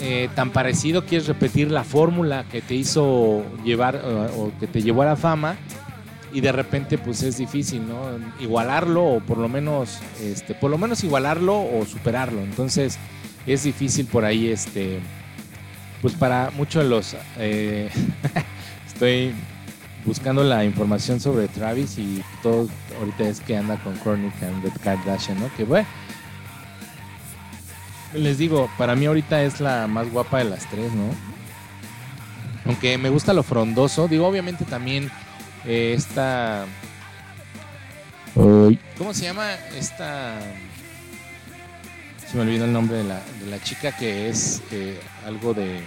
eh, 0.00 0.30
tan 0.34 0.50
parecido, 0.50 1.04
quieres 1.04 1.28
repetir 1.28 1.70
la 1.70 1.84
fórmula 1.84 2.44
que 2.50 2.62
te 2.62 2.74
hizo 2.74 3.44
llevar 3.62 3.96
o, 3.96 4.44
o 4.44 4.52
que 4.58 4.66
te 4.66 4.80
llevó 4.80 5.02
a 5.02 5.06
la 5.06 5.16
fama 5.16 5.56
y 6.32 6.40
de 6.40 6.52
repente 6.52 6.98
pues 6.98 7.22
es 7.22 7.38
difícil, 7.38 7.86
¿no? 7.86 8.18
Igualarlo 8.40 9.04
o 9.04 9.20
por 9.20 9.38
lo 9.38 9.48
menos, 9.48 10.00
este, 10.22 10.54
por 10.54 10.70
lo 10.70 10.78
menos 10.78 11.04
igualarlo 11.04 11.56
o 11.56 11.84
superarlo. 11.86 12.40
Entonces 12.40 12.98
es 13.46 13.62
difícil 13.62 14.06
por 14.06 14.24
ahí, 14.24 14.48
este, 14.48 15.00
pues 16.02 16.14
para 16.14 16.50
muchos 16.56 16.82
de 16.82 16.88
los, 16.88 17.16
eh, 17.38 17.90
estoy 18.86 19.32
buscando 20.04 20.44
la 20.44 20.64
información 20.64 21.20
sobre 21.20 21.48
Travis 21.48 21.98
y 21.98 22.22
todo 22.42 22.68
ahorita 22.98 23.24
es 23.24 23.40
que 23.40 23.56
anda 23.56 23.76
con 23.82 23.96
Kourtney 23.98 24.30
Kardashian, 24.82 25.40
¿no? 25.40 25.50
Que 25.56 25.64
bueno, 25.64 25.86
les 28.14 28.38
digo, 28.38 28.70
para 28.78 28.94
mí 28.94 29.06
ahorita 29.06 29.42
es 29.42 29.60
la 29.60 29.86
más 29.86 30.10
guapa 30.10 30.38
de 30.38 30.44
las 30.44 30.68
tres, 30.70 30.92
¿no? 30.92 31.10
Aunque 32.64 32.98
me 32.98 33.10
gusta 33.10 33.32
lo 33.32 33.42
frondoso, 33.42 34.08
digo, 34.08 34.26
obviamente 34.26 34.64
también 34.64 35.10
eh, 35.66 35.94
esta... 35.96 36.66
¿Cómo 38.34 39.14
se 39.14 39.24
llama? 39.24 39.54
Esta... 39.76 40.38
Se 42.26 42.36
me 42.36 42.42
olvidó 42.42 42.64
el 42.64 42.72
nombre 42.72 42.98
de 42.98 43.04
la, 43.04 43.20
de 43.40 43.46
la 43.50 43.62
chica 43.62 43.96
que 43.96 44.28
es 44.28 44.62
eh, 44.72 45.00
algo 45.24 45.54
de... 45.54 45.80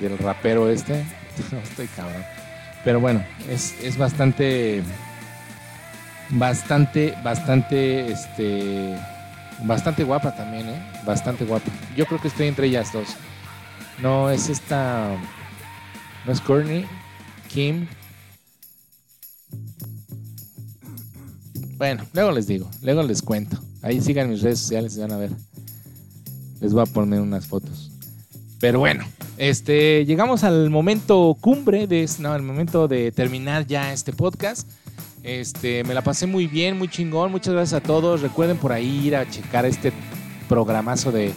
del 0.00 0.18
rapero 0.18 0.68
este. 0.68 1.04
No 1.52 1.58
estoy 1.58 1.86
cabrón. 1.88 2.24
Pero 2.84 3.00
bueno, 3.00 3.24
es, 3.48 3.74
es 3.82 3.96
bastante... 3.96 4.82
Bastante, 6.30 7.14
bastante, 7.22 8.10
este... 8.10 8.96
Bastante 9.64 10.04
guapa 10.04 10.34
también, 10.34 10.68
¿eh? 10.68 10.82
Bastante 11.04 11.44
guapa. 11.44 11.70
Yo 11.96 12.06
creo 12.06 12.20
que 12.20 12.28
estoy 12.28 12.48
entre 12.48 12.66
ellas 12.66 12.92
dos. 12.92 13.16
No, 14.00 14.30
es 14.30 14.48
esta... 14.48 15.08
No 16.24 16.32
es 16.32 16.40
Courtney. 16.40 16.86
Kim. 17.48 17.86
Bueno, 21.82 22.04
luego 22.12 22.30
les 22.30 22.46
digo, 22.46 22.70
luego 22.80 23.02
les 23.02 23.22
cuento. 23.22 23.58
Ahí 23.82 24.00
sigan 24.00 24.30
mis 24.30 24.40
redes 24.40 24.60
sociales 24.60 24.96
y 24.96 25.00
van 25.00 25.10
a 25.10 25.16
ver. 25.16 25.30
Les 26.60 26.72
voy 26.72 26.80
a 26.80 26.86
poner 26.86 27.20
unas 27.20 27.48
fotos. 27.48 27.90
Pero 28.60 28.78
bueno, 28.78 29.04
este, 29.36 30.06
llegamos 30.06 30.44
al 30.44 30.70
momento 30.70 31.36
cumbre 31.40 31.88
de, 31.88 32.08
no, 32.20 32.34
al 32.34 32.42
momento 32.42 32.86
de 32.86 33.10
terminar 33.10 33.66
ya 33.66 33.92
este 33.92 34.12
podcast. 34.12 34.68
Este, 35.24 35.82
me 35.82 35.92
la 35.92 36.02
pasé 36.02 36.28
muy 36.28 36.46
bien, 36.46 36.78
muy 36.78 36.86
chingón. 36.86 37.32
Muchas 37.32 37.52
gracias 37.52 37.80
a 37.80 37.84
todos. 37.84 38.20
Recuerden 38.22 38.58
por 38.58 38.70
ahí 38.70 39.08
ir 39.08 39.16
a 39.16 39.28
checar 39.28 39.66
este 39.66 39.92
programazo 40.48 41.10
de 41.10 41.32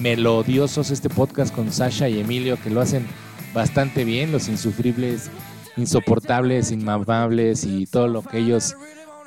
Melodiosos, 0.00 0.90
este 0.90 1.08
podcast 1.08 1.54
con 1.54 1.70
Sasha 1.70 2.08
y 2.08 2.18
Emilio 2.18 2.58
que 2.60 2.68
lo 2.68 2.80
hacen 2.80 3.06
bastante 3.54 4.04
bien. 4.04 4.32
Los 4.32 4.48
insufribles, 4.48 5.30
insoportables, 5.76 6.72
inmamables 6.72 7.62
y 7.62 7.86
todo 7.86 8.08
lo 8.08 8.22
que 8.22 8.38
ellos 8.38 8.74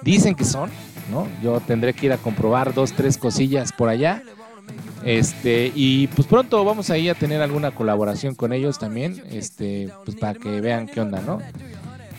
dicen 0.02 0.36
que 0.36 0.46
son, 0.46 0.70
¿no? 1.12 1.28
Yo 1.42 1.60
tendré 1.60 1.94
que 1.94 2.08
ir 2.08 2.14
a 2.14 2.18
comprobar 2.18 2.74
dos, 2.74 2.94
tres 2.94 3.18
cosillas 3.18 3.72
por 3.72 3.90
allá. 3.90 4.24
Este, 5.04 5.72
y 5.74 6.08
pues 6.08 6.28
pronto 6.28 6.64
vamos 6.66 6.90
a 6.90 6.98
ir 6.98 7.12
a 7.12 7.16
tener 7.16 7.42
alguna 7.42 7.72
colaboración 7.72 8.36
con 8.36 8.52
ellos 8.52 8.80
también, 8.80 9.24
este, 9.30 9.90
pues 10.04 10.18
para 10.18 10.38
que 10.38 10.60
vean 10.60 10.88
qué 10.88 11.00
onda, 11.00 11.22
¿no? 11.22 11.40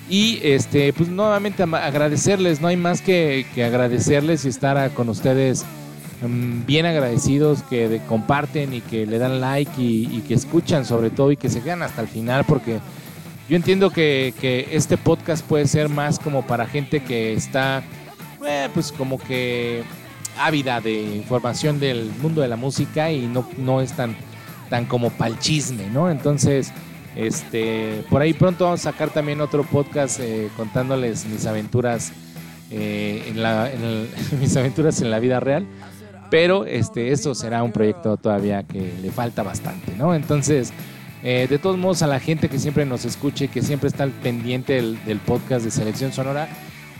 Y 0.09 0.41
este, 0.43 0.93
pues 0.95 1.11
nuevamente 1.11 1.63
agradecerles, 1.65 2.63
no 2.63 2.69
hay 2.69 2.79
más 2.79 3.03
que, 3.03 3.45
que 3.55 3.65
agradecerles 3.65 4.47
y 4.47 4.49
estar 4.49 4.91
con 4.93 5.11
ustedes 5.11 5.67
mm, 6.23 6.65
bien 6.65 6.87
agradecidos 6.87 7.63
que 7.65 8.01
comparten 8.09 8.73
y 8.73 8.81
que 8.81 9.05
le 9.05 9.19
dan 9.19 9.43
like 9.43 9.71
y, 9.77 10.09
y 10.11 10.25
que 10.27 10.33
escuchan 10.33 10.87
sobre 10.87 11.11
todo 11.11 11.31
y 11.31 11.37
que 11.37 11.51
se 11.51 11.61
quedan 11.61 11.83
hasta 11.83 12.01
el 12.01 12.09
final 12.09 12.45
porque 12.45 12.79
yo 13.49 13.57
entiendo 13.57 13.91
que, 13.91 14.69
este 14.71 14.97
podcast 14.97 15.45
puede 15.45 15.67
ser 15.67 15.89
más 15.89 16.19
como 16.19 16.47
para 16.47 16.67
gente 16.67 17.01
que 17.01 17.33
está, 17.33 17.83
eh, 18.47 18.69
pues 18.75 18.93
como 18.93 19.19
que 19.19 19.83
ávida 20.39 20.81
de 20.81 21.17
información 21.17 21.81
del 21.81 22.11
mundo 22.21 22.43
de 22.43 22.49
la 22.49 22.57
música 22.57 23.11
y 23.11 23.27
no, 23.27 23.49
no 23.57 23.81
es 23.81 23.93
tan, 23.93 24.15
tan 24.69 24.85
como 24.85 25.11
pa'l 25.11 25.39
chisme, 25.39 25.89
¿no? 25.89 26.11
Entonces, 26.11 26.73
este, 27.17 28.05
por 28.11 28.23
ahí 28.23 28.33
pronto 28.33 28.65
vamos 28.65 28.87
a 28.87 28.93
sacar 28.93 29.11
también 29.11 29.41
otro 29.41 29.65
podcast 29.65 30.21
eh, 30.21 30.51
contándoles 30.57 31.27
mis 31.27 31.47
aventuras 31.47 32.13
eh, 32.71 33.25
en 33.29 33.43
la, 33.43 33.71
mis 34.41 34.57
aventuras 34.57 35.01
en 35.01 35.11
la 35.11 35.19
vida 35.19 35.41
real. 35.41 35.67
Pero 36.31 36.67
este, 36.67 37.11
esto 37.11 37.35
será 37.35 37.63
un 37.63 37.73
proyecto 37.73 38.19
todavía 38.19 38.63
que 38.63 38.93
le 39.01 39.11
falta 39.11 39.43
bastante, 39.43 39.95
¿no? 39.97 40.15
Entonces, 40.15 40.75
Eh, 41.25 41.47
de 41.51 41.59
todos 41.59 41.77
modos, 41.77 42.03
a 42.03 42.07
la 42.07 42.21
gente 42.21 42.49
que 42.49 42.59
siempre 42.59 42.87
nos 42.87 43.05
escuche, 43.05 43.49
que 43.49 43.63
siempre 43.63 43.89
está 43.89 44.05
al 44.05 44.11
pendiente 44.13 44.75
del, 44.75 45.19
podcast 45.27 45.65
de 45.65 45.71
Selección 45.71 46.13
Sonora, 46.13 46.49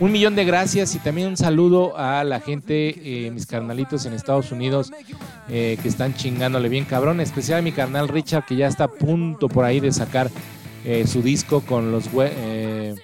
un 0.01 0.13
millón 0.13 0.35
de 0.37 0.45
gracias 0.45 0.95
y 0.95 0.99
también 0.99 1.29
un 1.29 1.37
saludo 1.37 1.97
a 1.97 2.23
la 2.25 2.41
gente, 2.41 3.27
eh, 3.27 3.31
mis 3.31 3.47
carnalitos 3.47 4.07
en 4.07 4.13
Estados 4.15 4.53
Unidos, 4.53 4.93
eh, 5.49 5.77
que 5.83 5.89
están 5.89 6.15
chingándole 6.15 6.69
bien 6.69 6.85
cabrón. 6.85 7.21
Especial 7.21 7.61
a 7.61 7.63
mi 7.63 7.73
carnal 7.73 8.09
Richard, 8.09 8.45
que 8.47 8.57
ya 8.57 8.69
está 8.69 8.85
a 8.85 8.89
punto 8.89 9.49
por 9.49 9.65
ahí 9.65 9.81
de 9.81 9.93
sacar 9.93 10.31
eh, 10.85 11.07
su 11.07 11.23
disco 11.23 11.61
con 11.63 11.91
los 11.93 12.13
we- 12.13 12.95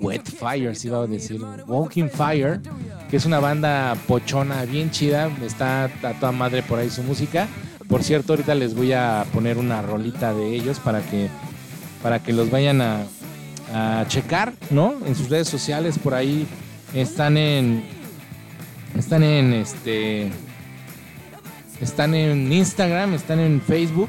Wet 0.00 0.24
Fire, 0.24 0.74
si 0.74 0.88
iba 0.88 0.98
a 1.02 1.06
decir, 1.06 1.40
Walking 1.68 2.08
Fire, 2.08 2.60
que 3.08 3.16
es 3.16 3.26
una 3.26 3.38
banda 3.38 3.96
pochona 4.08 4.64
bien 4.64 4.90
chida. 4.90 5.30
Está 5.44 5.84
a 5.84 6.12
toda 6.18 6.32
madre 6.32 6.62
por 6.62 6.78
ahí 6.80 6.90
su 6.90 7.02
música. 7.04 7.46
Por 7.88 8.02
cierto, 8.02 8.32
ahorita 8.32 8.54
les 8.54 8.74
voy 8.74 8.92
a 8.92 9.24
poner 9.32 9.58
una 9.58 9.82
rolita 9.82 10.34
de 10.34 10.54
ellos 10.54 10.78
para 10.78 11.00
que, 11.02 11.28
para 12.02 12.22
que 12.22 12.32
los 12.32 12.50
vayan 12.50 12.80
a, 12.80 13.04
a 13.72 14.04
checar, 14.08 14.52
¿no? 14.70 14.94
En 15.06 15.14
sus 15.14 15.28
redes 15.28 15.48
sociales 15.48 15.98
por 15.98 16.14
ahí 16.14 16.46
están 16.94 17.36
en 17.36 17.84
están 18.96 19.22
en 19.22 19.52
este 19.52 20.30
están 21.80 22.14
en 22.14 22.52
Instagram, 22.52 23.14
están 23.14 23.40
en 23.40 23.60
Facebook 23.60 24.08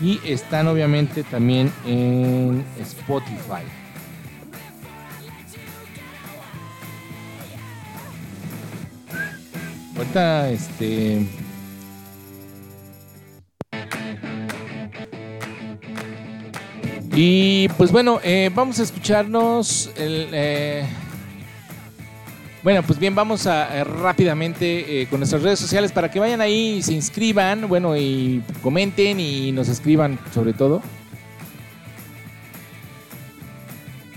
y 0.00 0.20
están 0.24 0.68
obviamente 0.68 1.22
también 1.24 1.72
en 1.84 2.64
Spotify. 2.80 3.64
Ahorita 9.96 10.48
este 10.50 11.26
Y 17.20 17.68
pues 17.70 17.90
bueno, 17.90 18.20
eh, 18.22 18.48
vamos 18.54 18.78
a 18.78 18.84
escucharnos 18.84 19.90
el, 19.96 20.28
eh, 20.32 20.86
bueno, 22.62 22.84
pues 22.84 22.96
bien, 23.00 23.12
vamos 23.12 23.48
a 23.48 23.76
eh, 23.76 23.82
rápidamente 23.82 25.02
eh, 25.02 25.06
con 25.08 25.18
nuestras 25.18 25.42
redes 25.42 25.58
sociales 25.58 25.90
para 25.90 26.12
que 26.12 26.20
vayan 26.20 26.40
ahí 26.40 26.76
y 26.76 26.82
se 26.84 26.92
inscriban, 26.92 27.66
bueno, 27.66 27.96
y 27.96 28.40
comenten 28.62 29.18
y 29.18 29.50
nos 29.50 29.68
escriban 29.68 30.16
sobre 30.32 30.52
todo. 30.52 30.80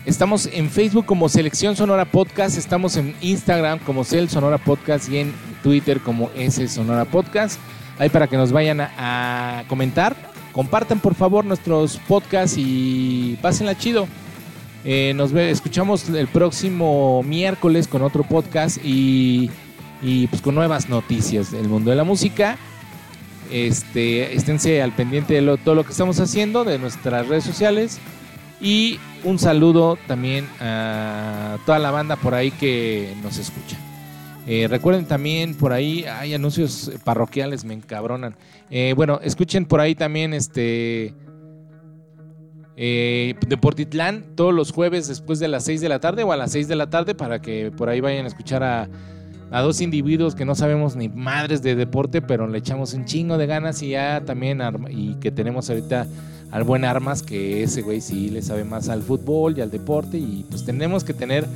Estamos 0.05 0.47
en 0.53 0.69
Facebook 0.69 1.07
como 1.07 1.27
Selección 1.27 1.75
Sonora 1.75 2.05
Podcast, 2.05 2.55
estamos 2.55 2.97
en 2.97 3.15
Instagram 3.21 3.79
como 3.79 4.03
Cel 4.03 4.29
Sonora 4.29 4.59
Podcast 4.59 5.09
y 5.09 5.17
en 5.17 5.33
Twitter 5.63 6.01
como 6.01 6.29
S 6.35 6.67
Sonora 6.67 7.05
Podcast. 7.05 7.59
Ahí 7.97 8.09
para 8.09 8.27
que 8.27 8.37
nos 8.37 8.51
vayan 8.51 8.79
a, 8.79 9.59
a 9.59 9.63
comentar. 9.67 10.30
Compartan 10.53 10.99
por 10.99 11.15
favor 11.15 11.45
nuestros 11.45 11.97
podcasts 12.07 12.57
y 12.57 13.37
pásenla 13.41 13.77
chido. 13.77 14.07
Eh, 14.83 15.13
nos 15.15 15.31
escuchamos 15.33 16.09
el 16.09 16.27
próximo 16.27 17.21
miércoles 17.23 17.87
con 17.87 18.01
otro 18.01 18.23
podcast 18.23 18.77
y, 18.83 19.49
y, 20.01 20.27
pues 20.27 20.41
con 20.41 20.55
nuevas 20.55 20.89
noticias 20.89 21.51
del 21.51 21.67
mundo 21.69 21.91
de 21.91 21.95
la 21.95 22.03
música. 22.03 22.57
Este, 23.51 24.35
esténse 24.35 24.81
al 24.81 24.91
pendiente 24.93 25.33
de 25.35 25.41
lo- 25.41 25.57
todo 25.57 25.75
lo 25.75 25.83
que 25.83 25.91
estamos 25.91 26.19
haciendo, 26.19 26.63
de 26.63 26.79
nuestras 26.79 27.27
redes 27.27 27.43
sociales. 27.43 27.99
Y 28.59 28.99
un 29.23 29.39
saludo 29.39 29.97
también 30.07 30.47
a 30.59 31.57
toda 31.65 31.79
la 31.79 31.91
banda 31.91 32.15
por 32.15 32.33
ahí 32.33 32.51
que 32.51 33.13
nos 33.23 33.37
escucha. 33.37 33.77
Eh, 34.53 34.67
recuerden 34.67 35.05
también 35.05 35.55
por 35.55 35.71
ahí, 35.71 36.03
hay 36.03 36.33
anuncios 36.33 36.91
parroquiales, 37.05 37.63
me 37.63 37.73
encabronan. 37.73 38.35
Eh, 38.69 38.93
bueno, 38.97 39.21
escuchen 39.23 39.63
por 39.63 39.79
ahí 39.79 39.95
también 39.95 40.33
este 40.33 41.13
eh, 42.75 43.35
Deportitlán 43.47 44.35
todos 44.35 44.53
los 44.53 44.73
jueves 44.73 45.07
después 45.07 45.39
de 45.39 45.47
las 45.47 45.63
6 45.63 45.79
de 45.79 45.87
la 45.87 46.01
tarde 46.01 46.23
o 46.23 46.33
a 46.33 46.35
las 46.35 46.51
6 46.51 46.67
de 46.67 46.75
la 46.75 46.89
tarde 46.89 47.15
para 47.15 47.41
que 47.41 47.71
por 47.71 47.87
ahí 47.87 48.01
vayan 48.01 48.25
a 48.25 48.27
escuchar 48.27 48.61
a, 48.61 48.89
a 49.51 49.61
dos 49.61 49.79
individuos 49.79 50.35
que 50.35 50.43
no 50.43 50.53
sabemos 50.53 50.97
ni 50.97 51.07
madres 51.07 51.61
de 51.61 51.75
deporte, 51.75 52.21
pero 52.21 52.45
le 52.45 52.57
echamos 52.57 52.93
un 52.93 53.05
chingo 53.05 53.37
de 53.37 53.47
ganas 53.47 53.81
y 53.81 53.91
ya 53.91 54.21
también 54.25 54.61
y 54.89 55.15
que 55.15 55.31
tenemos 55.31 55.69
ahorita 55.69 56.07
al 56.51 56.65
buen 56.65 56.83
Armas, 56.83 57.23
que 57.23 57.63
ese 57.63 57.83
güey 57.83 58.01
sí 58.01 58.29
le 58.29 58.41
sabe 58.41 58.65
más 58.65 58.89
al 58.89 59.01
fútbol 59.01 59.57
y 59.57 59.61
al 59.61 59.71
deporte 59.71 60.17
y 60.17 60.45
pues 60.49 60.65
tenemos 60.65 61.05
que 61.05 61.13
tener 61.13 61.47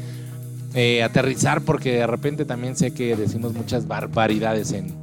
eh, 0.76 1.02
aterrizar 1.02 1.62
porque 1.62 1.94
de 1.94 2.06
repente 2.06 2.46
también 2.46 2.76
sé 2.76 2.94
que 2.94 3.16
decimos 3.16 3.54
muchas 3.54 3.88
barbaridades 3.88 4.74
en, 4.74 4.94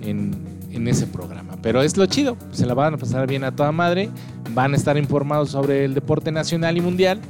en, 0.00 0.30
en 0.70 0.88
ese 0.88 1.06
programa. 1.06 1.56
Pero 1.60 1.82
es 1.82 1.96
lo 1.96 2.06
chido, 2.06 2.36
se 2.52 2.66
la 2.66 2.74
van 2.74 2.94
a 2.94 2.96
pasar 2.96 3.26
bien 3.26 3.44
a 3.44 3.50
toda 3.54 3.72
madre, 3.72 4.10
van 4.54 4.74
a 4.74 4.76
estar 4.76 4.96
informados 4.96 5.50
sobre 5.50 5.84
el 5.84 5.94
deporte 5.94 6.32
nacional 6.32 6.76
y 6.76 6.80
mundial 6.80 7.20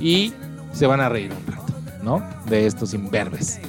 y 0.00 0.32
se 0.72 0.86
van 0.86 1.00
a 1.00 1.08
reír 1.08 1.32
un 1.32 1.52
rato, 1.52 1.72
¿no? 2.02 2.22
De 2.48 2.66
estos 2.66 2.94
imberbes. 2.94 3.60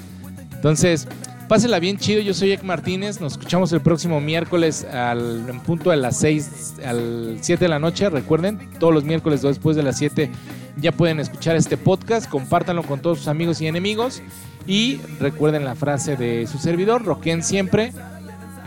Entonces, 0.54 1.08
pásenla 1.50 1.80
bien 1.80 1.98
chido, 1.98 2.22
yo 2.22 2.36
soy 2.36 2.52
Ek 2.52 2.62
Martínez, 2.64 3.20
nos 3.20 3.34
escuchamos 3.34 3.74
el 3.74 3.82
próximo 3.82 4.22
miércoles 4.22 4.86
al, 4.86 5.50
en 5.50 5.60
punto 5.62 5.90
a 5.90 5.96
las 5.96 6.18
6, 6.20 6.76
al 6.86 7.40
7 7.42 7.66
de 7.66 7.70
la 7.70 7.80
noche, 7.80 8.08
recuerden, 8.08 8.70
todos 8.80 8.94
los 8.94 9.04
miércoles 9.04 9.42
después 9.42 9.76
de 9.76 9.82
las 9.82 9.98
7 9.98 10.30
ya 10.78 10.92
pueden 10.92 11.20
escuchar 11.20 11.56
este 11.56 11.76
podcast, 11.76 12.30
compártanlo 12.30 12.84
con 12.84 13.02
todos 13.02 13.18
sus 13.18 13.28
amigos 13.28 13.62
y 13.62 13.68
enemigos 13.68 14.22
y 14.68 15.02
recuerden 15.20 15.66
la 15.66 15.74
frase 15.74 16.16
de 16.16 16.46
su 16.46 16.60
servidor, 16.60 17.04
roquen 17.04 17.44
siempre, 17.44 17.92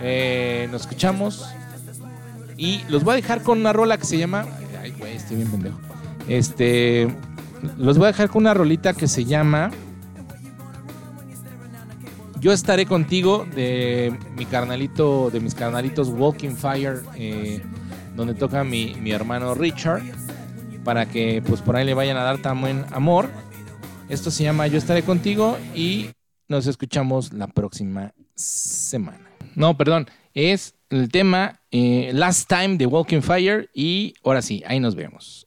Eh, 0.05 0.67
nos 0.73 0.81
escuchamos 0.81 1.47
y 2.57 2.81
los 2.89 3.05
voy 3.05 3.13
a 3.13 3.17
dejar 3.17 3.43
con 3.43 3.61
una 3.61 3.73
rola 3.73 3.99
que 3.99 4.05
se 4.05 4.19
llama, 4.19 4.45
ay 4.81 4.93
güey, 4.99 5.15
estoy 5.15 5.37
bien 5.37 5.49
pendejo, 5.49 5.79
este, 6.27 7.07
los 7.79 7.97
voy 7.99 8.07
a 8.07 8.09
dejar 8.09 8.29
con 8.29 8.43
una 8.43 8.53
rolita 8.53 8.95
que 8.95 9.07
se 9.07 9.25
llama 9.25 9.71
Yo 12.43 12.51
estaré 12.53 12.87
contigo 12.87 13.47
de 13.55 14.19
mi 14.37 14.47
carnalito, 14.47 15.31
de 15.31 15.39
mis 15.39 15.55
carnalitos 15.55 16.09
Walking 16.09 16.57
Fire, 16.57 17.03
eh, 17.15 17.63
donde 18.17 18.35
toca 18.35 18.65
mi, 18.65 18.97
mi 18.97 19.13
hermano 19.13 19.55
Richard, 19.55 20.03
para 20.83 21.07
que 21.07 21.41
pues 21.47 21.61
por 21.61 21.77
ahí 21.77 21.87
le 21.87 21.95
vayan 21.95 22.17
a 22.17 22.25
dar 22.25 22.39
tan 22.39 22.61
buen 22.61 22.85
amor. 22.91 23.31
Esto 24.09 24.33
se 24.33 24.43
llama 24.43 24.67
Yo 24.67 24.77
estaré 24.77 25.05
contigo 25.05 25.57
y 25.73 26.11
nos 26.49 26.67
escuchamos 26.67 27.33
la 27.33 27.47
próxima 27.47 28.13
semana. 28.35 29.31
No, 29.55 29.77
perdón, 29.77 30.09
es 30.35 30.75
el 30.91 31.13
tema 31.13 31.61
eh, 31.71 32.11
Last 32.13 32.49
Time 32.49 32.77
de 32.77 32.87
Walking 32.87 33.21
Fire 33.21 33.71
y 33.73 34.15
ahora 34.25 34.43
sí, 34.43 34.65
ahí 34.67 34.81
nos 34.81 34.97
vemos. 34.97 35.47